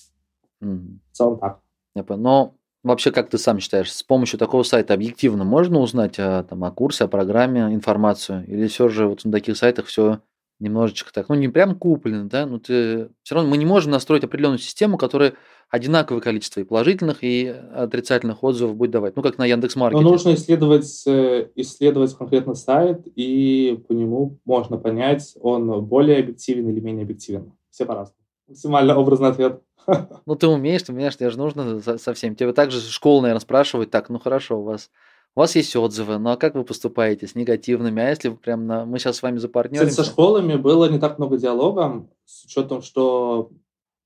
Mm. 0.62 1.00
В 1.12 1.16
целом 1.16 1.40
так. 1.40 1.60
Но 1.96 2.56
вообще, 2.84 3.12
как 3.12 3.30
ты 3.30 3.38
сам 3.38 3.60
считаешь, 3.60 3.92
с 3.92 4.04
помощью 4.04 4.40
такого 4.40 4.64
сайта 4.64 4.94
объективно 4.94 5.44
можно 5.44 5.80
узнать 5.80 6.20
о, 6.20 6.44
там, 6.44 6.64
о 6.64 6.72
курсе, 6.72 7.06
о 7.06 7.08
программе, 7.08 7.62
информацию? 7.74 8.46
Или 8.48 8.68
все 8.68 8.88
же 8.90 9.08
вот 9.08 9.26
на 9.26 9.32
таких 9.32 9.58
сайтах 9.58 9.88
все 9.88 10.20
немножечко 10.60 11.12
так, 11.14 11.30
ну 11.30 11.36
не 11.36 11.50
прям 11.50 11.78
куплено, 11.78 12.30
да, 12.30 12.46
но 12.46 12.60
ты 12.60 13.10
все 13.24 13.36
равно 13.36 13.50
мы 13.50 13.58
не 13.58 13.66
можем 13.66 13.92
настроить 13.92 14.24
определенную 14.24 14.60
систему, 14.60 14.98
которая 14.98 15.34
одинаковое 15.70 16.22
количество 16.22 16.62
и 16.62 16.64
положительных, 16.64 17.24
и 17.24 17.48
отрицательных 17.48 18.44
отзывов 18.44 18.76
будет 18.76 18.92
давать. 18.92 19.16
Ну, 19.16 19.22
как 19.22 19.38
на 19.38 19.46
Яндекс.Маркете. 19.46 20.02
Но 20.02 20.10
нужно 20.10 20.34
исследовать, 20.36 21.04
э, 21.08 21.50
исследовать 21.56 22.16
конкретно 22.16 22.54
сайт, 22.54 23.02
и 23.16 23.84
по 23.88 23.94
нему 23.94 24.40
можно 24.46 24.78
понять, 24.78 25.36
он 25.42 25.84
более 25.86 26.20
объективен 26.20 26.70
или 26.70 26.80
менее 26.80 27.04
объективен. 27.04 27.54
Все 27.70 27.86
по-разному. 27.86 28.18
Максимально 28.48 28.98
образный 28.98 29.30
ответ. 29.30 29.62
Ну, 30.26 30.36
ты 30.36 30.48
умеешь, 30.48 30.84
ты 30.84 30.94
умеешь, 30.94 31.16
тебе 31.16 31.30
же 31.30 31.38
нужно 31.38 31.80
совсем. 31.98 32.36
Тебе 32.36 32.54
также 32.54 32.80
школа, 32.80 33.22
наверное, 33.22 33.42
спрашивает, 33.42 33.92
так, 33.92 34.10
ну 34.10 34.20
хорошо, 34.20 34.60
у 34.60 34.64
вас 34.64 34.90
у 35.36 35.40
вас 35.42 35.56
есть 35.56 35.76
отзывы, 35.76 36.18
ну 36.18 36.32
а 36.32 36.38
как 36.38 36.56
вы 36.56 36.64
поступаете 36.64 37.28
с 37.28 37.36
негативными? 37.36 38.02
А 38.02 38.10
если 38.10 38.30
вы 38.30 38.38
прям 38.38 38.68
на... 38.68 38.86
Мы 38.86 39.00
сейчас 39.00 39.18
с 39.18 39.22
вами 39.22 39.38
запартнеримся? 39.38 39.90
Кстати, 39.90 40.08
со 40.08 40.12
школами 40.12 40.56
было 40.56 40.90
не 40.90 40.98
так 40.98 41.18
много 41.20 41.38
диалога, 41.38 42.08
с 42.26 42.46
учетом, 42.46 42.82
что 42.82 43.52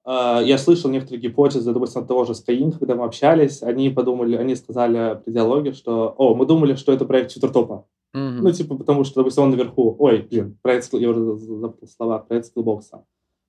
э, 0.05 0.39
я 0.43 0.57
слышал 0.57 0.89
некоторые 0.89 1.21
гипотезы, 1.21 1.71
допустим, 1.71 2.01
от 2.01 2.07
того 2.07 2.25
же 2.25 2.33
Skyeng, 2.33 2.77
когда 2.79 2.95
мы 2.95 3.05
общались, 3.05 3.61
они 3.61 3.91
подумали, 3.91 4.37
они 4.37 4.55
сказали 4.55 5.21
при 5.23 5.31
диалоге, 5.31 5.73
что, 5.73 6.15
о, 6.17 6.33
мы 6.33 6.47
думали, 6.47 6.73
что 6.73 6.91
это 6.91 7.05
проект 7.05 7.31
Чутертопа. 7.31 7.85
Угу. 8.13 8.21
Ну, 8.21 8.51
типа, 8.51 8.75
потому 8.75 9.03
что, 9.03 9.19
допустим, 9.19 9.43
он 9.43 9.51
наверху, 9.51 9.95
ой, 9.99 10.23
блин, 10.23 10.57
проект, 10.63 10.91
я 10.93 11.09
уже 11.11 11.37
забыл 11.37 11.87
слова, 11.87 12.17
проект 12.19 12.47
скиллбокса. 12.47 13.05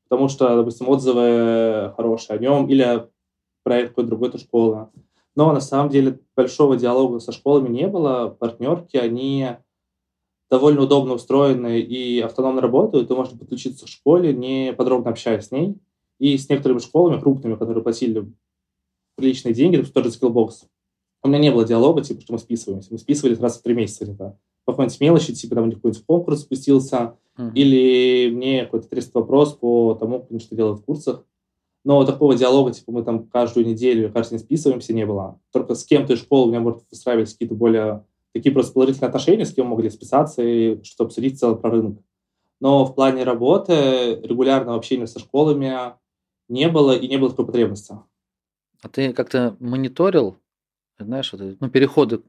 Потому 0.09 0.29
что, 0.29 0.55
допустим, 0.57 0.89
отзывы 0.89 1.95
хорошие 1.97 2.37
о 2.37 2.39
нем, 2.39 2.69
или 2.69 3.07
проект 3.63 3.91
какой-то 3.91 4.11
другой-то 4.11 4.39
школы. 4.39 4.89
Но 5.37 5.53
на 5.53 5.61
самом 5.61 5.91
деле 5.91 6.21
большого 6.37 6.77
диалога 6.77 7.21
со 7.21 7.33
школами 7.33 7.69
не 7.69 7.87
было. 7.87 8.29
Партнерки, 8.29 8.97
они 8.97 9.49
довольно 10.51 10.83
удобно 10.83 11.15
устроены 11.15 11.81
и 11.81 12.21
автономно 12.21 12.61
работают, 12.61 13.11
и 13.11 13.15
можно 13.15 13.39
подключиться 13.39 13.87
к 13.87 13.89
школе, 13.89 14.35
не 14.35 14.73
подробно 14.73 15.11
общаясь 15.11 15.47
с 15.47 15.51
ней. 15.53 15.77
И 16.19 16.37
с 16.37 16.49
некоторыми 16.49 16.81
школами 16.81 17.21
крупными, 17.21 17.55
которые 17.55 17.83
платили 17.83 18.31
приличные 19.17 19.55
деньги, 19.55 19.77
допустим, 19.77 20.03
тот 20.03 20.13
же 20.13 20.19
Skillbox, 20.19 20.51
у 21.23 21.29
меня 21.29 21.39
не 21.39 21.51
было 21.51 21.65
диалога, 21.65 22.03
типа, 22.03 22.21
что 22.21 22.33
мы 22.33 22.39
списываемся. 22.39 22.89
Мы 22.93 22.99
списывались 22.99 23.41
раз 23.41 23.59
в 23.59 23.63
три 23.63 23.75
месяца 23.75 24.05
где-то. 24.05 24.39
По 24.65 24.73
какой-нибудь 24.73 25.01
мелочи, 25.01 25.35
типа, 25.35 25.55
там 25.55 25.65
у 25.65 25.67
них 25.67 25.77
какой-нибудь 25.77 26.05
конкурс 26.07 26.41
спустился, 26.41 27.17
uh-huh. 27.37 27.53
или 27.55 28.31
мне 28.31 28.65
какой-то 28.65 28.89
требует 28.89 29.15
вопрос 29.15 29.55
по 29.55 29.95
тому, 29.95 30.27
что 30.39 30.57
делают 30.57 30.81
в 30.81 30.85
курсах. 30.85 31.25
Но 31.85 32.05
такого 32.05 32.37
диалога, 32.37 32.73
типа, 32.73 32.93
мы 32.93 33.03
там 33.03 33.27
каждую 33.27 33.67
неделю, 33.67 34.13
каждый 34.13 34.33
день 34.33 34.45
списываемся, 34.45 34.93
не 34.93 35.07
было. 35.07 35.41
Только 35.53 35.75
с 35.75 35.85
кем-то 35.85 36.13
из 36.13 36.21
школы 36.21 36.47
у 36.47 36.49
меня, 36.51 36.61
может, 36.61 36.83
выстраивались 36.91 37.33
какие-то 37.33 37.55
более 37.55 38.05
такие 38.35 38.53
просто 38.53 38.73
положительные 38.73 39.09
отношения, 39.09 39.47
с 39.47 39.55
кем 39.55 39.67
могли 39.67 39.91
списаться 39.91 40.43
и 40.43 40.83
что 40.85 41.05
обсудить 41.05 41.39
целый 41.39 41.59
про 41.59 41.71
рынок. 41.71 41.99
Но 42.61 42.85
в 42.85 42.95
плане 42.95 43.25
работы 43.25 44.21
регулярного 44.23 44.77
общения 44.77 45.07
со 45.07 45.19
школами 45.19 45.95
не 46.49 46.69
было 46.69 46.95
и 46.95 47.09
не 47.09 47.17
было 47.17 47.31
такой 47.31 47.47
потребности. 47.47 47.95
А 48.83 48.89
ты 48.89 49.13
как-то 49.13 49.57
мониторил, 49.59 50.37
знаешь, 50.99 51.33
ну, 51.33 51.71
переходы 51.71 52.23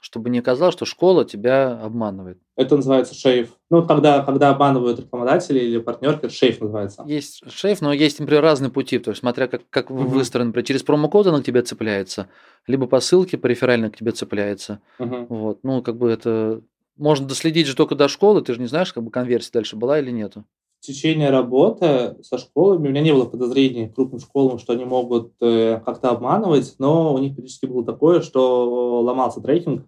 чтобы 0.00 0.30
не 0.30 0.40
казалось, 0.42 0.74
что 0.74 0.84
школа 0.84 1.24
тебя 1.24 1.80
обманывает. 1.82 2.38
Это 2.56 2.76
называется 2.76 3.14
шейф. 3.14 3.50
Ну, 3.70 3.86
когда, 3.86 4.22
когда 4.22 4.50
обманывают 4.50 5.00
рекламодатели 5.00 5.58
или 5.60 5.78
партнерки, 5.78 6.26
это 6.26 6.30
шейф 6.34 6.60
называется. 6.60 7.04
Есть 7.06 7.42
шейф, 7.50 7.80
но 7.80 7.92
есть, 7.92 8.18
например, 8.18 8.42
разные 8.42 8.70
пути. 8.70 8.98
То 8.98 9.10
есть, 9.10 9.20
смотря 9.20 9.46
как, 9.48 9.62
как 9.70 9.90
Мгм. 9.90 10.08
выстроен, 10.08 10.46
например, 10.48 10.66
через 10.66 10.82
промокод 10.82 11.26
она 11.26 11.40
к 11.40 11.44
тебе 11.44 11.62
цепляется, 11.62 12.28
либо 12.66 12.86
по 12.86 13.00
ссылке 13.00 13.38
по 13.38 13.46
реферальной 13.46 13.90
к 13.90 13.96
тебе 13.96 14.12
цепляется. 14.12 14.80
Мгм. 14.98 15.26
Вот. 15.28 15.60
Ну, 15.62 15.82
как 15.82 15.96
бы 15.96 16.10
это... 16.10 16.62
Можно 16.96 17.28
доследить 17.28 17.68
же 17.68 17.76
только 17.76 17.94
до 17.94 18.08
школы, 18.08 18.42
ты 18.42 18.54
же 18.54 18.60
не 18.60 18.66
знаешь, 18.66 18.92
как 18.92 19.04
бы 19.04 19.10
конверсия 19.12 19.52
дальше 19.52 19.76
была 19.76 20.00
или 20.00 20.10
нету. 20.10 20.44
В 20.80 20.86
течение 20.86 21.30
работы 21.30 22.16
со 22.22 22.38
школами 22.38 22.86
у 22.86 22.90
меня 22.90 23.00
не 23.00 23.12
было 23.12 23.24
подозрений 23.24 23.88
крупным 23.88 24.20
школам, 24.20 24.58
что 24.58 24.72
они 24.72 24.84
могут 24.84 25.32
э, 25.40 25.80
как-то 25.84 26.10
обманывать, 26.10 26.76
но 26.78 27.12
у 27.14 27.18
них 27.18 27.34
периодически 27.34 27.66
было 27.66 27.84
такое, 27.84 28.20
что 28.22 29.02
ломался 29.02 29.40
трекинг 29.40 29.86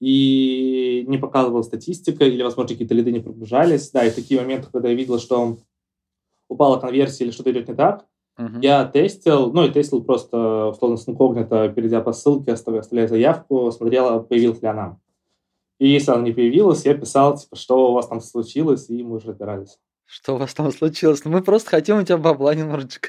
и 0.00 1.04
не 1.08 1.18
показывала 1.18 1.62
статистика, 1.62 2.24
или, 2.24 2.42
возможно, 2.42 2.68
какие-то 2.74 2.94
лиды 2.94 3.12
не 3.12 3.20
прогружались. 3.20 3.90
Да, 3.90 4.04
и 4.04 4.10
в 4.10 4.14
такие 4.14 4.40
моменты, 4.40 4.68
когда 4.72 4.88
я 4.88 4.94
видел, 4.94 5.18
что 5.18 5.58
упала 6.48 6.78
конверсия 6.78 7.24
или 7.24 7.32
что-то 7.32 7.50
идет 7.50 7.68
не 7.68 7.74
так, 7.74 8.06
Мгм. 8.38 8.60
я 8.60 8.84
тестил, 8.86 9.52
ну 9.52 9.64
и 9.64 9.70
тестил 9.70 10.02
просто 10.02 10.68
условно 10.68 10.96
с 10.96 11.08
инкогнито, 11.08 11.68
перейдя 11.68 12.00
по 12.00 12.12
ссылке, 12.12 12.52
оставляя, 12.52 12.80
оставляя 12.82 13.08
заявку, 13.08 13.70
смотрела, 13.72 14.20
появилась 14.20 14.62
ли 14.62 14.68
она. 14.68 14.98
И 15.78 15.88
если 15.88 16.12
она 16.12 16.22
не 16.22 16.32
появилась, 16.32 16.84
я 16.84 16.94
писал, 16.94 17.36
типа, 17.36 17.56
что 17.56 17.90
у 17.90 17.94
вас 17.94 18.06
там 18.06 18.20
случилось, 18.20 18.88
и 18.88 19.02
мы 19.02 19.16
уже 19.16 19.28
разбирались. 19.28 19.78
Что 20.14 20.34
у 20.34 20.36
вас 20.36 20.52
там 20.52 20.70
случилось? 20.72 21.24
Ну, 21.24 21.30
мы 21.30 21.40
просто 21.40 21.70
хотим 21.70 21.96
у 21.96 22.02
тебя 22.02 22.18
бабла 22.18 22.54
немножечко. 22.54 23.08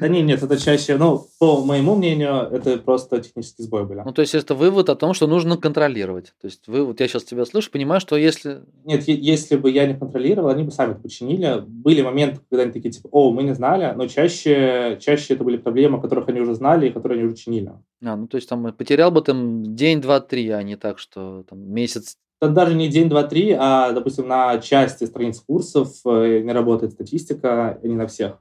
Да 0.00 0.08
не, 0.08 0.20
нет, 0.20 0.42
это 0.42 0.58
чаще, 0.58 0.96
ну, 0.96 1.28
по 1.38 1.64
моему 1.64 1.94
мнению, 1.94 2.48
это 2.50 2.76
просто 2.78 3.20
технический 3.20 3.62
сбой 3.62 3.86
были. 3.86 4.02
Ну, 4.04 4.12
то 4.12 4.22
есть 4.22 4.34
это 4.34 4.56
вывод 4.56 4.90
о 4.90 4.96
том, 4.96 5.14
что 5.14 5.28
нужно 5.28 5.56
контролировать. 5.56 6.34
То 6.40 6.48
есть 6.48 6.66
вы, 6.66 6.84
вот 6.84 6.98
я 6.98 7.06
сейчас 7.06 7.22
тебя 7.22 7.44
слышу, 7.44 7.70
понимаю, 7.70 8.00
что 8.00 8.16
если... 8.16 8.62
Нет, 8.84 9.06
если 9.06 9.56
бы 9.56 9.70
я 9.70 9.86
не 9.86 9.96
контролировал, 9.96 10.48
они 10.48 10.64
бы 10.64 10.72
сами 10.72 10.90
это 10.90 11.02
починили. 11.02 11.62
Были 11.64 12.02
моменты, 12.02 12.40
когда 12.50 12.64
они 12.64 12.72
такие, 12.72 12.90
типа, 12.90 13.08
о, 13.12 13.30
мы 13.30 13.44
не 13.44 13.54
знали, 13.54 13.94
но 13.94 14.08
чаще, 14.08 14.98
чаще 15.00 15.34
это 15.34 15.44
были 15.44 15.56
проблемы, 15.56 16.00
которых 16.00 16.28
они 16.28 16.40
уже 16.40 16.54
знали 16.56 16.88
и 16.88 16.92
которые 16.92 17.20
они 17.20 17.28
уже 17.28 17.36
чинили. 17.36 17.70
А, 18.02 18.16
ну, 18.16 18.26
то 18.26 18.38
есть 18.38 18.48
там 18.48 18.72
потерял 18.72 19.12
бы 19.12 19.22
там 19.22 19.76
день, 19.76 20.00
два, 20.00 20.18
три, 20.18 20.48
а 20.50 20.64
не 20.64 20.74
так, 20.74 20.98
что 20.98 21.44
там 21.48 21.60
месяц. 21.60 22.18
Это 22.40 22.52
даже 22.52 22.74
не 22.74 22.88
день, 22.88 23.08
два, 23.08 23.24
три, 23.24 23.52
а, 23.58 23.92
допустим, 23.92 24.28
на 24.28 24.58
части 24.58 25.04
страниц 25.04 25.40
курсов 25.40 25.88
э, 26.04 26.40
не 26.40 26.52
работает 26.52 26.92
статистика, 26.92 27.78
и 27.82 27.88
не 27.88 27.96
на 27.96 28.06
всех. 28.06 28.40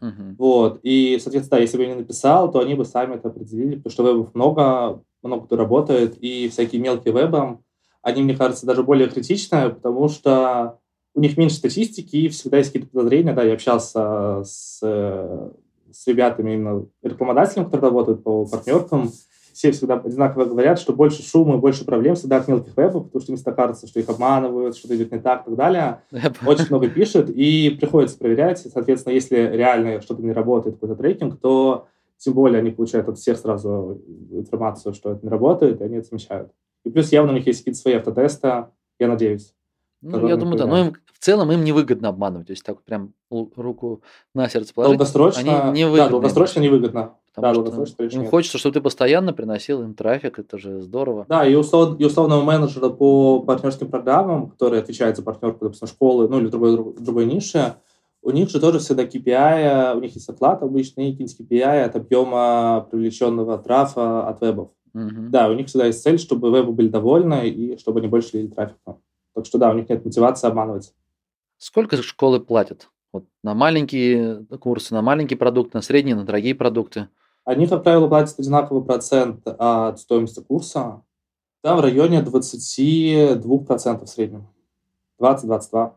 Мгм. 0.00 0.36
Вот. 0.38 0.80
И, 0.82 1.18
соответственно, 1.20 1.58
да, 1.58 1.62
если 1.62 1.76
бы 1.76 1.82
я 1.84 1.88
не 1.90 2.00
написал, 2.00 2.50
то 2.50 2.60
они 2.60 2.74
бы 2.74 2.84
сами 2.84 3.14
это 3.14 3.28
определили, 3.28 3.76
потому 3.76 3.92
что 3.92 4.04
вебов 4.04 4.34
много, 4.34 5.02
много 5.22 5.46
кто 5.46 5.56
работает, 5.56 6.16
и 6.18 6.48
всякие 6.48 6.80
мелкие 6.80 7.12
вебы, 7.12 7.58
они, 8.02 8.22
мне 8.22 8.36
кажется, 8.36 8.66
даже 8.66 8.82
более 8.82 9.08
критичны, 9.08 9.70
потому 9.70 10.08
что 10.08 10.78
у 11.14 11.20
них 11.20 11.36
меньше 11.36 11.56
статистики, 11.56 12.16
и 12.16 12.28
всегда 12.28 12.58
есть 12.58 12.72
какие-то 12.72 12.90
подозрения. 12.90 13.32
Да, 13.32 13.42
я 13.42 13.54
общался 13.54 14.42
с, 14.44 14.80
э, 14.82 15.50
с 15.90 16.06
ребятами, 16.06 16.52
именно 16.52 16.86
рекламодателями, 17.02 17.64
которые 17.64 17.88
работают 17.88 18.22
по 18.22 18.46
партнеркам, 18.46 19.10
все 19.56 19.72
всегда 19.72 19.94
одинаково 19.94 20.44
говорят, 20.44 20.78
что 20.78 20.92
больше 20.92 21.22
шума 21.22 21.54
и 21.54 21.58
больше 21.58 21.86
проблем 21.86 22.14
всегда 22.14 22.36
от 22.36 22.46
мелких 22.46 22.76
вебов, 22.76 23.06
потому 23.06 23.22
что 23.22 23.32
им 23.32 23.36
всегда 23.36 23.52
кажется, 23.52 23.86
что 23.86 23.98
их 23.98 24.08
обманывают, 24.10 24.76
что-то 24.76 24.96
идет 24.96 25.12
не 25.12 25.18
так 25.18 25.42
и 25.42 25.44
так 25.46 25.56
далее 25.56 26.02
очень 26.44 26.66
много 26.68 26.90
пишет, 26.90 27.30
и 27.30 27.70
приходится 27.70 28.18
проверять. 28.18 28.66
И, 28.66 28.68
соответственно, 28.68 29.14
если 29.14 29.36
реально 29.36 30.02
что-то 30.02 30.22
не 30.22 30.32
работает, 30.32 30.74
какой-то 30.74 30.94
трекинг, 30.94 31.40
то 31.40 31.86
тем 32.18 32.34
более 32.34 32.58
они 32.58 32.70
получают 32.70 33.08
от 33.08 33.18
всех 33.18 33.38
сразу 33.38 33.98
информацию, 34.30 34.92
что 34.92 35.12
это 35.12 35.24
не 35.24 35.30
работает, 35.30 35.80
и 35.80 35.84
они 35.84 35.96
это 35.96 36.08
замечают. 36.08 36.52
И 36.84 36.90
плюс 36.90 37.10
явно 37.10 37.32
у 37.32 37.34
них 37.34 37.46
есть 37.46 37.60
какие-то 37.60 37.80
свои 37.80 37.94
автотесты, 37.94 38.66
я 38.98 39.08
надеюсь. 39.08 39.54
Ну, 40.02 40.28
я 40.28 40.36
думаю, 40.36 40.58
да. 40.58 40.66
Но 40.66 40.78
им, 40.78 40.92
в 41.12 41.18
целом 41.18 41.50
им 41.50 41.64
невыгодно 41.64 42.10
обманывать. 42.10 42.48
То 42.48 42.52
есть 42.52 42.62
так 42.62 42.82
прям 42.82 43.14
руку 43.30 44.02
на 44.34 44.48
сердце 44.50 44.74
положить. 44.74 44.98
Долгосрочно, 44.98 45.40
они 45.40 45.50
да, 45.50 45.70
невыгодны 45.70 46.10
долгосрочно 46.10 46.60
невыгодно. 46.60 47.14
Потому 47.36 47.48
да, 47.48 47.54
что 47.54 47.62
долгосрочно 47.62 47.96
точно 47.96 48.16
им 48.16 48.22
нет. 48.22 48.30
хочется, 48.30 48.56
чтобы 48.56 48.72
ты 48.72 48.80
постоянно 48.80 49.34
приносил 49.34 49.82
им 49.82 49.94
трафик. 49.94 50.38
Это 50.38 50.56
же 50.56 50.80
здорово. 50.80 51.26
Да, 51.28 51.46
и, 51.46 51.54
услов- 51.54 51.96
и 51.98 52.04
условного 52.04 52.42
менеджера 52.42 52.88
по 52.88 53.40
партнерским 53.40 53.90
программам, 53.90 54.48
который 54.48 54.80
отвечает 54.80 55.16
за 55.16 55.22
партнерку, 55.22 55.66
допустим, 55.66 55.86
школы, 55.86 56.28
ну 56.28 56.40
или 56.40 56.48
другой, 56.48 56.94
другой 56.98 57.26
ниши, 57.26 57.74
у 58.22 58.30
них 58.30 58.48
же 58.48 58.58
тоже 58.58 58.78
всегда 58.78 59.04
KPI, 59.04 59.96
у 59.96 60.00
них 60.00 60.14
есть 60.14 60.28
оклад 60.30 60.62
обычный, 60.62 61.10
и 61.10 61.24
KPI 61.24 61.82
от 61.84 61.94
объема 61.94 62.88
привлеченного 62.90 63.58
трафа 63.58 64.26
от 64.26 64.40
вебов. 64.40 64.70
Мгм. 64.94 65.30
Да, 65.30 65.48
у 65.50 65.52
них 65.52 65.66
всегда 65.66 65.86
есть 65.86 66.02
цель, 66.02 66.18
чтобы 66.18 66.50
вебы 66.50 66.72
были 66.72 66.88
довольны 66.88 67.48
и 67.50 67.76
чтобы 67.76 68.00
они 68.00 68.08
больше 68.08 68.38
лили 68.38 68.46
трафика. 68.46 68.96
Так 69.34 69.44
что 69.44 69.58
да, 69.58 69.70
у 69.70 69.74
них 69.74 69.90
нет 69.90 70.02
мотивации 70.02 70.48
обманывать. 70.48 70.94
Сколько 71.58 72.02
школы 72.02 72.40
платят? 72.40 72.88
Вот 73.12 73.26
на 73.42 73.54
маленькие 73.54 74.46
курсы, 74.58 74.94
на 74.94 75.02
маленький 75.02 75.36
продукт, 75.36 75.74
на 75.74 75.82
средние, 75.82 76.16
на 76.16 76.24
дорогие 76.24 76.54
продукты. 76.54 77.08
Они, 77.46 77.66
как 77.68 77.84
правило, 77.84 78.08
платят 78.08 78.38
одинаковый 78.40 78.84
процент 78.84 79.46
от 79.46 80.00
стоимости 80.00 80.40
курса. 80.40 81.02
Там 81.62 81.78
в 81.78 81.80
районе 81.80 82.20
22% 82.20 84.04
в 84.04 84.08
среднем. 84.08 84.48
20-22. 85.20 85.92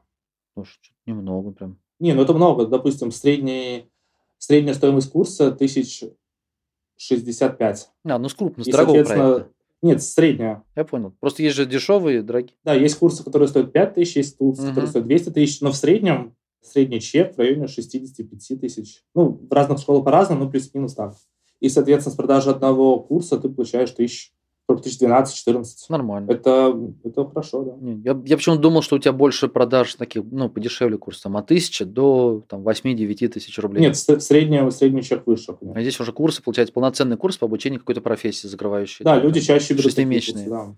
Слушай, 0.53 0.77
что-то 0.81 0.95
немного 1.07 1.51
прям. 1.51 1.77
Не, 1.99 2.13
ну 2.13 2.21
это 2.21 2.33
много. 2.33 2.67
Допустим, 2.67 3.11
средний, 3.11 3.89
средняя 4.37 4.75
стоимость 4.75 5.11
курса 5.11 5.47
1065. 5.47 7.89
А, 8.05 8.19
ну 8.19 8.29
с 8.29 8.33
крупно, 8.35 8.63
с 8.63 8.67
И, 8.67 8.71
дорогого 8.71 9.03
проекта. 9.03 9.49
Нет, 9.81 10.03
средняя. 10.03 10.63
Я 10.75 10.85
понял. 10.85 11.13
Просто 11.19 11.41
есть 11.41 11.55
же 11.55 11.65
дешевые, 11.65 12.21
дорогие. 12.21 12.55
Да, 12.63 12.75
есть 12.75 12.95
курсы, 12.99 13.23
которые 13.23 13.47
стоят 13.47 13.73
5 13.73 13.95
тысяч, 13.95 14.17
есть 14.17 14.37
курсы, 14.37 14.61
Мгм. 14.61 14.69
которые 14.69 14.87
стоят 14.89 15.07
200 15.07 15.29
тысяч, 15.31 15.61
но 15.61 15.71
в 15.71 15.75
среднем 15.75 16.35
средний 16.61 17.01
чек 17.01 17.33
в 17.35 17.39
районе 17.39 17.67
65 17.67 18.55
тысяч. 18.57 19.03
Ну, 19.15 19.29
в 19.49 19.53
разных 19.53 19.79
школах 19.79 20.03
по-разному, 20.05 20.43
но 20.45 20.51
плюс-минус 20.51 20.93
так. 20.93 21.15
И, 21.59 21.69
соответственно, 21.69 22.13
с 22.13 22.17
продажи 22.17 22.49
одного 22.49 22.99
курса 22.99 23.37
ты 23.37 23.49
получаешь 23.49 23.91
тысяч, 23.91 24.31
сколько, 24.63 24.83
тысяч 24.83 25.01
12-14. 25.01 25.63
Нормально. 25.89 26.31
Это, 26.31 26.73
это 27.03 27.25
хорошо, 27.25 27.63
да. 27.63 27.73
Не, 27.79 28.01
Я, 28.03 28.19
я 28.25 28.37
почему-то 28.37 28.61
думал, 28.61 28.81
что 28.81 28.95
у 28.95 28.99
тебя 28.99 29.11
больше 29.11 29.49
продаж 29.49 29.95
таких, 29.95 30.23
ну, 30.31 30.49
подешевле 30.49 30.97
курс, 30.97 31.21
там, 31.21 31.35
от 31.37 31.45
1000 31.45 31.85
до 31.85 32.43
там, 32.47 32.61
8-9 32.67 33.27
тысяч 33.27 33.57
рублей. 33.59 33.81
Нет, 33.81 33.97
средний, 33.97 34.69
средний 34.71 35.03
чек 35.03 35.27
выше. 35.27 35.55
А 35.75 35.81
здесь 35.81 35.99
уже 35.99 36.13
курсы, 36.13 36.41
получается, 36.41 36.73
полноценный 36.73 37.17
курс 37.17 37.37
по 37.37 37.45
обучению 37.45 37.79
какой-то 37.79 38.01
профессии 38.01 38.47
закрывающей. 38.47 39.03
Да, 39.03 39.15
Там, 39.15 39.23
люди 39.23 39.41
чаще 39.41 39.73
берут 39.73 39.85
шестимесячные. 39.85 40.45
курсы, 40.45 40.65
да. 40.67 40.75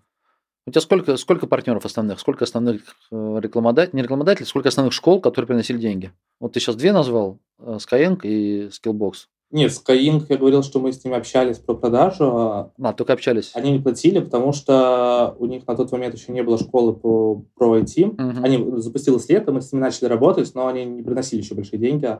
У 0.67 0.69
тебя 0.71 0.81
сколько, 0.81 1.17
сколько 1.17 1.47
партнеров 1.47 1.85
основных, 1.85 2.19
сколько 2.19 2.43
основных 2.43 2.81
э, 3.11 3.37
рекламодателей, 3.41 3.97
не 3.97 4.03
рекламодателей, 4.03 4.45
сколько 4.45 4.69
основных 4.69 4.93
школ, 4.93 5.19
которые 5.19 5.47
приносили 5.47 5.79
деньги? 5.79 6.11
Вот 6.39 6.53
ты 6.53 6.59
сейчас 6.59 6.75
две 6.75 6.93
назвал, 6.93 7.39
э, 7.59 7.77
Skyeng 7.77 8.19
и 8.23 8.67
Skillbox. 8.67 9.13
Нет, 9.51 9.71
Skyeng, 9.71 10.25
я 10.29 10.37
говорил, 10.37 10.63
что 10.63 10.79
мы 10.79 10.93
с 10.93 11.03
ними 11.03 11.17
общались 11.17 11.57
про 11.59 11.73
продажу. 11.73 12.25
а 12.25 12.71
А, 12.81 12.93
только 12.93 13.13
общались. 13.13 13.51
Они 13.53 13.71
не 13.71 13.79
платили, 13.79 14.19
потому 14.19 14.53
что 14.53 15.35
у 15.39 15.45
них 15.45 15.67
на 15.67 15.75
тот 15.75 15.91
момент 15.91 16.15
еще 16.15 16.31
не 16.31 16.41
было 16.41 16.57
школы 16.57 16.93
по, 16.93 17.43
про 17.55 17.79
IT. 17.79 18.15
Мгм. 18.17 18.43
Они 18.43 18.81
запустилось 18.81 19.27
лето, 19.29 19.51
мы 19.51 19.61
с 19.61 19.71
ними 19.71 19.81
начали 19.81 20.07
работать, 20.07 20.53
но 20.55 20.67
они 20.67 20.85
не 20.85 21.03
приносили 21.03 21.41
еще 21.41 21.55
большие 21.55 21.79
деньги. 21.79 22.17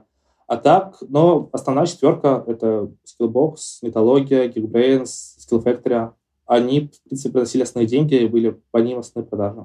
А 0.48 0.58
так, 0.58 0.98
но 1.08 1.50
основная 1.54 1.86
четверка— 1.86 2.44
это 2.48 2.92
Skillbox, 3.06 3.56
Нетология, 3.84 4.50
Geekbrains, 4.50 5.06
Skill 5.40 5.64
Factory. 5.64 6.12
Они, 6.46 6.90
в 6.90 7.04
принципе, 7.08 7.32
приносили 7.32 7.64
основные 7.64 7.88
деньги 7.88 8.16
и 8.16 8.28
были 8.28 8.60
по 8.72 8.80
ним 8.80 9.00
основные 9.00 9.30
продажи. 9.30 9.64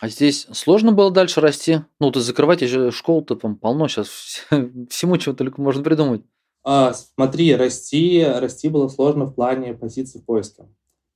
А 0.00 0.08
здесь 0.08 0.46
сложно 0.52 0.92
было 0.92 1.10
дальше 1.10 1.40
расти? 1.40 1.80
Ну, 1.98 2.12
то 2.12 2.20
закрывать 2.20 2.62
еще 2.62 2.92
школ-то 2.92 3.34
там 3.34 3.56
полно 3.56 3.88
сейчас, 3.88 4.08
всему 4.88 5.18
чего 5.18 5.34
только 5.34 5.60
можно 5.60 5.82
придумать. 5.82 6.22
А, 6.62 6.92
смотри, 6.92 7.54
расти, 7.56 8.24
расти 8.24 8.68
было 8.68 8.88
сложно 8.88 9.26
в 9.26 9.34
плане 9.34 9.74
позиций 9.74 10.20
в 10.20 10.24
поиске. 10.24 10.64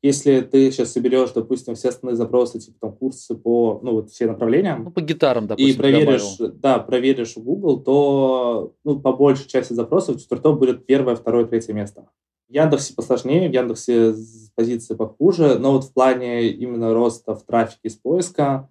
Если 0.03 0.41
ты 0.43 0.71
сейчас 0.71 0.93
соберешь, 0.93 1.31
допустим, 1.31 1.75
все 1.75 1.89
основные 1.89 2.17
запросы, 2.17 2.59
типа 2.59 2.77
там 2.81 2.93
курсы 2.93 3.35
по, 3.35 3.81
ну 3.83 3.93
вот 3.93 4.11
все 4.11 4.27
направления, 4.27 4.77
Ну, 4.77 4.91
по 4.91 5.01
гитарам, 5.01 5.47
допустим, 5.47 5.75
и 5.75 5.79
проверишь, 5.79 6.37
добавил. 6.37 6.57
да, 6.61 6.79
проверишь 6.79 7.37
в 7.37 7.43
Google, 7.43 7.81
то 7.83 8.75
ну, 8.85 9.01
по 9.01 9.13
большей 9.15 9.49
части 9.49 9.73
запросов 9.73 10.21
четвертого 10.21 10.57
будет 10.57 10.85
первое, 10.85 11.17
второе, 11.17 11.47
третье 11.47 11.73
место. 11.73 12.09
В 12.51 12.53
Яндексе 12.53 12.93
посложнее, 12.95 13.49
в 13.49 13.53
Яндексе 13.53 14.15
позиции 14.55 14.95
похуже, 14.95 15.59
но 15.59 15.73
вот 15.73 15.85
в 15.85 15.93
плане 15.95 16.49
именно 16.49 16.93
роста 16.93 17.35
в 17.35 17.43
трафике 17.45 17.89
с 17.89 17.95
поиска 17.97 18.69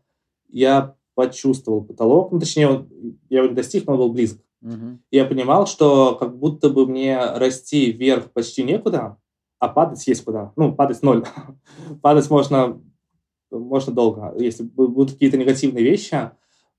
я 0.49 0.95
почувствовал 1.15 1.83
потолок, 1.83 2.31
ну, 2.31 2.39
точнее, 2.39 2.67
он- 2.69 2.89
я 3.29 3.39
его 3.39 3.49
не 3.49 3.55
достиг, 3.55 3.87
но 3.87 3.93
он 3.93 3.99
был 3.99 4.11
близок. 4.13 4.39
И 4.63 5.17
я 5.17 5.25
понимал, 5.25 5.67
что 5.67 6.15
как 6.15 6.37
будто 6.37 6.69
бы 6.69 6.87
мне 6.87 7.19
расти 7.19 7.91
вверх 7.91 8.31
почти 8.31 8.63
некуда, 8.63 9.17
а 9.59 9.67
падать 9.67 10.05
есть 10.07 10.23
куда. 10.23 10.53
Ну, 10.55 10.73
падать 10.73 11.01
ноль. 11.01 11.25
падать 12.01 12.29
можно, 12.29 12.81
можно 13.51 13.93
долго, 13.93 14.33
если 14.37 14.65
бу- 14.65 14.87
будут 14.87 15.13
какие-то 15.13 15.37
негативные 15.37 15.83
вещи. 15.83 16.31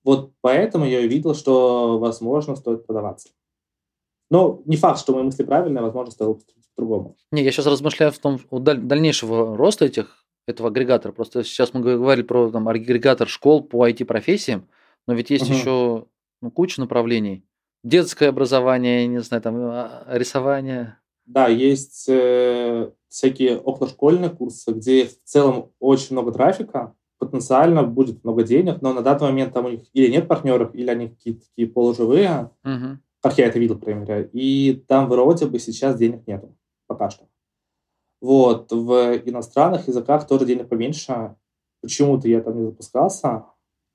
Вот 0.02 0.32
поэтому 0.40 0.84
я 0.84 1.00
увидел, 1.00 1.34
что, 1.34 1.98
возможно, 1.98 2.56
стоит 2.56 2.86
продаваться. 2.86 3.30
Но 4.30 4.62
не 4.66 4.76
факт, 4.76 4.98
что 4.98 5.14
мои 5.14 5.22
мысли 5.22 5.44
правильные, 5.44 5.82
возможно, 5.82 6.10
стоило 6.10 6.38
по-другому. 6.74 7.16
Не, 7.30 7.42
я 7.42 7.52
сейчас 7.52 7.66
размышляю 7.66 8.12
в 8.12 8.18
том, 8.18 8.40
у 8.50 8.58
даль- 8.58 8.80
дальнейшего 8.80 9.56
роста 9.56 9.84
этих 9.84 10.26
этого 10.46 10.70
агрегатора? 10.70 11.12
Просто 11.12 11.44
сейчас 11.44 11.72
мы 11.74 11.80
говорили 11.80 12.24
про 12.24 12.50
там, 12.50 12.68
агрегатор 12.68 13.28
школ 13.28 13.62
по 13.62 13.86
IT-профессиям, 13.88 14.68
но 15.06 15.14
ведь 15.14 15.30
есть 15.30 15.44
угу. 15.44 15.54
еще 15.54 16.06
ну, 16.42 16.50
куча 16.50 16.80
направлений. 16.80 17.44
Детское 17.84 18.30
образование, 18.30 19.06
не 19.06 19.20
знаю, 19.20 19.42
там 19.42 19.56
а, 19.58 20.04
рисование. 20.08 20.96
Да, 21.26 21.48
есть 21.48 22.06
э, 22.08 22.90
всякие 23.08 23.58
околошкольные 23.58 24.30
курсы, 24.30 24.72
где 24.72 25.04
в 25.04 25.22
целом 25.24 25.70
очень 25.78 26.14
много 26.16 26.32
трафика, 26.32 26.94
потенциально 27.18 27.82
будет 27.82 28.24
много 28.24 28.42
денег, 28.42 28.80
но 28.80 28.94
на 28.94 29.02
данный 29.02 29.28
момент 29.28 29.52
там 29.52 29.66
у 29.66 29.68
них 29.68 29.82
или 29.92 30.10
нет 30.10 30.26
партнеров, 30.26 30.74
или 30.74 30.90
они 30.90 31.08
какие-то 31.08 31.46
такие 31.46 31.68
полуживые, 31.68 32.50
угу. 32.64 32.98
как 33.20 33.38
я 33.38 33.46
это 33.46 33.58
видел, 33.58 33.78
по 33.78 33.84
крайней 33.84 34.00
мере, 34.00 34.30
и 34.32 34.82
там 34.88 35.08
вроде 35.08 35.46
бы 35.46 35.58
сейчас 35.58 35.96
денег 35.96 36.26
нету 36.26 36.56
пока 36.86 37.10
что. 37.10 37.28
Вот, 38.22 38.72
в 38.72 39.20
иностранных 39.26 39.88
языках 39.88 40.26
тоже 40.26 40.46
денег 40.46 40.70
поменьше. 40.70 41.36
Почему-то 41.82 42.26
я 42.28 42.40
там 42.40 42.56
не 42.56 42.64
запускался. 42.64 43.44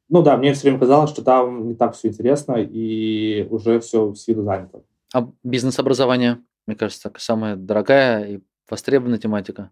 Ну 0.09 0.23
да, 0.23 0.37
мне 0.37 0.53
все 0.53 0.63
время 0.63 0.79
казалось, 0.79 1.11
что 1.11 1.23
там 1.23 1.67
не 1.67 1.75
так 1.75 1.95
все 1.95 2.07
интересно, 2.07 2.55
и 2.57 3.47
уже 3.49 3.79
все 3.79 4.13
с 4.15 4.27
виду 4.27 4.43
занято. 4.43 4.81
А 5.13 5.27
бизнес-образование, 5.43 6.39
мне 6.65 6.75
кажется, 6.75 7.11
самая 7.17 7.55
дорогая 7.55 8.25
и 8.25 8.39
востребованная 8.69 9.19
тематика. 9.19 9.71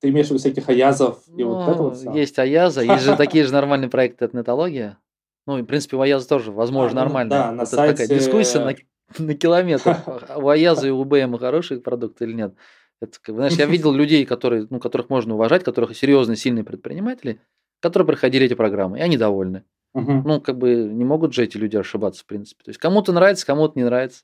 Ты 0.00 0.08
имеешь 0.08 0.28
в 0.28 0.30
виду 0.30 0.40
всяких 0.40 0.68
аязов 0.68 1.22
и 1.28 1.44
ну, 1.44 1.54
вот 1.54 1.68
это 1.68 1.82
вот 1.82 1.96
все? 1.96 2.12
Есть 2.12 2.38
аяза, 2.38 2.80
есть 2.80 3.04
же 3.04 3.16
такие 3.16 3.44
же 3.44 3.52
нормальные 3.52 3.90
проекты 3.90 4.24
от 4.24 4.32
нетология. 4.32 4.98
Ну, 5.46 5.58
и, 5.58 5.62
в 5.62 5.66
принципе, 5.66 5.96
у 5.96 6.00
Аяза 6.00 6.28
тоже, 6.28 6.52
возможно, 6.52 7.00
а, 7.00 7.04
ну, 7.04 7.08
нормально. 7.08 7.30
Да, 7.30 7.52
на 7.52 7.66
сайте... 7.66 8.04
такая 8.04 8.18
дискуссия 8.18 8.60
на, 8.60 8.74
на 9.24 9.34
километр. 9.34 9.96
У 10.36 10.48
Аяза 10.48 10.86
и 10.86 10.90
у 10.90 11.02
БМ 11.04 11.38
хороший 11.38 11.80
продукт 11.80 12.20
или 12.22 12.32
нет? 12.32 12.54
Это, 13.00 13.18
знаешь, 13.26 13.54
я 13.54 13.66
видел 13.66 13.92
людей, 13.92 14.26
которые, 14.26 14.66
ну, 14.68 14.78
которых 14.78 15.08
можно 15.08 15.34
уважать, 15.34 15.64
которых 15.64 15.96
серьезные, 15.96 16.36
сильные 16.36 16.64
предприниматели, 16.64 17.40
которые 17.80 18.06
проходили 18.06 18.46
эти 18.46 18.54
программы, 18.54 18.98
и 18.98 19.02
они 19.02 19.16
довольны. 19.16 19.64
Угу. 19.94 20.12
Ну, 20.24 20.40
как 20.40 20.58
бы 20.58 20.74
не 20.74 21.04
могут 21.04 21.34
же 21.34 21.42
эти 21.42 21.56
люди 21.56 21.76
ошибаться, 21.76 22.22
в 22.22 22.26
принципе. 22.26 22.64
То 22.64 22.70
есть 22.70 22.78
кому-то 22.78 23.12
нравится, 23.12 23.46
кому-то 23.46 23.78
не 23.78 23.84
нравится. 23.84 24.22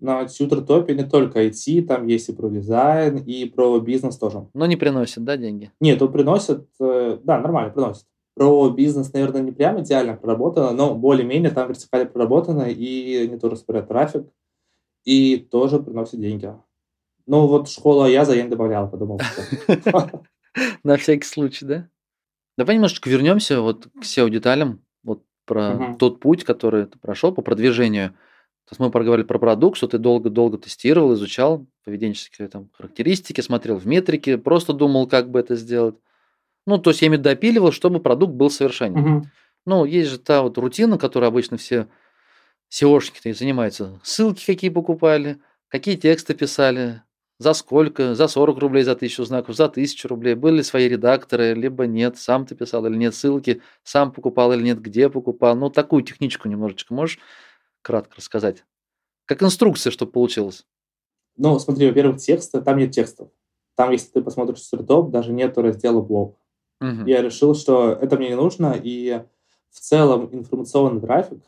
На 0.00 0.26
Тьютертопе 0.26 0.94
не 0.94 1.04
только 1.04 1.46
IT, 1.46 1.82
там 1.82 2.08
есть 2.08 2.28
и 2.28 2.32
про 2.32 2.48
дизайн, 2.48 3.18
и 3.18 3.44
про 3.44 3.78
бизнес 3.78 4.16
тоже. 4.16 4.48
Но 4.52 4.66
не 4.66 4.76
приносит, 4.76 5.22
да, 5.22 5.36
деньги? 5.36 5.70
Нет, 5.80 6.02
он 6.02 6.10
приносит, 6.10 6.66
э, 6.80 7.18
да, 7.22 7.38
нормально 7.38 7.70
приносит. 7.70 8.06
Про 8.34 8.70
бизнес, 8.70 9.12
наверное, 9.12 9.42
не 9.42 9.52
прям 9.52 9.80
идеально 9.80 10.14
проработано, 10.14 10.72
но 10.72 10.94
более-менее 10.94 11.50
там 11.50 11.68
вертикально 11.68 12.06
проработано, 12.06 12.62
и 12.62 13.28
не 13.28 13.38
тоже 13.38 13.56
собирает 13.56 13.86
трафик, 13.88 14.26
и 15.04 15.36
тоже 15.36 15.78
приносит 15.78 16.18
деньги. 16.18 16.52
Ну, 17.26 17.46
вот 17.46 17.68
школа 17.68 18.06
я 18.06 18.24
за 18.24 18.34
не 18.34 18.48
добавлял, 18.48 18.90
подумал. 18.90 19.20
На 20.82 20.96
всякий 20.96 21.26
случай, 21.26 21.64
да? 21.64 21.88
Давай 22.56 22.76
немножечко 22.76 23.08
вернемся 23.08 23.60
вот 23.60 23.86
к 23.86 24.02
SEO-деталям, 24.02 24.80
вот 25.02 25.22
про 25.46 25.96
тот 25.98 26.20
путь, 26.20 26.44
который 26.44 26.86
ты 26.86 26.98
прошел 26.98 27.32
по 27.32 27.42
продвижению. 27.42 28.10
То 28.64 28.74
есть 28.74 28.80
мы 28.80 28.90
проговорили 28.90 29.26
про 29.26 29.38
продукт, 29.38 29.76
что 29.76 29.88
ты 29.88 29.98
долго-долго 29.98 30.58
тестировал, 30.58 31.14
изучал 31.14 31.66
поведенческие 31.84 32.48
там, 32.48 32.70
характеристики, 32.72 33.40
смотрел 33.40 33.78
в 33.78 33.86
метрики, 33.86 34.36
просто 34.36 34.72
думал, 34.72 35.08
как 35.08 35.30
бы 35.30 35.40
это 35.40 35.56
сделать. 35.56 35.96
Ну, 36.66 36.78
то 36.78 36.90
есть 36.90 37.02
я 37.02 37.06
именно 37.06 37.22
допиливал, 37.22 37.72
чтобы 37.72 38.00
продукт 38.00 38.34
был 38.34 38.50
совершенен. 38.50 38.98
Угу. 38.98 39.26
Ну, 39.66 39.84
есть 39.84 40.10
же 40.10 40.18
та 40.18 40.42
вот 40.42 40.58
рутина, 40.58 40.96
которой 40.96 41.28
обычно 41.28 41.56
все 41.56 41.88
SEOшники 42.70 43.34
занимаются. 43.34 44.00
Ссылки 44.02 44.44
какие 44.46 44.70
покупали, 44.70 45.40
какие 45.68 45.96
тексты 45.96 46.34
писали, 46.34 47.02
за 47.42 47.52
сколько, 47.54 48.14
за 48.14 48.28
40 48.28 48.58
рублей, 48.58 48.84
за 48.84 48.94
тысячу 48.94 49.24
знаков, 49.24 49.56
за 49.56 49.68
тысячу 49.68 50.08
рублей. 50.08 50.34
Были 50.34 50.62
свои 50.62 50.88
редакторы, 50.88 51.54
либо 51.54 51.86
нет, 51.86 52.16
сам 52.18 52.46
ты 52.46 52.54
писал 52.54 52.86
или 52.86 52.96
нет, 52.96 53.14
ссылки, 53.14 53.62
сам 53.82 54.12
покупал 54.12 54.52
или 54.52 54.62
нет, 54.62 54.80
где 54.80 55.10
покупал. 55.10 55.56
Ну, 55.56 55.68
такую 55.70 56.02
техничку 56.02 56.48
немножечко 56.48 56.94
можешь 56.94 57.18
кратко 57.82 58.16
рассказать? 58.16 58.64
Как 59.26 59.42
инструкция, 59.42 59.90
чтобы 59.90 60.12
получилось. 60.12 60.64
Ну, 61.36 61.58
смотри, 61.58 61.88
во-первых, 61.88 62.18
тексты, 62.18 62.60
там 62.60 62.78
нет 62.78 62.92
текстов. 62.92 63.28
Там, 63.74 63.90
если 63.90 64.10
ты 64.10 64.22
посмотришь 64.22 64.62
стартап, 64.62 65.10
даже 65.10 65.32
нету 65.32 65.62
раздела 65.62 66.00
блог. 66.00 66.38
Угу. 66.80 67.06
Я 67.06 67.22
решил, 67.22 67.54
что 67.54 67.92
это 67.92 68.16
мне 68.16 68.30
не 68.30 68.36
нужно, 68.36 68.78
и 68.80 69.22
в 69.70 69.80
целом 69.80 70.28
информационный 70.32 71.00
трафик, 71.00 71.42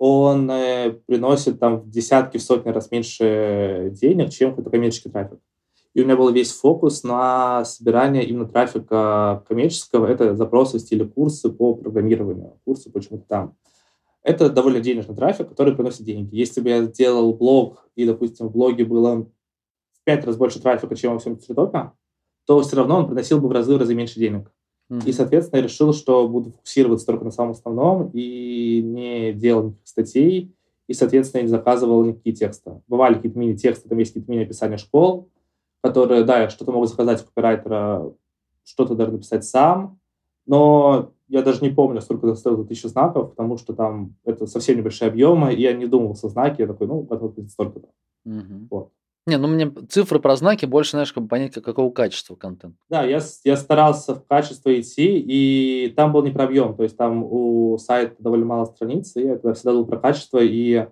он 0.00 0.50
э, 0.50 0.92
приносит 1.06 1.60
там 1.60 1.80
в 1.80 1.90
десятки, 1.90 2.38
в 2.38 2.42
сотни 2.42 2.70
раз 2.70 2.90
меньше 2.90 3.90
денег, 3.92 4.30
чем 4.30 4.50
какой-то 4.50 4.70
коммерческий 4.70 5.10
трафик. 5.10 5.40
И 5.92 6.00
у 6.00 6.04
меня 6.04 6.16
был 6.16 6.30
весь 6.30 6.52
фокус 6.52 7.04
на 7.04 7.66
собирание 7.66 8.24
именно 8.24 8.46
трафика 8.48 9.44
коммерческого. 9.46 10.06
Это 10.06 10.34
запросы 10.34 10.78
в 10.78 10.80
стиле 10.80 11.04
курсы 11.04 11.50
по 11.50 11.74
программированию, 11.74 12.58
курсы 12.64 12.90
почему-то 12.90 13.26
там. 13.28 13.56
Это 14.22 14.48
довольно 14.48 14.80
денежный 14.80 15.14
трафик, 15.14 15.50
который 15.50 15.74
приносит 15.74 16.06
деньги. 16.06 16.34
Если 16.34 16.62
бы 16.62 16.70
я 16.70 16.82
сделал 16.84 17.34
блог, 17.34 17.86
и, 17.94 18.06
допустим, 18.06 18.48
в 18.48 18.52
блоге 18.52 18.86
было 18.86 19.16
в 19.16 20.04
пять 20.04 20.24
раз 20.24 20.38
больше 20.38 20.62
трафика, 20.62 20.96
чем 20.96 21.12
во 21.12 21.18
всем 21.18 21.36
Тритопе, 21.36 21.92
то 22.46 22.58
все 22.62 22.76
равно 22.76 23.00
он 23.00 23.06
приносил 23.06 23.38
бы 23.38 23.48
в 23.48 23.52
разы, 23.52 23.74
в 23.74 23.78
разы 23.78 23.94
меньше 23.94 24.18
денег. 24.18 24.50
Mm-hmm. 24.90 25.06
И, 25.06 25.12
соответственно, 25.12 25.58
я 25.58 25.64
решил, 25.64 25.92
что 25.92 26.28
буду 26.28 26.50
фокусироваться 26.50 27.06
только 27.06 27.24
на 27.24 27.30
самом 27.30 27.52
основном 27.52 28.10
и 28.12 28.82
не 28.82 29.32
делал 29.32 29.64
никаких 29.68 29.86
статей, 29.88 30.54
и, 30.88 30.92
соответственно, 30.92 31.42
не 31.42 31.48
заказывал 31.48 32.04
никакие 32.04 32.34
тексты. 32.34 32.82
Бывали 32.88 33.14
какие-то 33.14 33.38
мини-тексты, 33.38 33.88
там 33.88 33.98
есть 33.98 34.12
какие-то 34.12 34.32
мини-описания 34.32 34.76
школ, 34.76 35.28
которые, 35.82 36.24
да, 36.24 36.40
я 36.40 36.50
что-то 36.50 36.72
могу 36.72 36.86
заказать 36.86 37.22
у 37.22 37.26
копирайтера, 37.26 38.12
что-то 38.64 38.96
даже 38.96 39.12
написать 39.12 39.44
сам, 39.44 40.00
но 40.46 41.12
я 41.28 41.42
даже 41.42 41.62
не 41.62 41.70
помню, 41.70 42.00
сколько 42.00 42.26
это 42.26 42.34
стоило 42.34 42.64
тысяча 42.64 42.88
знаков, 42.88 43.30
потому 43.30 43.56
что 43.56 43.72
там 43.72 44.16
это 44.24 44.46
совсем 44.46 44.78
небольшие 44.78 45.08
объемы, 45.08 45.54
и 45.54 45.60
я 45.60 45.72
не 45.72 45.86
думал 45.86 46.16
со 46.16 46.28
знаки, 46.28 46.62
я 46.62 46.66
такой, 46.66 46.88
ну, 46.88 47.06
вот 47.08 47.34
столько-то. 47.48 47.88
Mm-hmm. 48.26 48.66
Вот. 48.68 48.90
Не, 49.26 49.36
ну 49.36 49.48
мне 49.48 49.70
цифры 49.88 50.18
про 50.18 50.34
знаки 50.36 50.64
больше, 50.64 50.92
знаешь, 50.92 51.12
как 51.12 51.28
понять, 51.28 51.54
какого 51.54 51.90
качества 51.90 52.36
контент. 52.36 52.76
Да, 52.88 53.04
я, 53.04 53.20
я 53.44 53.56
старался 53.56 54.14
в 54.14 54.26
качество 54.26 54.78
идти, 54.80 55.18
и 55.18 55.92
там 55.94 56.12
был 56.12 56.22
не 56.22 56.30
про 56.30 56.44
объем, 56.44 56.74
то 56.74 56.82
есть 56.82 56.96
там 56.96 57.22
у 57.22 57.76
сайта 57.78 58.16
довольно 58.18 58.46
мало 58.46 58.64
страниц, 58.64 59.14
и 59.16 59.22
я 59.22 59.36
всегда 59.36 59.72
был 59.72 59.86
про 59.86 59.98
качество, 59.98 60.38
и 60.42 60.86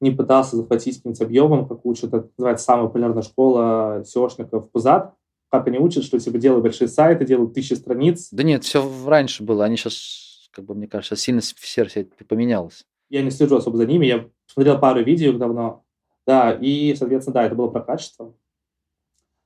не 0.00 0.10
пытался 0.10 0.56
захватить 0.56 0.96
каким-то 0.96 1.24
объемом, 1.24 1.68
как 1.68 1.84
учат, 1.84 2.14
это 2.14 2.30
называется 2.38 2.64
самая 2.64 2.86
популярная 2.86 3.22
школа 3.22 4.02
SEOшников 4.02 4.70
Пузат, 4.72 5.14
как 5.50 5.66
они 5.66 5.78
учат, 5.78 6.04
что 6.04 6.18
типа 6.18 6.38
делают 6.38 6.62
большие 6.62 6.88
сайты, 6.88 7.24
делают 7.24 7.54
тысячи 7.54 7.74
страниц. 7.74 8.28
Да 8.30 8.42
нет, 8.42 8.64
все 8.64 8.88
раньше 9.06 9.42
было, 9.42 9.64
они 9.64 9.76
сейчас, 9.76 10.48
как 10.52 10.64
бы 10.64 10.74
мне 10.74 10.86
кажется, 10.86 11.16
сильно 11.16 11.40
все 11.40 12.08
поменялось. 12.28 12.84
Я 13.10 13.22
не 13.22 13.30
слежу 13.30 13.56
особо 13.56 13.76
за 13.76 13.86
ними, 13.86 14.06
я 14.06 14.26
смотрел 14.46 14.78
пару 14.78 15.02
видео 15.02 15.32
давно, 15.32 15.84
да, 16.28 16.52
и, 16.52 16.94
соответственно, 16.94 17.32
да, 17.32 17.44
это 17.44 17.54
было 17.54 17.68
про 17.68 17.80
качество. 17.80 18.34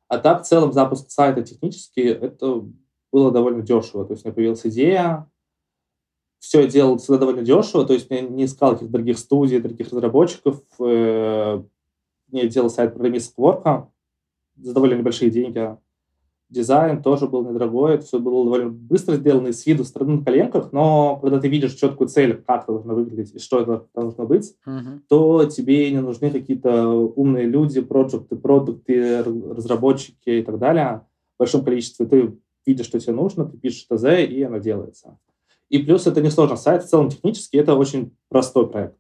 А 0.09 0.19
так, 0.19 0.43
в 0.43 0.47
целом, 0.47 0.73
запуск 0.73 1.11
сайта 1.11 1.43
технически, 1.43 2.01
это 2.01 2.69
было 3.13 3.31
довольно 3.31 3.63
дешево. 3.63 4.05
То 4.05 4.15
есть 4.15 4.25
у 4.25 4.29
меня 4.29 4.35
появилась 4.35 4.67
идея, 4.67 5.31
все 6.41 6.63
я 6.63 6.67
делал 6.67 6.99
всегда 6.99 7.19
довольно 7.19 7.43
дешево, 7.43 7.87
то 7.87 7.93
есть 7.93 8.09
я 8.11 8.21
не 8.21 8.47
искал 8.47 8.73
каких-то 8.73 8.91
дорогих 8.91 9.19
студий, 9.19 9.61
дорогих 9.61 9.91
разработчиков. 9.91 10.61
Э, 10.81 11.63
я 12.33 12.49
делал 12.49 12.69
сайт 12.69 12.95
программист 12.95 13.39
Quark 13.39 13.87
за 14.57 14.75
довольно 14.75 14.95
небольшие 14.95 15.31
деньги 15.31 15.79
дизайн 16.53 17.03
тоже 17.03 17.27
был 17.27 17.45
недорогой, 17.45 17.95
это 17.95 18.05
все 18.05 18.19
было 18.19 18.45
довольно 18.45 18.71
быстро 18.71 19.17
сделано 19.17 19.49
и 19.49 19.53
с 19.53 19.67
виду 19.67 19.85
страны 19.85 20.17
на 20.17 20.25
коленках, 20.25 20.73
но 20.73 21.19
когда 21.21 21.41
ты 21.41 21.49
видишь 21.49 21.75
четкую 21.75 22.09
цель, 22.09 22.43
как 22.47 22.65
это 22.65 22.73
должно 22.73 22.95
выглядеть 22.95 23.35
и 23.35 23.39
что 23.39 23.61
это 23.61 23.87
должно 23.95 24.27
быть, 24.27 24.55
uh-huh. 24.67 25.01
то 25.09 25.45
тебе 25.47 25.91
не 25.91 26.01
нужны 26.01 26.31
какие-то 26.31 26.89
умные 26.89 27.47
люди, 27.47 27.81
проекты, 27.81 28.37
продукты, 28.37 29.23
разработчики 29.23 30.31
и 30.31 30.43
так 30.43 30.59
далее 30.59 31.03
в 31.37 31.39
большом 31.39 31.65
количестве. 31.65 32.07
Ты 32.07 32.39
видишь, 32.67 32.87
что 32.87 33.01
тебе 33.01 33.15
нужно, 33.15 33.47
ты 33.47 33.57
пишешь 33.57 33.87
ТЗ, 33.89 34.05
и 34.29 34.43
оно 34.43 34.59
делается. 34.59 35.19
И 35.69 35.79
плюс 35.79 36.07
это 36.07 36.21
несложно. 36.21 36.57
Сайт 36.57 36.85
в 36.85 36.89
целом 36.89 37.09
технически 37.09 37.57
это 37.57 37.75
очень 37.75 38.15
простой 38.29 38.69
проект. 38.69 38.99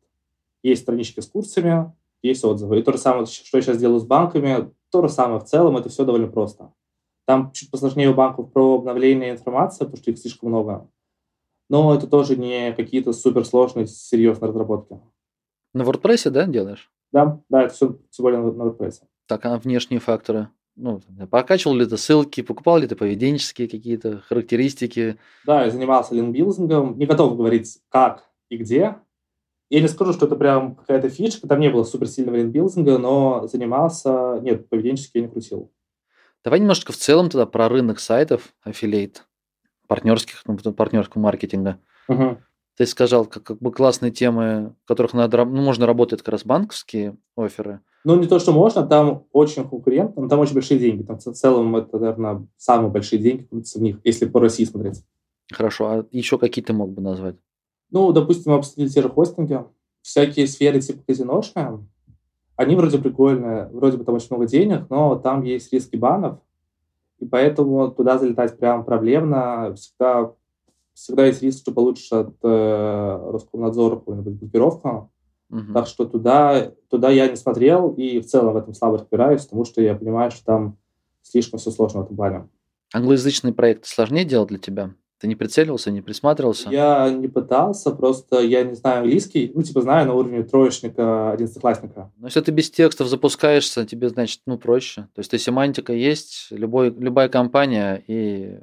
Есть 0.63 0.83
странички 0.83 1.21
с 1.21 1.27
курсами, 1.27 1.93
есть 2.23 2.45
отзывы. 2.45 2.79
И 2.79 2.83
то 2.83 2.93
же 2.93 2.99
самое, 2.99 3.27
что 3.27 3.59
я 3.59 3.63
сейчас 3.63 3.79
делаю 3.79 4.01
с 4.01 4.05
банками, 4.05 4.71
то 4.91 5.03
же 5.03 5.09
самое 5.09 5.41
в 5.41 5.45
целом, 5.45 5.77
это 5.77 5.89
все 5.89 6.05
довольно 6.05 6.29
просто. 6.29 6.73
Там 7.27 7.53
чуть 7.53 7.71
посложнее 7.71 8.11
у 8.11 8.15
банков 8.15 8.53
про 8.53 8.79
обновление 8.79 9.31
информации, 9.31 9.85
потому 9.85 9.97
что 9.97 10.11
их 10.11 10.19
слишком 10.19 10.51
много. 10.51 10.91
Но 11.69 11.95
это 11.95 12.07
тоже 12.07 12.37
не 12.37 12.73
какие-то 12.73 13.13
суперсложные, 13.13 13.87
серьезные 13.87 14.49
разработки. 14.49 15.01
На 15.73 15.83
WordPress, 15.83 16.31
да, 16.31 16.47
делаешь? 16.47 16.91
Да, 17.13 17.41
да, 17.49 17.63
это 17.65 17.75
все, 17.75 17.99
все 18.11 18.23
более 18.23 18.41
на 18.41 18.63
WordPress. 18.63 19.03
Так, 19.27 19.45
а 19.47 19.59
внешние 19.59 20.01
факторы? 20.01 20.49
Ну, 20.75 21.01
покачивал 21.31 21.77
ли 21.77 21.87
ты 21.87 21.97
ссылки, 21.97 22.43
покупал 22.43 22.79
ли 22.79 22.87
ты 22.87 22.97
поведенческие 22.97 23.69
какие-то 23.69 24.21
характеристики? 24.21 25.19
Да, 25.47 25.65
я 25.65 25.71
занимался 25.71 26.15
линбилдингом. 26.15 26.99
Не 26.99 27.07
готов 27.07 27.37
говорить, 27.37 27.79
как 27.91 28.31
и 28.49 28.57
где. 28.57 28.97
Я 29.69 29.81
не 29.81 29.89
скажу, 29.89 30.13
что 30.13 30.27
это 30.27 30.37
прям 30.37 30.75
какая-то 30.75 31.09
фишка. 31.11 31.47
Там 31.47 31.61
не 31.61 31.71
было 31.71 31.85
суперсильного 31.85 32.37
линбилдинга, 32.37 32.99
но 32.99 33.47
занимался... 33.47 34.41
Нет, 34.43 34.69
поведенчески 34.69 35.19
я 35.19 35.25
не 35.25 35.29
крутил. 35.29 35.71
Давай 36.45 36.61
немножко 36.61 36.93
в 36.93 36.97
целом 36.97 37.31
тогда 37.31 37.47
про 37.47 37.69
рынок 37.69 38.01
сайтов, 38.01 38.53
аффилейт, 38.63 39.25
партнерских, 39.87 40.43
ну, 40.47 40.57
партнерского 40.73 41.23
маркетинга. 41.23 41.79
Мгм. 42.09 42.39
Ты 42.77 42.87
сказал, 42.87 43.27
как, 43.27 43.43
как 43.45 43.59
бы 43.59 43.71
классные 43.71 44.11
темы, 44.11 44.75
в 44.85 44.89
которых 44.89 45.13
надо, 45.13 45.45
ну, 45.45 45.63
можно 45.63 45.87
работать 45.87 46.21
как 46.21 46.33
раз 46.33 46.45
банковские 46.45 47.17
оферы. 47.37 47.81
Ну, 48.05 48.17
не 48.17 48.27
то, 48.27 48.41
что 48.41 48.53
можно, 48.53 48.85
там 48.85 49.27
очень 49.33 49.69
конкурентно, 49.69 50.23
но 50.23 50.29
там 50.29 50.41
очень 50.41 50.55
большие 50.55 50.81
деньги. 50.81 51.05
Там 51.05 51.19
в 51.19 51.23
целом 51.23 51.77
это, 51.77 51.99
наверное, 51.99 52.47
самые 52.57 52.91
большие 52.91 53.21
деньги 53.21 53.47
в 53.51 53.81
них, 53.81 53.99
если 54.03 54.27
по 54.27 54.41
России 54.41 54.65
смотреть. 54.65 55.05
Хорошо, 55.53 55.87
а 55.87 56.07
еще 56.11 56.39
какие 56.39 56.65
ты 56.65 56.73
мог 56.73 56.91
бы 56.91 57.03
назвать? 57.03 57.37
Ну, 57.91 58.11
допустим, 58.13 58.53
обсудили 58.53 58.89
те 58.89 59.03
же 59.03 59.09
хостинги. 59.09 59.61
Всякие 60.01 60.49
сферы 60.49 60.81
типа 60.81 61.05
казиношные, 61.07 61.87
они 62.63 62.77
вроде 62.77 62.99
прикольные, 62.99 63.69
вроде 63.73 63.97
бы 63.97 64.05
там 64.05 64.15
очень 64.15 64.29
много 64.31 64.47
денег, 64.47 64.87
но 64.91 65.17
там 65.17 65.43
есть 65.43 65.73
риски 65.73 65.97
банов, 65.97 66.39
и 67.19 67.27
поэтому 67.27 67.91
туда 67.91 68.19
залетать 68.19 68.59
прям 68.59 68.85
проблемно. 68.85 69.75
Всегда, 69.77 70.33
всегда 70.93 71.27
есть 71.27 71.43
риск, 71.43 71.61
что 71.61 71.73
получишь 71.73 72.11
от 72.13 72.35
э, 72.43 73.31
Роскомнадзора 73.31 73.97
какую-нибудь 73.97 74.35
блокировку. 74.35 75.13
Мгм. 75.49 75.75
Так 75.75 75.87
что 75.87 76.05
туда, 76.07 76.73
туда 76.89 77.11
я 77.11 77.29
не 77.29 77.37
смотрел 77.37 77.91
и 77.91 78.21
в 78.21 78.27
целом 78.27 78.55
в 78.55 78.57
этом 78.57 78.75
слабо 78.75 78.99
разбираюсь, 78.99 79.45
потому 79.45 79.65
что 79.65 79.83
я 79.83 79.95
понимаю, 79.95 80.31
что 80.31 80.45
там 80.45 80.79
слишком 81.23 81.59
все 81.59 81.71
сложно 81.71 82.01
в 82.01 82.05
этом 82.05 82.17
плане. 82.17 82.49
Англоязычные 82.93 83.55
проекты 83.55 83.89
сложнее 83.89 84.25
делать 84.25 84.49
для 84.49 84.59
тебя? 84.59 84.95
Ты 85.23 85.29
не 85.29 85.37
прицеливался, 85.37 85.93
не 85.93 86.03
присматривался? 86.03 86.69
Я 86.69 87.09
не 87.09 87.29
пытался, 87.29 87.93
просто 87.93 88.41
я 88.41 88.65
не 88.65 88.75
знаю 88.75 89.03
английский, 89.03 89.53
ну, 89.55 89.63
типа, 89.63 89.81
знаю 89.81 90.09
на 90.09 90.15
уровне 90.15 90.43
троечника, 90.43 91.31
одиннадцатиклассника. 91.31 92.11
Но 92.17 92.27
если 92.27 92.41
ты 92.41 92.51
без 92.51 92.73
текстов 92.73 93.07
запускаешься, 93.07 93.87
тебе, 93.87 94.09
значит, 94.09 94.41
ну, 94.47 94.59
проще. 94.59 95.03
То 95.15 95.21
есть, 95.21 95.33
и 95.33 95.39
семантика 95.39 95.93
есть, 95.93 96.49
любой, 96.51 96.91
любая 96.91 97.29
компания, 97.29 98.03
и 98.09 98.59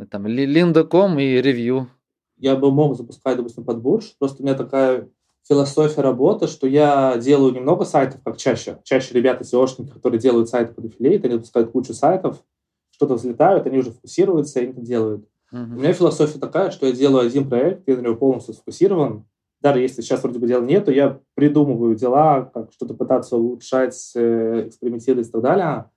э, 0.00 0.04
там 0.10 0.26
ли- 0.26 0.44
Linda.com 0.44 1.20
и 1.20 1.40
ревью. 1.40 1.88
Я 2.36 2.56
бы 2.56 2.72
мог 2.72 2.96
запускать, 2.96 3.36
допустим, 3.36 3.64
под 3.64 3.80
бурж, 3.80 4.16
просто 4.18 4.42
у 4.42 4.44
меня 4.44 4.56
такая 4.56 5.08
философия 5.48 6.00
работы, 6.00 6.48
что 6.48 6.66
я 6.66 7.16
делаю 7.16 7.54
немного 7.54 7.84
сайтов, 7.84 8.20
как 8.24 8.38
чаще. 8.38 8.80
Чаще 8.82 9.14
ребята 9.14 9.44
SEOшники, 9.44 9.92
которые 9.92 10.18
делают 10.20 10.48
сайты 10.48 10.74
под 10.74 10.86
аффилейт, 10.86 11.24
они 11.24 11.34
запускают 11.34 11.70
кучу 11.70 11.94
сайтов, 11.94 12.42
что-то 12.90 13.14
взлетают, 13.14 13.66
они 13.68 13.78
уже 13.78 13.92
фокусируются, 13.92 14.58
они 14.58 14.70
это 14.70 14.80
делают. 14.80 15.28
У 15.52 15.56
Мгм. 15.56 15.78
меня 15.78 15.92
философия 15.92 16.38
такая, 16.38 16.70
что 16.70 16.86
я 16.86 16.92
делаю 16.92 17.26
один 17.26 17.48
проект, 17.48 17.86
я 17.86 17.96
на 17.96 18.00
него 18.00 18.16
полностью 18.16 18.54
сфокусирован. 18.54 19.26
Даже 19.60 19.80
если 19.80 20.02
сейчас 20.02 20.22
вроде 20.22 20.38
бы 20.38 20.48
дел 20.48 20.62
нету, 20.62 20.90
я 20.90 21.20
придумываю 21.34 21.94
дела, 21.94 22.50
как 22.52 22.72
что-то 22.72 22.94
пытаться 22.94 23.36
улучшать, 23.36 24.12
э, 24.16 24.64
экспериментировать 24.68 25.28
и 25.28 25.30
так 25.30 25.42
далее, 25.42 25.90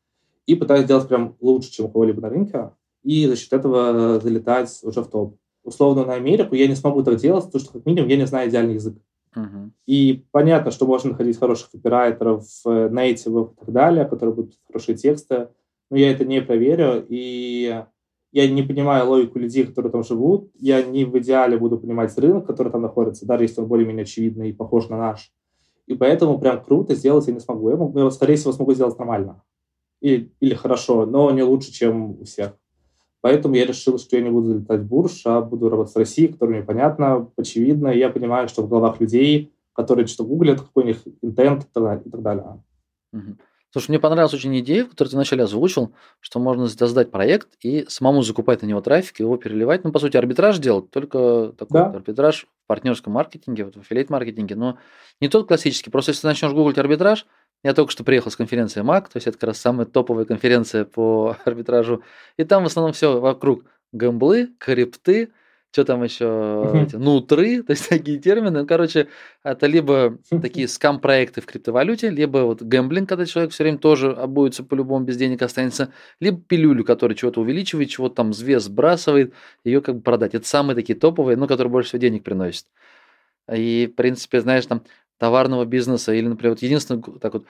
и 0.46 0.56
пытаюсь 0.56 0.86
делать 0.86 1.08
прям 1.08 1.36
лучше, 1.42 1.72
чем 1.72 1.86
у 1.88 1.90
кого-либо 1.90 2.22
на 2.22 2.30
рынке, 2.30 2.72
и 3.04 3.26
за 3.28 3.36
счет 3.36 3.54
этого 3.54 4.20
залетать 4.20 4.80
уже 4.84 5.02
в 5.02 5.08
топ. 5.10 5.38
Условно 5.64 6.06
на 6.06 6.14
Америку 6.14 6.54
я 6.56 6.68
не 6.68 6.76
смогу 6.76 7.02
так 7.04 7.16
делать, 7.18 7.46
потому 7.46 7.64
что 7.64 7.74
как 7.74 7.86
минимум 7.86 8.10
я 8.10 8.18
не 8.18 8.28
знаю 8.28 8.50
идеальный 8.50 8.76
язык. 8.76 8.98
Мгм. 9.36 9.74
И 9.88 10.26
понятно, 10.32 10.72
что 10.72 10.86
можно 10.86 11.12
находить 11.12 11.40
хороших 11.40 11.72
копирайтеров, 11.72 12.46
э, 12.66 12.90
нейтивов 12.92 13.54
и 13.54 13.56
так 13.66 13.72
далее, 13.74 14.06
которые 14.06 14.36
будут 14.36 14.54
хорошие 14.68 14.96
тексты, 14.96 15.50
но 15.90 15.98
я 15.98 16.12
это 16.12 16.26
не 16.26 16.42
проверю, 16.42 17.06
и 17.10 17.84
я 18.36 18.52
не 18.52 18.64
понимаю 18.64 19.10
логику 19.10 19.40
людей, 19.40 19.64
которые 19.64 19.94
там 19.94 20.04
живут. 20.04 20.52
Я 20.56 20.84
не 20.84 21.06
в 21.06 21.18
идеале 21.20 21.58
буду 21.58 21.78
понимать 21.78 22.18
рынок, 22.18 22.46
который 22.46 22.70
там 22.70 22.82
находится, 22.82 23.26
даже 23.26 23.46
если 23.46 23.62
он 23.62 23.68
более-менее 23.68 24.04
очевидный 24.04 24.50
и 24.50 24.54
похож 24.54 24.90
на 24.90 24.98
наш. 24.98 25.32
И 25.88 25.96
поэтому 25.96 26.38
прям 26.38 26.62
круто 26.62 26.96
сделать 26.96 27.26
я 27.28 27.34
не 27.34 27.40
смогу. 27.40 27.70
Я, 27.70 27.78
могу, 27.78 27.98
я, 27.98 28.12
скорее 28.12 28.36
всего, 28.36 28.52
смогу 28.52 28.74
сделать 28.74 29.00
нормально. 29.00 29.42
Или, 30.02 30.34
или 30.42 30.54
хорошо, 30.54 31.06
но 31.06 31.32
не 31.32 31.44
лучше, 31.44 31.72
чем 31.72 32.20
у 32.20 32.26
всех. 32.26 32.58
Поэтому 33.22 33.56
я 33.56 33.66
решил, 33.66 33.98
что 33.98 34.18
я 34.18 34.22
не 34.22 34.30
буду 34.30 34.48
залетать 34.48 34.82
в 34.82 34.86
бурж, 34.86 35.22
а 35.24 35.40
буду 35.40 35.70
работать 35.70 35.96
в 35.96 35.98
России, 35.98 36.28
которая 36.28 36.58
мне 36.58 36.66
понятна, 36.66 37.32
очевидно. 37.38 37.88
И 37.88 38.00
я 38.00 38.10
понимаю, 38.10 38.50
что 38.50 38.64
в 38.64 38.68
головах 38.68 39.00
людей, 39.00 39.54
которые 39.72 40.08
что-то 40.08 40.28
гуглят, 40.28 40.60
какой 40.60 40.84
у 40.84 40.88
них 40.88 41.02
интент 41.22 41.64
и 41.64 42.10
так 42.10 42.22
далее. 42.22 42.62
Слушай, 43.76 43.90
мне 43.90 44.00
понравилась 44.00 44.34
очень 44.34 44.58
идея, 44.60 44.86
которую 44.86 45.12
ты 45.12 45.18
вначале 45.18 45.44
озвучил, 45.44 45.94
что 46.22 46.40
можно 46.40 46.70
создать 46.70 47.12
проект 47.12 47.50
и 47.62 47.84
самому 47.90 48.22
закупать 48.22 48.62
на 48.62 48.68
него 48.68 48.80
трафик, 48.80 49.20
его 49.20 49.36
переливать. 49.36 49.84
Ну, 49.84 49.92
по 49.92 50.00
сути, 50.00 50.16
арбитраж 50.16 50.60
делать, 50.60 50.92
только 50.92 51.52
такой 51.58 51.82
Да. 51.82 51.90
арбитраж 51.90 52.46
в 52.64 52.68
партнерском 52.68 53.12
маркетинге, 53.12 53.66
вот 53.66 53.76
в 53.76 53.82
аффилейт-маркетинге, 53.82 54.56
но 54.56 54.78
не 55.20 55.28
тот 55.28 55.50
классический. 55.50 55.90
Просто 55.90 56.12
если 56.12 56.22
ты 56.22 56.28
начнешь 56.28 56.54
гуглить 56.54 56.78
арбитраж, 56.78 57.26
я 57.66 57.74
только 57.74 57.92
что 57.92 58.06
приехал 58.06 58.32
с 58.32 58.38
конференции 58.38 58.80
МАК, 58.80 59.10
то 59.10 59.18
есть 59.18 59.28
это 59.28 59.38
как 59.38 59.50
раз 59.50 59.58
самая 59.58 59.86
топовая 59.86 60.24
конференция 60.24 60.86
по 60.86 61.36
арбитражу, 61.44 62.02
и 62.38 62.46
там 62.46 62.64
в 62.64 62.68
основном 62.68 62.94
все 62.94 63.20
вокруг 63.20 63.66
гамблы, 63.92 64.52
крипты, 64.58 65.34
что 65.76 65.84
там 65.84 66.04
еще, 66.04 66.72
эти, 66.74 66.96
нутры, 66.96 67.62
то 67.68 67.72
есть 67.72 67.90
такие 67.90 68.18
термины. 68.18 68.62
Ну, 68.62 68.66
короче, 68.66 69.10
это 69.44 69.68
либо 69.68 70.18
такие 70.30 70.70
скам-проекты 70.70 71.42
в 71.42 71.46
криптовалюте, 71.46 72.10
либо 72.10 72.38
вот 72.46 72.62
гэмблинг, 72.62 73.10
когда 73.10 73.26
человек 73.26 73.52
все 73.52 73.66
время 73.66 73.78
тоже 73.78 74.14
обуется 74.14 74.64
по-любому, 74.64 75.04
без 75.04 75.18
денег 75.18 75.42
останется, 75.42 75.92
либо 76.22 76.40
пилюлю, 76.40 76.86
которая 76.86 77.18
чего-то 77.18 77.42
увеличивает, 77.42 77.90
чего-то 77.90 78.16
там 78.16 78.32
вес 78.32 78.64
сбрасывает, 78.64 79.34
ее 79.66 79.82
как 79.82 79.96
бы 79.96 80.02
продать. 80.02 80.34
Это 80.34 80.48
самые 80.48 80.76
такие 80.76 80.98
топовые, 80.98 81.36
ну, 81.36 81.46
которые 81.46 81.70
больше 81.70 81.90
всего 81.90 82.00
денег 82.00 82.24
приносят. 82.24 82.68
И, 83.54 83.90
в 83.92 83.98
принципе, 83.98 84.40
знаешь, 84.40 84.66
там 84.66 84.84
товарного 85.18 85.66
бизнеса 85.66 86.14
или, 86.14 86.26
например, 86.26 86.54
вот 86.54 86.62
единственный 86.62 87.04
так 87.20 87.34
вот 87.34 87.48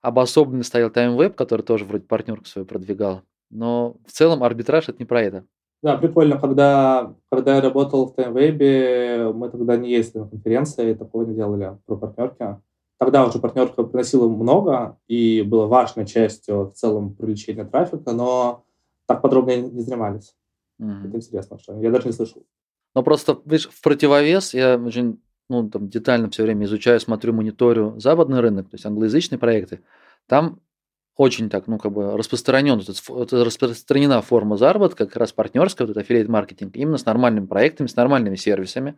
обособленный 0.00 0.64
стоял 0.64 0.88
TimeWeb, 0.88 1.34
который 1.34 1.60
тоже 1.60 1.84
вроде 1.84 2.06
партнерку 2.06 2.46
свою 2.46 2.64
продвигал. 2.64 3.24
Но 3.50 3.98
в 4.06 4.12
целом 4.12 4.42
арбитраж 4.42 4.88
это 4.88 4.96
не 4.98 5.04
про 5.04 5.20
это. 5.20 5.44
Да, 5.82 5.96
прикольно, 5.96 6.40
когда, 6.40 7.14
когда 7.30 7.56
я 7.56 7.60
работал 7.60 8.06
в 8.06 8.18
TimeWeb, 8.18 9.32
мы 9.32 9.48
тогда 9.48 9.76
не 9.76 9.90
ездили 9.90 10.22
на 10.22 10.28
конференции, 10.28 10.94
такого 10.94 11.24
не 11.24 11.34
делали 11.34 11.78
про 11.86 11.96
партнерки. 11.96 12.56
Тогда 12.98 13.24
уже 13.24 13.38
партнерка 13.38 13.84
приносила 13.84 14.28
много 14.28 14.98
и 15.06 15.42
была 15.42 15.66
важной 15.66 16.04
частью 16.04 16.70
в 16.70 16.72
целом 16.72 17.14
привлечения 17.14 17.64
трафика, 17.64 18.12
но 18.12 18.64
так 19.06 19.22
подробно 19.22 19.56
не 19.56 19.80
занимались. 19.80 20.34
Мгм. 20.78 21.06
Это 21.06 21.16
интересно, 21.16 21.58
что 21.60 21.80
я 21.80 21.92
даже 21.92 22.08
не 22.08 22.12
слышал. 22.12 22.42
Но 22.96 23.04
просто, 23.04 23.38
видишь, 23.44 23.68
в 23.68 23.80
противовес 23.80 24.54
я 24.54 24.76
очень 24.76 25.20
ну, 25.48 25.68
там, 25.70 25.88
детально 25.88 26.28
все 26.30 26.42
время 26.42 26.66
изучаю, 26.66 27.00
смотрю, 27.00 27.32
мониторю 27.32 27.98
западный 27.98 28.40
рынок, 28.40 28.68
то 28.68 28.74
есть 28.74 28.84
англоязычные 28.84 29.38
проекты. 29.38 29.80
Там 30.26 30.60
очень 31.18 31.50
так, 31.50 31.66
ну, 31.66 31.78
как 31.78 31.92
бы 31.92 32.16
распространен, 32.16 32.78
распространена 32.78 34.22
форма 34.22 34.56
заработка, 34.56 35.04
как 35.04 35.16
раз 35.16 35.32
партнерская, 35.32 35.86
вот 35.86 35.90
это 35.90 36.00
аффилейт-маркетинг, 36.00 36.76
именно 36.76 36.96
с 36.96 37.04
нормальными 37.04 37.46
проектами, 37.46 37.88
с 37.88 37.96
нормальными 37.96 38.36
сервисами. 38.36 38.96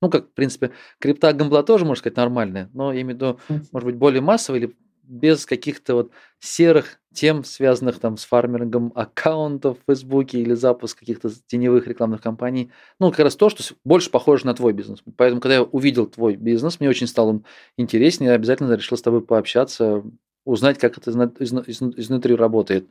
Ну, 0.00 0.08
как, 0.08 0.28
в 0.28 0.32
принципе, 0.32 0.70
крипта 1.00 1.32
гамбла 1.32 1.64
тоже, 1.64 1.84
можно 1.84 2.00
сказать, 2.00 2.16
нормальная, 2.16 2.70
но 2.72 2.92
я 2.92 3.02
имею 3.02 3.18
в 3.18 3.20
виду, 3.20 3.40
может 3.72 3.84
быть, 3.84 3.96
более 3.96 4.22
массовая 4.22 4.60
или 4.60 4.76
без 5.02 5.44
каких-то 5.44 5.94
вот 5.94 6.12
серых 6.38 7.00
тем, 7.12 7.42
связанных 7.42 7.98
там 7.98 8.16
с 8.16 8.24
фармингом 8.24 8.92
аккаунтов 8.94 9.78
в 9.78 9.86
Фейсбуке 9.86 10.38
или 10.38 10.54
запуск 10.54 11.00
каких-то 11.00 11.30
теневых 11.48 11.88
рекламных 11.88 12.22
кампаний. 12.22 12.70
Ну, 13.00 13.10
как 13.10 13.18
раз 13.18 13.34
то, 13.34 13.50
что 13.50 13.74
больше 13.84 14.10
похоже 14.10 14.46
на 14.46 14.54
твой 14.54 14.72
бизнес. 14.72 15.02
Поэтому, 15.16 15.40
когда 15.40 15.56
я 15.56 15.62
увидел 15.64 16.06
твой 16.06 16.36
бизнес, 16.36 16.78
мне 16.78 16.88
очень 16.88 17.08
стал 17.08 17.28
он 17.28 17.44
интереснее, 17.76 18.28
я 18.28 18.36
обязательно 18.36 18.72
решил 18.74 18.96
с 18.96 19.02
тобой 19.02 19.20
пообщаться, 19.20 20.04
узнать, 20.44 20.78
как 20.78 20.98
это 20.98 21.10
изнутри 21.10 22.34
работает. 22.34 22.88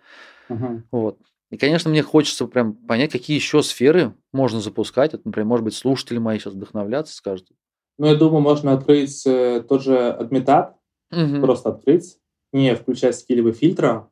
Мгм. 0.49 0.87
Вот. 0.91 1.17
И, 1.49 1.57
конечно, 1.57 1.89
мне 1.89 2.03
хочется 2.03 2.45
прям 2.45 2.73
понять, 2.73 3.11
какие 3.11 3.35
еще 3.35 3.63
сферы 3.63 4.13
можно 4.31 4.61
запускать. 4.61 5.13
Вот, 5.13 5.25
например, 5.25 5.47
может 5.47 5.63
быть, 5.63 5.73
слушатели 5.73 6.19
мои 6.19 6.37
сейчас 6.37 6.53
вдохновляться, 6.53 7.15
скажут. 7.15 7.47
Ну, 7.97 8.05
я 8.05 8.15
думаю, 8.15 8.41
можно 8.41 8.73
открыть 8.73 9.25
э, 9.25 9.63
тот 9.67 9.83
же 9.83 10.09
адмитат, 10.11 10.75
«Мгм, 11.11 11.41
просто 11.41 11.69
открыть, 11.69 12.17
не 12.53 12.75
включать 12.75 13.19
какие-либо 13.19 13.51
фильтры, 13.51 14.05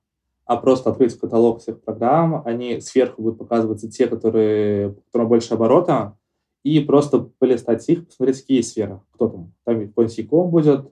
а 0.46 0.58
просто 0.58 0.90
открыть 0.90 1.18
каталог 1.20 1.62
всех 1.62 1.82
программ. 1.82 2.42
Они 2.46 2.82
сверху 2.82 3.22
будут 3.22 3.38
показываться 3.40 3.90
те, 3.90 4.08
которые, 4.08 4.90
у 4.90 4.94
которых 4.94 5.28
больше 5.28 5.54
оборота, 5.54 6.18
и 6.64 6.80
просто 6.80 7.20
полистать 7.20 7.88
их, 7.88 8.08
посмотреть, 8.08 8.42
какие 8.42 8.62
сферы. 8.62 9.02
Кто 9.14 9.30
там? 9.30 9.54
Там 9.64 9.88
какой-нибудь 9.88 10.50
будет, 10.50 10.92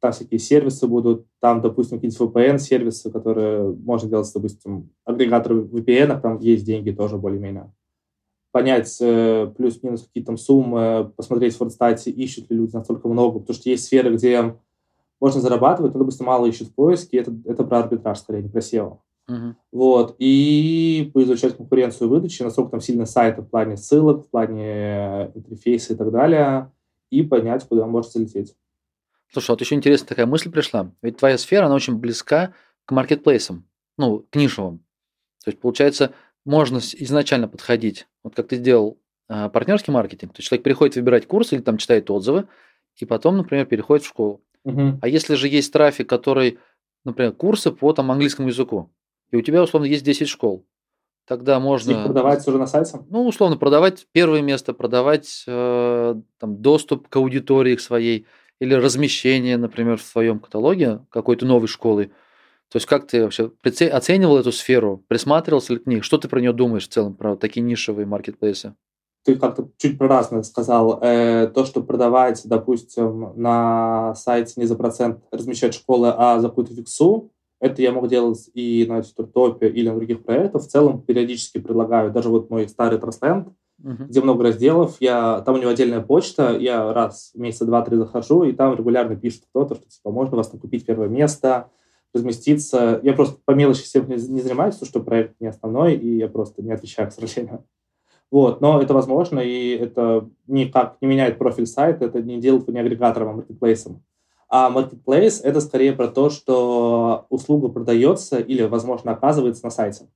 там 0.00 0.12
всякие 0.12 0.38
сервисы 0.38 0.86
будут, 0.86 1.26
там, 1.40 1.60
допустим, 1.60 1.98
какие-нибудь 1.98 2.34
VPN-сервисы, 2.34 3.10
которые 3.10 3.74
можно 3.74 4.08
делать, 4.08 4.30
допустим, 4.34 4.90
агрегаторы 5.04 5.62
VPN, 5.62 6.20
там 6.20 6.38
есть 6.38 6.64
деньги 6.64 6.90
тоже 6.90 7.16
более-менее. 7.16 7.72
Понять 8.52 8.96
э, 9.00 9.52
плюс-минус 9.56 10.02
какие 10.02 10.24
там 10.24 10.36
суммы, 10.36 11.12
посмотреть 11.16 11.54
в 11.54 11.58
форстате, 11.58 12.10
ищут 12.10 12.50
ли 12.50 12.56
люди 12.56 12.74
настолько 12.74 13.08
много, 13.08 13.40
потому 13.40 13.54
что 13.54 13.68
есть 13.68 13.84
сферы, 13.84 14.14
где 14.14 14.56
можно 15.20 15.40
зарабатывать, 15.40 15.94
но, 15.94 16.00
допустим, 16.00 16.26
мало 16.26 16.46
ищут 16.46 16.68
в 16.68 16.74
поиске, 16.74 17.18
это, 17.18 17.34
это 17.44 17.64
про 17.64 17.80
арбитраж, 17.80 18.18
скорее, 18.18 18.42
не 18.42 18.48
про 18.48 18.60
SEO. 18.60 18.98
мгм. 19.28 19.56
Вот, 19.72 20.14
и 20.18 21.10
поизучать 21.12 21.56
конкуренцию 21.56 22.08
выдачи, 22.08 22.42
насколько 22.42 22.70
там 22.70 22.80
сильно 22.80 23.06
сайты 23.06 23.42
в 23.42 23.48
плане 23.48 23.76
ссылок, 23.76 24.26
в 24.26 24.30
плане 24.30 25.32
интерфейса 25.34 25.94
и 25.94 25.96
так 25.96 26.10
далее, 26.10 26.70
и 27.10 27.22
понять, 27.22 27.66
куда 27.66 27.86
можно 27.86 28.10
залететь. 28.10 28.54
Слушай, 29.32 29.50
вот 29.50 29.60
еще 29.60 29.74
интересная 29.74 30.08
такая 30.08 30.26
мысль 30.26 30.50
пришла. 30.50 30.92
Ведь 31.02 31.18
твоя 31.18 31.38
сфера, 31.38 31.66
она 31.66 31.74
очень 31.74 31.96
близка 31.96 32.54
к 32.84 32.92
маркетплейсам, 32.92 33.68
ну, 33.98 34.26
к 34.30 34.36
нишевым. 34.36 34.78
То 35.44 35.50
есть, 35.50 35.60
получается, 35.60 36.12
можно 36.44 36.78
изначально 36.78 37.48
подходить, 37.48 38.06
вот 38.22 38.34
как 38.34 38.48
ты 38.48 38.56
сделал 38.56 38.98
а, 39.28 39.48
партнерский 39.48 39.90
маркетинг, 39.92 40.32
то 40.32 40.38
есть 40.38 40.48
человек 40.48 40.64
приходит 40.64 40.96
выбирать 40.96 41.26
курс 41.26 41.52
или 41.52 41.60
там 41.60 41.78
читает 41.78 42.10
отзывы, 42.10 42.46
и 42.96 43.04
потом, 43.04 43.36
например, 43.36 43.66
переходит 43.66 44.04
в 44.04 44.08
школу. 44.08 44.42
Мгм. 44.64 44.98
А 45.02 45.08
если 45.08 45.34
же 45.34 45.48
есть 45.48 45.72
трафик, 45.72 46.08
который, 46.08 46.58
например, 47.04 47.32
курсы 47.32 47.70
по 47.72 47.92
там, 47.92 48.10
английскому 48.10 48.48
языку, 48.48 48.90
и 49.30 49.36
у 49.36 49.42
тебя, 49.42 49.62
условно, 49.62 49.86
есть 49.86 50.04
10 50.04 50.28
школ, 50.28 50.64
тогда 51.26 51.56
Их 51.56 51.62
можно, 51.62 52.04
продавать 52.04 52.46
уже 52.46 52.58
на 52.58 52.66
сайте? 52.66 53.00
ну, 53.10 53.26
условно, 53.26 53.56
продавать 53.56 54.06
первое 54.12 54.42
место, 54.42 54.72
продавать 54.72 55.44
э, 55.46 56.14
там, 56.38 56.62
доступ 56.62 57.08
к 57.08 57.16
аудитории 57.16 57.74
к 57.74 57.80
своей, 57.80 58.26
или 58.60 58.74
размещение, 58.74 59.56
например, 59.56 59.98
в 59.98 60.02
своем 60.02 60.38
каталоге 60.38 61.00
какой-то 61.10 61.46
новой 61.46 61.68
школы. 61.68 62.06
То 62.70 62.76
есть 62.76 62.86
как 62.86 63.06
ты 63.06 63.22
вообще 63.22 63.50
оценивал 63.86 64.38
эту 64.38 64.52
сферу, 64.52 65.04
присматривался 65.08 65.74
ли 65.74 65.78
к 65.78 65.86
ней? 65.86 66.00
Что 66.00 66.18
ты 66.18 66.28
про 66.28 66.40
нее 66.40 66.52
думаешь 66.52 66.88
в 66.88 66.92
целом, 66.92 67.14
про 67.14 67.36
такие 67.36 67.62
нишевые 67.62 68.06
маркетплейсы? 68.06 68.74
Ты 69.24 69.36
как-то 69.36 69.68
чуть 69.76 69.98
про 69.98 70.08
разное 70.08 70.42
сказал. 70.42 71.00
Э, 71.02 71.48
то, 71.48 71.64
что 71.64 71.82
продавать, 71.82 72.42
допустим, 72.44 73.32
на 73.34 74.14
сайте 74.14 74.54
не 74.56 74.66
за 74.66 74.76
процент 74.76 75.24
размещать 75.32 75.74
школы, 75.74 76.12
а 76.16 76.38
за 76.38 76.48
какую-то 76.48 76.74
фиксу, 76.74 77.32
это 77.60 77.82
я 77.82 77.92
мог 77.92 78.08
делать 78.08 78.50
и 78.54 78.86
на 78.88 79.02
Тутортопе, 79.02 79.68
или 79.68 79.88
на 79.88 79.96
других 79.96 80.22
проектах. 80.22 80.62
В 80.62 80.68
целом 80.68 81.02
периодически 81.02 81.58
предлагаю. 81.58 82.12
Даже 82.12 82.28
вот 82.28 82.50
мой 82.50 82.68
старый 82.68 83.00
Трасленд, 83.00 83.48
Мгм. 83.78 84.06
где 84.06 84.22
много 84.22 84.44
разделов. 84.44 84.96
Я, 85.00 85.42
там 85.42 85.54
у 85.54 85.58
него 85.58 85.70
отдельная 85.70 86.00
почта, 86.00 86.56
я 86.56 86.92
раз 86.92 87.32
в 87.34 87.38
месяца 87.38 87.66
два-три 87.66 87.96
захожу, 87.96 88.44
и 88.44 88.52
там 88.52 88.74
регулярно 88.74 89.16
пишет 89.16 89.42
кто-то, 89.50 89.74
что 89.74 89.86
типа, 89.86 90.10
можно 90.10 90.36
вас 90.36 90.48
купить 90.48 90.86
первое 90.86 91.08
место, 91.08 91.68
разместиться. 92.14 93.00
Я 93.02 93.12
просто 93.12 93.38
по 93.44 93.50
мелочи 93.50 93.82
всем 93.82 94.08
не, 94.08 94.14
не 94.14 94.40
занимаюсь, 94.40 94.76
потому 94.76 94.88
что 94.88 95.00
проект 95.00 95.38
не 95.40 95.48
основной, 95.48 95.94
и 95.94 96.16
я 96.16 96.28
просто 96.28 96.62
не 96.62 96.72
отвечаю, 96.72 97.10
к 97.10 97.12
сожалению. 97.12 97.64
Вот, 98.30 98.60
но 98.60 98.80
это 98.80 98.94
возможно, 98.94 99.40
и 99.40 99.76
это 99.76 100.28
никак 100.46 100.96
не 101.00 101.06
меняет 101.06 101.38
профиль 101.38 101.66
сайта, 101.66 102.06
это 102.06 102.22
не 102.22 102.40
делает 102.40 102.62
его 102.62 102.72
не 102.72 102.80
агрегатором, 102.80 103.28
а 103.28 103.32
маркетплейсом. 103.34 104.02
А 104.48 104.70
marketplace— 104.70 105.40
это 105.42 105.60
скорее 105.60 105.92
про 105.92 106.08
то, 106.08 106.30
что 106.30 107.26
услуга 107.28 107.68
продается 107.68 108.38
или, 108.38 108.62
возможно, 108.62 109.12
оказывается 109.12 109.64
на 109.64 109.70
сайте. 109.70 110.08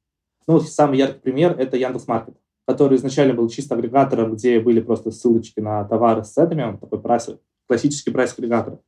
Ну, 0.46 0.60
самый 0.60 0.98
яркий 0.98 1.20
пример— 1.20 1.54
это 1.58 1.76
Яндекс.Маркет 1.76 2.36
который 2.70 2.98
изначально 2.98 3.34
был 3.34 3.48
чисто 3.48 3.74
агрегатором, 3.74 4.34
где 4.34 4.60
были 4.60 4.80
просто 4.80 5.10
ссылочки 5.10 5.58
на 5.58 5.82
товары 5.84 6.22
с 6.22 6.30
ценами, 6.30 6.76
такой 6.76 7.00
прайс, 7.00 7.28
классический 7.66 8.12
прайс-агрегатор. 8.12 8.78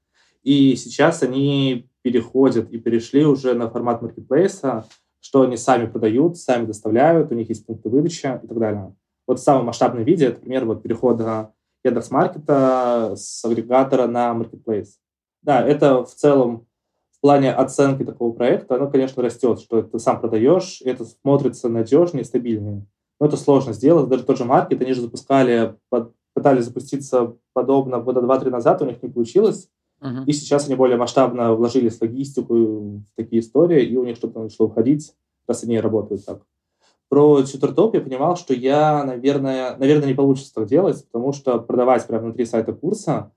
И 0.45 0.76
сейчас 0.76 1.24
они 1.24 1.89
переходят 2.03 2.70
и 2.70 2.78
перешли 2.78 3.24
уже 3.24 3.55
на 3.55 3.68
формат 3.68 4.01
маркетплейса, 4.01 4.87
что 5.20 5.43
они 5.43 5.57
сами 5.57 5.87
продают, 5.87 6.39
сами 6.39 6.66
доставляют, 6.66 7.33
у 7.33 7.35
них 7.35 7.49
есть 7.49 7.66
пункты 7.66 7.89
выдачи 7.89 8.41
и 8.43 8.47
так 8.47 8.59
далее. 8.59 8.95
Вот 9.26 9.41
в 9.41 9.43
самом 9.43 9.66
масштабном 9.66 10.05
виде, 10.05 10.26
это 10.26 10.41
пример 10.41 10.64
вот 10.64 10.83
перехода 10.85 11.53
Яндекс.Маркета 11.83 13.14
с 13.16 13.45
агрегатора 13.45 14.07
на 14.07 14.33
маркетплейс. 14.33 15.01
Да, 15.43 15.66
это 15.66 16.05
в 16.05 16.14
целом 16.14 16.68
в 17.11 17.20
плане 17.20 17.53
оценки 17.53 18.05
такого 18.05 18.33
проекта, 18.33 18.76
оно, 18.76 18.89
конечно, 18.89 19.24
растет, 19.24 19.59
что 19.59 19.83
ты 19.83 19.99
сам 19.99 20.20
продаешь, 20.20 20.80
это 20.85 21.05
смотрится 21.05 21.68
надежнее, 21.68 22.24
стабильнее. 22.24 22.87
Но 23.23 23.29
это 23.29 23.37
сложно 23.37 23.73
сделать. 23.73 24.09
Даже 24.09 24.25
тот 24.25 24.37
же 24.37 24.45
маркет, 24.45 24.83
они 24.83 24.95
же 24.95 25.03
запускали, 25.03 25.77
под- 25.91 26.12
пытались 26.35 26.64
запуститься 26.64 27.37
подобно 27.53 28.01
года 28.01 28.20
два-три 28.20 28.51
назад, 28.51 28.83
у 28.83 28.85
них 28.85 29.01
не 29.01 29.09
получилось. 29.09 29.70
Мгм. 30.01 30.25
И 30.25 30.33
сейчас 30.33 30.66
они 30.66 30.75
более 30.75 30.97
масштабно 30.97 31.55
вложились 31.55 31.99
в 31.99 32.03
логистику, 32.03 32.55
в 32.57 33.05
такие 33.14 33.39
истории, 33.39 33.85
и 33.85 33.97
у 33.97 34.03
них 34.03 34.16
что-то 34.16 34.41
начало 34.41 34.66
уходить, 34.66 35.14
раз 35.47 35.62
они 35.62 35.79
работают 35.79 36.25
так. 36.25 36.43
Про 37.09 37.45
Тьютертоп 37.45 37.95
я 37.95 38.01
понимал, 38.01 38.35
что 38.35 38.55
я, 38.55 39.05
наверное, 39.05 39.77
наверное, 39.77 40.09
не 40.09 40.14
получится 40.14 40.53
так 40.55 40.66
делать, 40.66 41.07
потому 41.07 41.33
что 41.33 41.61
продавать 41.61 42.05
прямо 42.09 42.25
внутри 42.25 42.45
сайта 42.45 42.73
курса, 42.73 43.31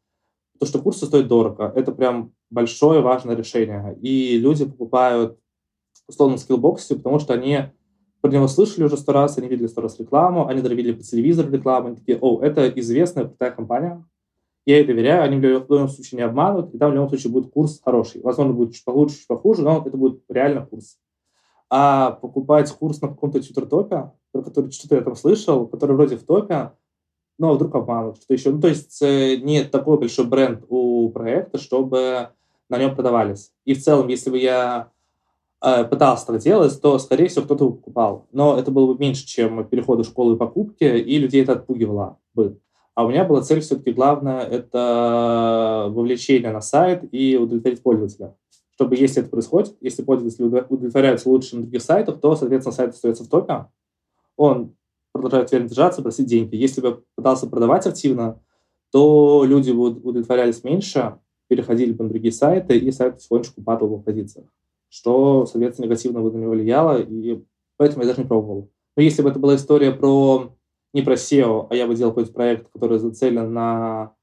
то, 0.60 0.66
что 0.66 0.80
курсы 0.80 1.06
стоят 1.06 1.28
дорого, 1.28 1.72
это 1.76 1.92
прям 1.92 2.32
большое 2.50 3.02
важное 3.02 3.36
решение. 3.36 3.96
И 4.02 4.40
люди 4.40 4.66
покупают 4.66 5.38
условно 6.08 6.38
в 6.38 6.40
скиллбоксе, 6.40 6.96
потому 6.96 7.20
что 7.20 7.36
они 7.36 7.66
про 8.26 8.32
него 8.32 8.47
слышали 8.47 8.86
уже 8.86 8.97
сто 8.97 9.11
раз, 9.11 9.38
они 9.38 9.47
видели 9.47 9.67
сто 9.67 9.82
раз 9.82 9.99
рекламу, 9.99 10.47
они 10.47 10.61
даже 10.61 10.73
видели 10.73 10.93
по 10.93 11.03
телевизору 11.03 11.51
рекламу, 11.51 11.89
они 11.89 11.97
такие, 11.97 12.17
о, 12.19 12.41
это 12.41 12.67
известная 12.69 13.26
крутая 13.26 13.51
компания, 13.51 14.03
я 14.65 14.78
ей 14.78 14.88
доверяю, 14.88 15.21
они 15.21 15.36
меня 15.38 15.59
в 15.59 15.69
любом 15.69 15.88
случае 15.89 16.17
не 16.17 16.23
обманут, 16.23 16.73
и 16.73 16.80
там 16.80 16.89
в 16.89 16.95
любом 16.95 17.09
случае 17.09 17.32
будет 17.32 17.51
курс 17.51 17.80
хороший. 17.86 18.21
Возможно, 18.21 18.53
будет 18.53 18.73
чуть 18.73 18.84
получше, 18.84 19.17
чуть 19.17 19.28
похуже, 19.28 19.61
но 19.61 19.84
это 19.86 19.95
будет 19.95 20.23
реально 20.28 20.65
курс. 20.65 20.97
А 21.69 22.13
покупать 22.13 22.71
курс 22.71 22.99
на 22.99 23.09
каком-то 23.09 23.39
тьютер-топе, 23.39 24.11
про 24.32 24.41
который 24.41 24.71
что-то 24.71 24.95
я 24.95 25.01
там 25.01 25.15
слышал, 25.15 25.67
который 25.67 25.95
вроде 25.95 26.17
в 26.17 26.23
топе, 26.23 26.71
но 27.38 27.53
вдруг 27.53 27.76
обманут, 27.76 28.17
что 28.17 28.34
еще. 28.34 28.49
Ну, 28.49 28.59
то 28.59 28.69
есть 28.69 29.03
э, 29.03 29.36
нет 29.36 29.69
такой 29.69 29.99
большой 29.99 30.26
бренд 30.26 30.63
у 30.69 31.09
проекта, 31.09 31.59
чтобы 31.59 32.30
на 32.69 32.80
нем 32.80 32.95
продавались. 32.95 33.51
И 33.65 33.76
в 33.76 33.84
целом, 33.84 34.07
если 34.07 34.32
бы 34.32 34.39
я 34.39 34.89
пытался 35.89 36.28
так 36.28 36.39
делать, 36.39 36.80
то, 36.82 36.99
скорее 36.99 37.28
всего, 37.28 37.45
кто-то 37.45 37.72
покупал. 37.72 38.28
Но 38.32 38.57
это 38.57 38.72
было 38.72 38.93
бы 38.93 38.99
меньше, 38.99 39.26
чем 39.26 39.68
переходы 39.68 40.03
школы 40.03 40.36
и 40.36 40.38
покупки, 40.38 40.84
и 40.84 41.18
людей 41.18 41.43
это 41.43 41.53
отпугивало 41.53 42.20
бы. 42.34 42.59
А 42.93 43.05
у 43.05 43.09
меня 43.09 43.26
была 43.26 43.41
цель 43.41 43.59
все-таки 43.59 43.91
главное– 43.91 44.41
это 44.41 45.88
вовлечение 45.89 46.51
на 46.51 46.61
сайт 46.61 47.03
и 47.11 47.36
удовлетворить 47.36 47.84
пользователя. 47.84 48.36
Чтобы, 48.76 48.95
если 48.95 49.22
это 49.22 49.30
происходит, 49.30 49.76
если 49.82 50.01
пользователи 50.03 50.45
удов- 50.45 50.68
удовлетворяются 50.70 51.30
лучше 51.30 51.55
на 51.55 51.63
других 51.63 51.82
сайтах, 51.82 52.20
то, 52.22 52.36
соответственно, 52.36 52.76
сайт 52.76 52.91
остается 52.91 53.24
в 53.24 53.28
топе, 53.28 53.66
он 54.38 54.76
продолжает 55.11 55.49
уверенно 55.49 55.70
держаться, 55.70 56.01
просить 56.01 56.28
деньги. 56.28 56.55
Если 56.55 56.82
бы 56.82 57.03
пытался 57.16 57.47
продавать 57.47 57.88
активно, 57.88 58.39
то 58.91 59.43
люди 59.45 59.72
бы 59.72 59.89
удовлетворялись 59.89 60.63
меньше, 60.63 61.18
переходили 61.47 61.91
бы 61.91 62.03
на 62.03 62.09
другие 62.09 62.32
сайты, 62.32 62.78
и 62.78 62.91
сайт 62.91 63.16
потихонечку 63.16 63.61
падал 63.61 63.88
в 63.88 64.03
позициях, 64.03 64.47
что, 64.96 65.46
соответственно, 65.46 65.88
негативно 65.88 66.22
на 66.22 66.38
него 66.38 66.52
влияло, 66.52 67.02
и 67.02 67.43
поэтому 67.76 68.04
я 68.04 68.08
даже 68.08 68.22
не 68.22 68.28
пробовал. 68.28 68.72
Но 68.96 69.04
если 69.04 69.22
бы 69.22 69.30
это 69.30 69.39
была 69.39 69.56
история 69.56 69.91
про 69.91 70.56
не 70.93 71.02
про 71.02 71.16
SEO, 71.16 71.68
а 71.70 71.76
я 71.76 71.86
бы 71.86 71.96
делал 71.96 72.12
какой-то 72.12 72.32
проект, 72.32 72.70
который 72.72 73.00
зацелен 73.00 73.52
на 73.52 74.14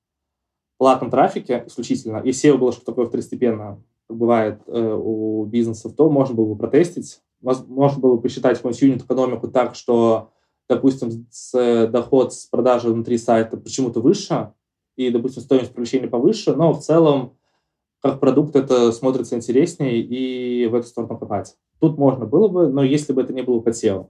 платном 0.78 1.10
трафике 1.10 1.64
исключительно, 1.66 2.18
и 2.18 2.30
SEO 2.30 2.56
было 2.56 2.72
что-то 2.72 2.86
такое 2.86 3.06
второстепенно, 3.06 3.84
как 4.08 4.16
бывает 4.16 4.62
э, 4.66 4.98
у 4.98 5.44
бизнесов, 5.44 5.94
то 5.94 6.08
можно 6.08 6.34
было 6.34 6.54
бы 6.54 6.56
протестить, 6.56 7.20
можно 7.42 8.00
было 8.00 8.16
бы 8.16 8.22
посчитать 8.22 8.56
какую-нибудь 8.56 8.82
юнит-экономику 8.82 9.48
так, 9.48 9.74
что, 9.74 10.30
допустим, 10.70 11.26
с, 11.30 11.54
э, 11.54 11.86
доход 11.86 12.32
с 12.32 12.46
продажи 12.46 12.88
внутри 12.88 13.18
сайта 13.18 13.58
почему-то 13.58 14.00
выше, 14.00 14.54
и, 14.96 15.10
допустим, 15.10 15.42
стоимость 15.42 15.72
привлечения 15.74 16.08
повыше, 16.08 16.54
но 16.54 16.72
в 16.72 16.80
целом 16.80 17.36
как 18.02 18.20
продукт 18.20 18.56
это 18.56 18.92
смотрится 18.92 19.36
интереснее, 19.36 20.00
и 20.00 20.66
в 20.66 20.74
эту 20.74 20.88
сторону 20.88 21.18
копать. 21.18 21.56
Тут 21.80 21.98
можно 21.98 22.26
было 22.26 22.48
бы, 22.48 22.68
но 22.68 22.82
если 22.82 23.12
бы 23.12 23.22
это 23.22 23.32
не 23.32 23.42
было 23.42 23.60
под 23.60 23.74
SEO. 23.74 24.08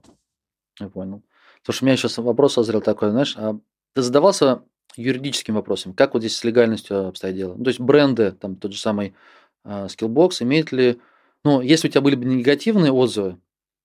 Я 0.79 0.89
понял. 0.89 1.21
Слушай, 1.63 1.83
у 1.83 1.85
меня 1.85 1.97
сейчас 1.97 2.17
вопрос 2.17 2.53
созрел 2.53 2.81
такой, 2.81 3.11
знаешь, 3.11 3.35
а 3.37 3.57
ты 3.93 4.01
задавался 4.01 4.63
юридическим 4.95 5.55
вопросом, 5.55 5.93
как 5.93 6.13
вот 6.13 6.21
здесь 6.21 6.35
с 6.35 6.43
легальностью 6.43 7.07
обстоят 7.07 7.35
дела? 7.35 7.55
Ну, 7.55 7.63
то 7.63 7.69
есть 7.69 7.79
бренды, 7.79 8.31
там 8.31 8.55
тот 8.55 8.73
же 8.73 8.79
самый 8.79 9.13
а, 9.63 9.85
Skillbox, 9.85 10.41
имеет 10.41 10.71
ли, 10.71 10.99
ну, 11.43 11.61
если 11.61 11.87
у 11.87 11.91
тебя 11.91 12.01
были 12.01 12.15
бы 12.15 12.25
негативные 12.25 12.91
отзывы, 12.91 13.37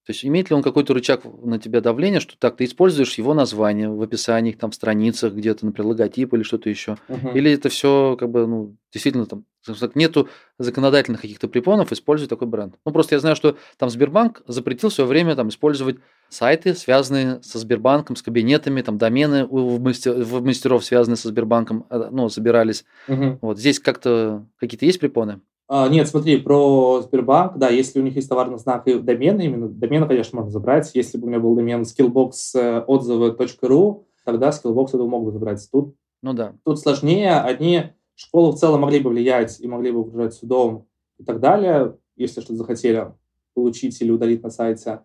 то 0.08 0.12
есть 0.12 0.24
имеет 0.24 0.48
ли 0.48 0.56
он 0.56 0.62
какой-то 0.62 0.94
рычаг 0.94 1.20
на 1.44 1.58
тебя 1.58 1.82
давления, 1.82 2.20
что 2.20 2.34
так, 2.38 2.56
ты 2.56 2.64
используешь 2.64 3.18
его 3.18 3.34
название 3.34 3.90
в 3.90 4.00
описаниях, 4.00 4.56
там, 4.56 4.70
в 4.70 4.74
страницах 4.74 5.34
где-то, 5.34 5.66
например, 5.66 5.88
логотип 5.88 6.32
или 6.32 6.42
что-то 6.42 6.70
еще? 6.70 6.96
Мгм. 7.08 7.36
Или 7.36 7.52
это 7.52 7.68
все 7.68 8.16
как 8.18 8.30
бы, 8.30 8.46
ну, 8.46 8.74
действительно 8.90 9.26
там, 9.26 9.44
так, 9.78 9.96
нету 9.96 10.30
законодательных 10.58 11.20
каких-то 11.20 11.46
препонов 11.46 11.92
использовать 11.92 12.30
такой 12.30 12.48
бренд. 12.48 12.76
Ну, 12.86 12.92
просто 12.92 13.16
я 13.16 13.20
знаю, 13.20 13.36
что 13.36 13.58
там 13.76 13.90
Сбербанк 13.90 14.40
запретил 14.46 14.88
в 14.88 14.94
свое 14.94 15.06
время 15.06 15.36
там 15.36 15.50
использовать 15.50 15.98
сайты, 16.30 16.72
связанные 16.72 17.42
со 17.42 17.58
Сбербанком, 17.58 18.16
с 18.16 18.22
кабинетами, 18.22 18.80
там 18.80 18.96
домены 18.96 19.44
у 19.44 19.78
мастер- 19.78 20.14
в 20.14 20.42
мастеров, 20.42 20.86
связанные 20.86 21.18
со 21.18 21.28
Сбербанком, 21.28 21.84
а, 21.90 22.08
ну, 22.10 22.30
собирались. 22.30 22.86
Мгм. 23.08 23.40
Вот 23.42 23.58
здесь 23.58 23.78
как-то 23.78 24.46
какие-то 24.56 24.86
есть 24.86 25.00
препоны? 25.00 25.42
А, 25.70 25.86
нет, 25.88 26.08
смотри, 26.08 26.38
про 26.38 27.02
Сбербанк, 27.02 27.58
да, 27.58 27.68
если 27.68 28.00
у 28.00 28.02
них 28.02 28.16
есть 28.16 28.26
товарный 28.28 28.58
знак 28.58 28.88
и 28.88 28.94
домены 28.94 29.42
именно, 29.42 29.68
домены, 29.68 30.08
конечно, 30.08 30.36
можно 30.36 30.50
забрать. 30.50 30.90
Если 30.94 31.18
бы 31.18 31.26
у 31.26 31.28
меня 31.28 31.40
был 31.40 31.54
домен 31.54 31.82
skillbox.отзывы.ру, 31.82 34.06
тогда 34.24 34.48
skillbox 34.48 34.88
это 34.88 35.04
мог 35.04 35.24
бы 35.24 35.30
забрать. 35.30 35.68
Тут, 35.70 35.94
Ну 36.22 36.32
да. 36.32 36.54
тут 36.64 36.80
сложнее. 36.80 37.34
Они, 37.40 37.92
школы 38.14 38.52
в 38.52 38.56
целом 38.56 38.80
могли 38.80 39.00
бы 39.00 39.10
влиять 39.10 39.60
и 39.60 39.68
могли 39.68 39.92
бы 39.92 39.98
угрожать 40.00 40.32
судом 40.32 40.86
и 41.18 41.24
так 41.24 41.38
далее, 41.38 41.98
если 42.16 42.40
что-то 42.40 42.56
захотели 42.56 43.12
получить 43.52 44.00
или 44.00 44.10
удалить 44.10 44.42
на 44.42 44.48
сайте. 44.48 45.00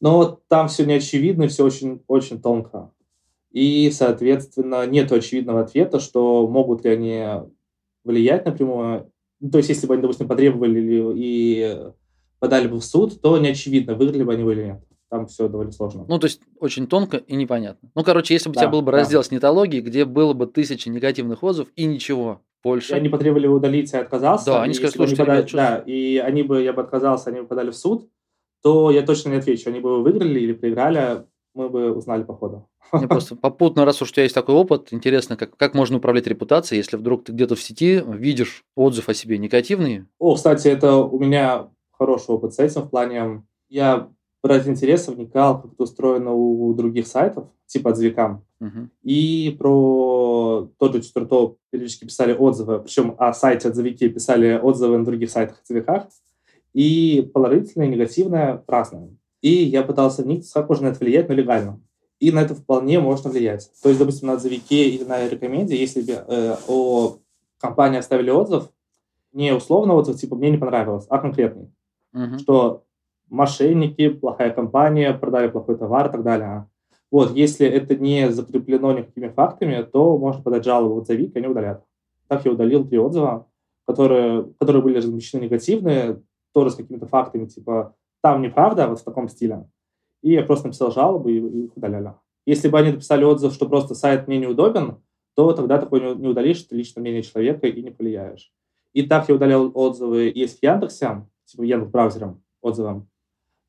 Но 0.00 0.38
там 0.46 0.68
все 0.68 0.86
не 0.86 0.94
очевидно, 0.94 1.48
все 1.48 1.64
очень, 1.64 2.00
очень 2.06 2.40
тонко. 2.40 2.92
И, 3.50 3.90
соответственно, 3.90 4.86
нет 4.86 5.10
очевидного 5.10 5.62
ответа, 5.62 5.98
что 5.98 6.46
могут 6.46 6.84
ли 6.84 6.90
они 6.90 7.24
влиять 8.04 8.44
напрямую. 8.44 9.10
Ну, 9.40 9.50
то 9.50 9.58
есть, 9.58 9.68
если 9.68 9.86
бы 9.86 9.94
они, 9.94 10.02
допустим, 10.02 10.28
потребовали 10.28 11.12
и 11.16 11.78
подали 12.38 12.68
бы 12.68 12.78
в 12.78 12.84
суд, 12.84 13.20
то 13.20 13.36
не 13.38 13.48
очевидно, 13.48 13.94
выиграли 13.94 14.22
бы 14.22 14.32
они 14.34 14.50
или 14.50 14.64
нет. 14.64 14.82
там 15.08 15.26
все 15.26 15.48
довольно 15.48 15.72
сложно. 15.72 16.04
Ну, 16.08 16.18
то 16.18 16.26
есть 16.26 16.40
очень 16.58 16.86
тонко 16.86 17.18
и 17.18 17.36
непонятно. 17.36 17.90
Ну, 17.94 18.02
короче, 18.02 18.34
если 18.34 18.48
бы 18.48 18.54
Да, 18.54 18.60
у 18.60 18.62
тебя 18.64 18.70
был 18.70 18.82
бы 18.82 18.92
да. 18.92 18.98
раздел 18.98 19.22
с 19.22 19.30
нетологией, 19.30 19.82
где 19.82 20.04
было 20.04 20.32
бы 20.32 20.46
тысяча 20.46 20.90
негативных 20.90 21.42
отзывов 21.44 21.70
и 21.76 21.84
ничего 21.84 22.40
больше. 22.64 22.92
И 22.94 22.96
они 22.96 23.08
потребовали 23.08 23.46
удалить, 23.46 23.92
я 23.92 24.00
отказался. 24.00 24.46
Да, 24.46 24.62
они 24.62 24.72
и 24.72 24.74
сказали, 24.74 24.96
«Слушайте, 24.96 25.22
подали- 25.22 25.36
ребят, 25.36 25.48
что 25.48 25.56
Да, 25.58 25.76
и 25.86 26.16
они 26.18 26.42
бы, 26.42 26.62
я 26.62 26.72
бы 26.72 26.82
отказался, 26.82 27.30
они 27.30 27.40
бы 27.42 27.46
подали 27.46 27.70
в 27.70 27.76
суд, 27.76 28.08
то 28.62 28.90
я 28.90 29.02
точно 29.02 29.28
не 29.30 29.36
отвечу. 29.36 29.70
Они 29.70 29.78
бы 29.80 30.02
выиграли 30.02 30.40
или 30.40 30.52
проиграли, 30.54 31.24
мы 31.56 31.68
бы 31.68 31.92
узнали 31.92 32.22
по 32.22 32.34
ходу. 32.34 32.68
Мне 32.92 33.08
просто 33.08 33.34
попутно, 33.40 33.84
раз 33.84 34.00
уж 34.02 34.10
у 34.10 34.12
тебя 34.12 34.24
есть 34.24 34.34
такой 34.34 34.54
опыт, 34.54 34.92
интересно, 34.92 35.36
как, 35.36 35.56
как 35.56 35.74
можно 35.74 35.96
управлять 35.96 36.26
репутацией, 36.26 36.78
если 36.78 36.96
вдруг 36.96 37.24
ты 37.24 37.32
где-то 37.32 37.56
в 37.56 37.62
сети 37.62 38.02
видишь 38.06 38.64
отзыв 38.76 39.08
о 39.08 39.14
себе 39.14 39.38
негативный. 39.38 40.04
О, 40.18 40.34
кстати, 40.34 40.68
это 40.68 40.96
у 40.96 41.18
меня 41.18 41.68
хороший 41.90 42.30
опыт 42.30 42.54
с 42.54 42.58
этим 42.58 42.82
в 42.82 42.90
плане... 42.90 43.42
Я 43.68 44.08
ради 44.44 44.68
интереса 44.68 45.10
вникал, 45.10 45.60
как 45.60 45.72
это 45.72 45.82
устроено 45.82 46.32
у 46.32 46.72
других 46.74 47.06
сайтов, 47.08 47.48
типа 47.66 47.90
отзывикам. 47.90 48.44
Мгм. 48.60 48.90
И 49.02 49.56
про 49.58 50.70
тот 50.78 50.94
же 50.94 51.02
Четвертоп 51.02 51.58
периодически 51.70 52.04
писали 52.04 52.32
отзывы, 52.32 52.78
причем 52.80 53.16
о 53.18 53.32
сайте 53.32 53.68
отзывики 53.68 54.08
писали 54.08 54.58
отзывы 54.62 54.98
на 54.98 55.04
других 55.04 55.30
сайтах 55.30 55.60
отзывиках, 55.62 56.06
и 56.72 57.28
положительное, 57.34 57.86
и 57.88 57.90
негативное, 57.90 58.62
разное. 58.66 59.10
И 59.46 59.62
я 59.62 59.84
пытался 59.84 60.24
вникнуть, 60.24 60.52
как 60.52 60.68
можно 60.68 60.88
на 60.88 60.92
это 60.92 61.04
влиять, 61.04 61.28
но 61.28 61.34
легально. 61.36 61.80
И 62.18 62.32
на 62.32 62.40
это 62.40 62.56
вполне 62.56 62.98
можно 62.98 63.30
влиять. 63.30 63.70
То 63.80 63.88
есть, 63.90 64.00
допустим, 64.00 64.26
на 64.26 64.32
отзывике 64.32 64.88
или 64.88 65.04
на 65.04 65.28
рекоменде, 65.28 65.76
если 65.76 66.02
бы 66.02 66.14
э, 66.14 66.56
о 66.66 67.18
компании 67.58 68.00
оставили 68.00 68.30
отзыв, 68.30 68.64
не 69.32 69.52
условно 69.54 69.94
отзыв, 69.94 70.16
типа 70.16 70.34
«мне 70.34 70.50
не 70.50 70.58
понравилось», 70.58 71.06
а 71.08 71.18
конкретный 71.18 71.70
Мгм. 72.12 72.40
что 72.40 72.82
мошенники, 73.28 74.08
плохая 74.08 74.50
компания, 74.50 75.14
продали 75.14 75.46
плохой 75.46 75.76
товар 75.76 76.08
и 76.08 76.10
так 76.10 76.24
далее. 76.24 76.68
Вот, 77.12 77.30
если 77.36 77.68
это 77.68 77.94
не 77.94 78.32
закреплено 78.32 78.98
никакими 78.98 79.28
фактами, 79.28 79.80
то 79.82 80.18
можно 80.18 80.42
подать 80.42 80.64
жалобу 80.64 80.94
в 80.94 80.98
отзывик, 80.98 81.36
и 81.36 81.38
они 81.38 81.46
удалят. 81.46 81.84
Так 82.26 82.44
я 82.44 82.50
удалил 82.50 82.84
три 82.84 82.98
отзыва, 82.98 83.46
которые, 83.86 84.52
которые 84.58 84.82
были 84.82 84.96
размещены 84.96 85.42
негативные, 85.44 86.20
тоже 86.52 86.72
с 86.72 86.74
какими-то 86.74 87.06
фактами, 87.06 87.46
типа 87.46 87.94
там 88.32 88.42
неправда, 88.42 88.88
вот 88.88 89.00
в 89.00 89.04
таком 89.04 89.28
стиле. 89.28 89.68
И 90.22 90.32
я 90.32 90.42
просто 90.42 90.66
написал 90.66 90.90
жалобу, 90.90 91.28
и 91.28 91.38
и 91.38 91.64
их 91.66 91.76
удаляли. 91.76 92.14
Если 92.44 92.68
бы 92.68 92.78
они 92.78 92.92
написали 92.92 93.24
отзыв, 93.24 93.52
что 93.52 93.68
просто 93.68 93.94
сайт 93.94 94.26
мне 94.26 94.38
неудобен, 94.38 94.96
то 95.34 95.52
тогда 95.52 95.78
такой 95.78 96.00
не 96.00 96.14
не 96.22 96.28
удалишь, 96.28 96.64
это 96.64 96.74
личное 96.74 97.02
мнение 97.02 97.22
человека 97.22 97.68
и 97.68 97.82
не 97.82 97.90
повлияешь. 97.90 98.52
И 98.94 99.02
так 99.02 99.28
я 99.28 99.34
удалял 99.36 99.70
отзывы 99.74 100.32
есть 100.34 100.58
в 100.58 100.60
типа 100.60 101.62
Яндекс 101.62 101.90
браузером 101.92 102.42
отзывом. 102.62 103.08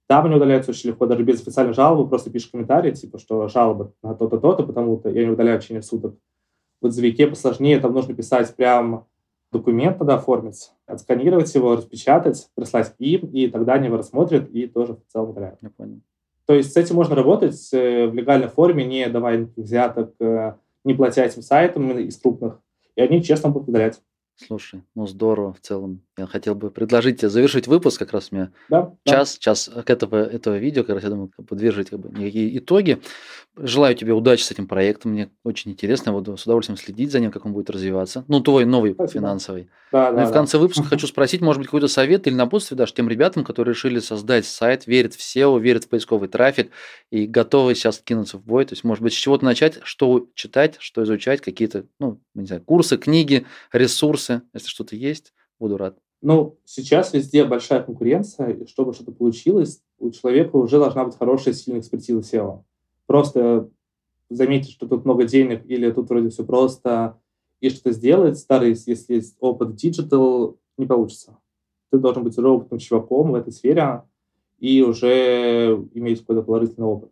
Там 0.08 0.26
они 0.26 0.36
удаляются 0.36 0.72
очень 0.72 0.90
легко, 0.90 1.06
даже 1.06 1.24
без 1.24 1.42
официальной 1.42 1.74
жалобы, 1.74 2.10
просто 2.10 2.32
пишешь 2.32 2.50
комментарий, 2.50 2.94
типа, 2.94 3.20
что 3.20 3.48
жалоба 3.50 3.94
на 4.02 4.16
то-то, 4.16 4.40
то-то, 4.40 4.64
потому-то, 4.64 5.10
и 5.10 5.20
они 5.20 5.30
удаляют 5.30 5.62
в 5.62 5.66
течение 5.66 5.84
суток. 5.84 6.16
В 6.82 6.86
отзывике 6.88 7.28
посложнее, 7.28 7.80
там 7.80 7.94
нужно 7.94 8.16
писать 8.16 8.56
прям 8.56 9.06
документ 9.52 10.00
надо 10.00 10.16
оформить, 10.16 10.72
отсканировать 10.86 11.54
его, 11.56 11.76
распечатать, 11.76 12.50
прислать 12.56 12.94
им, 13.00 13.28
и 13.32 13.48
тогда 13.48 13.74
они 13.74 13.88
его 13.88 13.98
рассмотрят 13.98 14.50
и 14.50 14.68
тоже 14.68 14.96
в 14.96 15.12
целом 15.12 15.32
удаляют. 15.32 15.60
Я 15.62 15.70
понял. 15.70 16.02
То 16.46 16.54
есть 16.54 16.74
с 16.74 16.78
этим 16.78 16.96
можно 16.96 17.16
работать 17.16 17.70
э, 17.74 18.08
в 18.08 18.14
легальной 18.14 18.48
форме, 18.48 18.86
не 18.86 19.10
давая 19.10 19.40
никаких 19.40 19.66
взяток, 19.66 20.14
э, 20.20 20.54
не 20.86 20.94
платя 20.94 21.24
этим 21.24 21.42
сайтам 21.42 21.98
из 22.00 22.18
крупных, 22.18 22.60
и 22.96 23.02
они 23.02 23.22
честно 23.22 23.50
будут 23.50 23.70
удалять. 23.70 24.02
Слушай, 24.36 24.84
ну 24.96 25.08
здорово 25.08 25.54
в 25.54 25.60
целом. 25.60 26.02
Я 26.18 26.26
хотел 26.26 26.56
бы 26.56 26.72
предложить 26.72 27.20
тебе 27.20 27.30
завершить 27.30 27.68
выпуск, 27.68 28.00
как 28.00 28.12
раз 28.12 28.30
у 28.32 28.36
меня 28.36 28.52
Да? 28.70 28.92
Да. 29.06 29.12
час, 29.12 29.38
час 29.38 29.70
к 29.86 29.88
этого, 29.88 30.24
этого 30.24 30.58
видео, 30.58 30.84
как 30.84 30.96
раз 30.96 31.04
я 31.04 31.10
думаю, 31.12 31.30
подвержить 31.48 31.92
как 31.92 32.00
бы 32.00 32.10
некие 32.10 32.58
итоги. 32.58 33.00
Желаю 33.56 33.96
тебе 33.96 34.14
удачи 34.14 34.42
с 34.42 34.50
этим 34.50 34.68
проектом, 34.68 35.12
мне 35.12 35.30
очень 35.44 35.72
интересно, 35.72 36.10
я 36.10 36.14
буду 36.16 36.36
с 36.36 36.44
удовольствием 36.44 36.78
следить 36.78 37.12
за 37.12 37.20
ним, 37.20 37.32
как 37.32 37.46
он 37.46 37.54
будет 37.54 37.70
развиваться. 37.70 38.26
Ну, 38.28 38.42
твой 38.42 38.66
новый 38.66 38.94
Спасибо. 38.94 39.20
финансовый. 39.20 39.70
Да, 39.92 40.12
Ну 40.12 40.18
и 40.18 40.22
да, 40.22 40.26
в 40.26 40.30
да. 40.30 40.34
конце 40.34 40.58
выпуска 40.58 40.84
хочу 40.90 41.06
спросить, 41.06 41.42
может 41.42 41.60
быть, 41.60 41.68
какой-то 41.68 41.88
совет 41.88 42.26
или 42.26 42.34
напутствие 42.34 42.78
дашь 42.80 42.94
тем 42.94 43.08
ребятам, 43.10 43.44
которые 43.44 43.76
решили 43.76 44.00
создать 44.00 44.48
сайт, 44.48 44.88
верят 44.88 45.14
в 45.14 45.20
SEO, 45.20 45.60
верят 45.60 45.84
в 45.84 45.90
поисковый 45.90 46.30
трафик 46.30 46.72
и 47.12 47.28
готовы 47.28 47.76
сейчас 47.76 48.00
кинуться 48.00 48.40
в 48.40 48.44
бой. 48.44 48.66
То 48.66 48.74
есть, 48.74 48.84
может 48.84 49.04
быть, 49.04 49.14
с 49.14 49.18
чего-то 49.18 49.46
начать, 49.46 49.80
что 49.84 50.28
читать, 50.34 50.78
что 50.80 51.04
изучать, 51.04 51.42
какие-то, 51.42 51.86
ну, 52.00 52.20
не 52.34 52.48
знаю, 52.48 52.64
курсы, 52.64 52.98
книги, 52.98 53.46
ресурсы, 53.72 54.42
если 54.54 54.68
что-то 54.68 54.96
есть, 54.96 55.34
буду 55.60 55.78
рад. 55.78 55.98
Ну, 56.22 56.58
сейчас 56.66 57.14
везде 57.14 57.46
большая 57.46 57.84
конкуренция, 57.84 58.50
и 58.50 58.68
чтобы 58.68 58.94
что-то 58.94 59.12
получилось, 59.12 59.82
у 60.00 60.10
человека 60.10 60.56
уже 60.56 60.80
должна 60.80 61.06
быть 61.06 61.18
хорошая, 61.18 61.54
сильная 61.54 61.82
экспертиза 61.82 62.20
SEO. 62.20 62.64
Просто 63.06 63.70
заметить, 64.30 64.72
что 64.72 64.88
тут 64.88 65.06
много 65.06 65.26
денег, 65.26 65.64
или 65.68 65.92
тут 65.92 66.10
вроде 66.10 66.30
все 66.30 66.44
просто, 66.44 67.20
и 67.60 67.70
что-то 67.70 67.92
сделать, 67.92 68.38
старый, 68.38 68.70
если 68.70 69.16
есть 69.16 69.36
опыт 69.40 69.76
digital, 69.76 70.58
не 70.78 70.86
получится. 70.86 71.38
Ты 71.92 72.00
должен 72.00 72.24
быть 72.24 72.38
уже 72.38 72.48
опытным 72.48 72.80
чуваком 72.80 73.32
в 73.32 73.36
этой 73.36 73.54
сфере 73.54 74.04
и 74.60 74.82
уже 74.82 75.88
иметь 75.94 76.22
какой-то 76.22 76.44
положительный 76.44 76.88
опыт. 76.88 77.12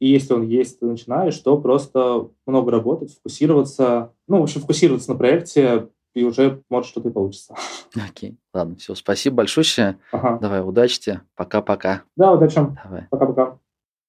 И 0.00 0.08
если 0.08 0.34
он 0.34 0.42
есть, 0.42 0.78
ты 0.78 0.86
начинаешь, 0.86 1.38
то 1.38 1.60
просто 1.60 2.30
много 2.46 2.70
работать, 2.70 3.14
фокусироваться, 3.14 4.12
ну, 4.26 4.40
в 4.40 4.42
общем, 4.44 4.60
фокусироваться 4.60 5.10
на 5.12 5.18
проекте, 5.18 5.88
и 6.18 6.24
уже 6.24 6.62
может 6.68 6.90
что-то 6.90 7.10
получится. 7.10 7.54
Окей, 7.94 8.38
ладно, 8.52 8.76
все, 8.76 8.94
спасибо 8.94 9.36
большое. 9.36 9.98
Ага. 10.12 10.38
Давай, 10.40 10.60
удачи 10.62 11.00
тебе, 11.00 11.20
пока-пока. 11.36 12.02
Да, 12.16 12.32
удачи. 12.32 12.56
Давай. 12.84 13.06
Пока-пока. 13.10 13.58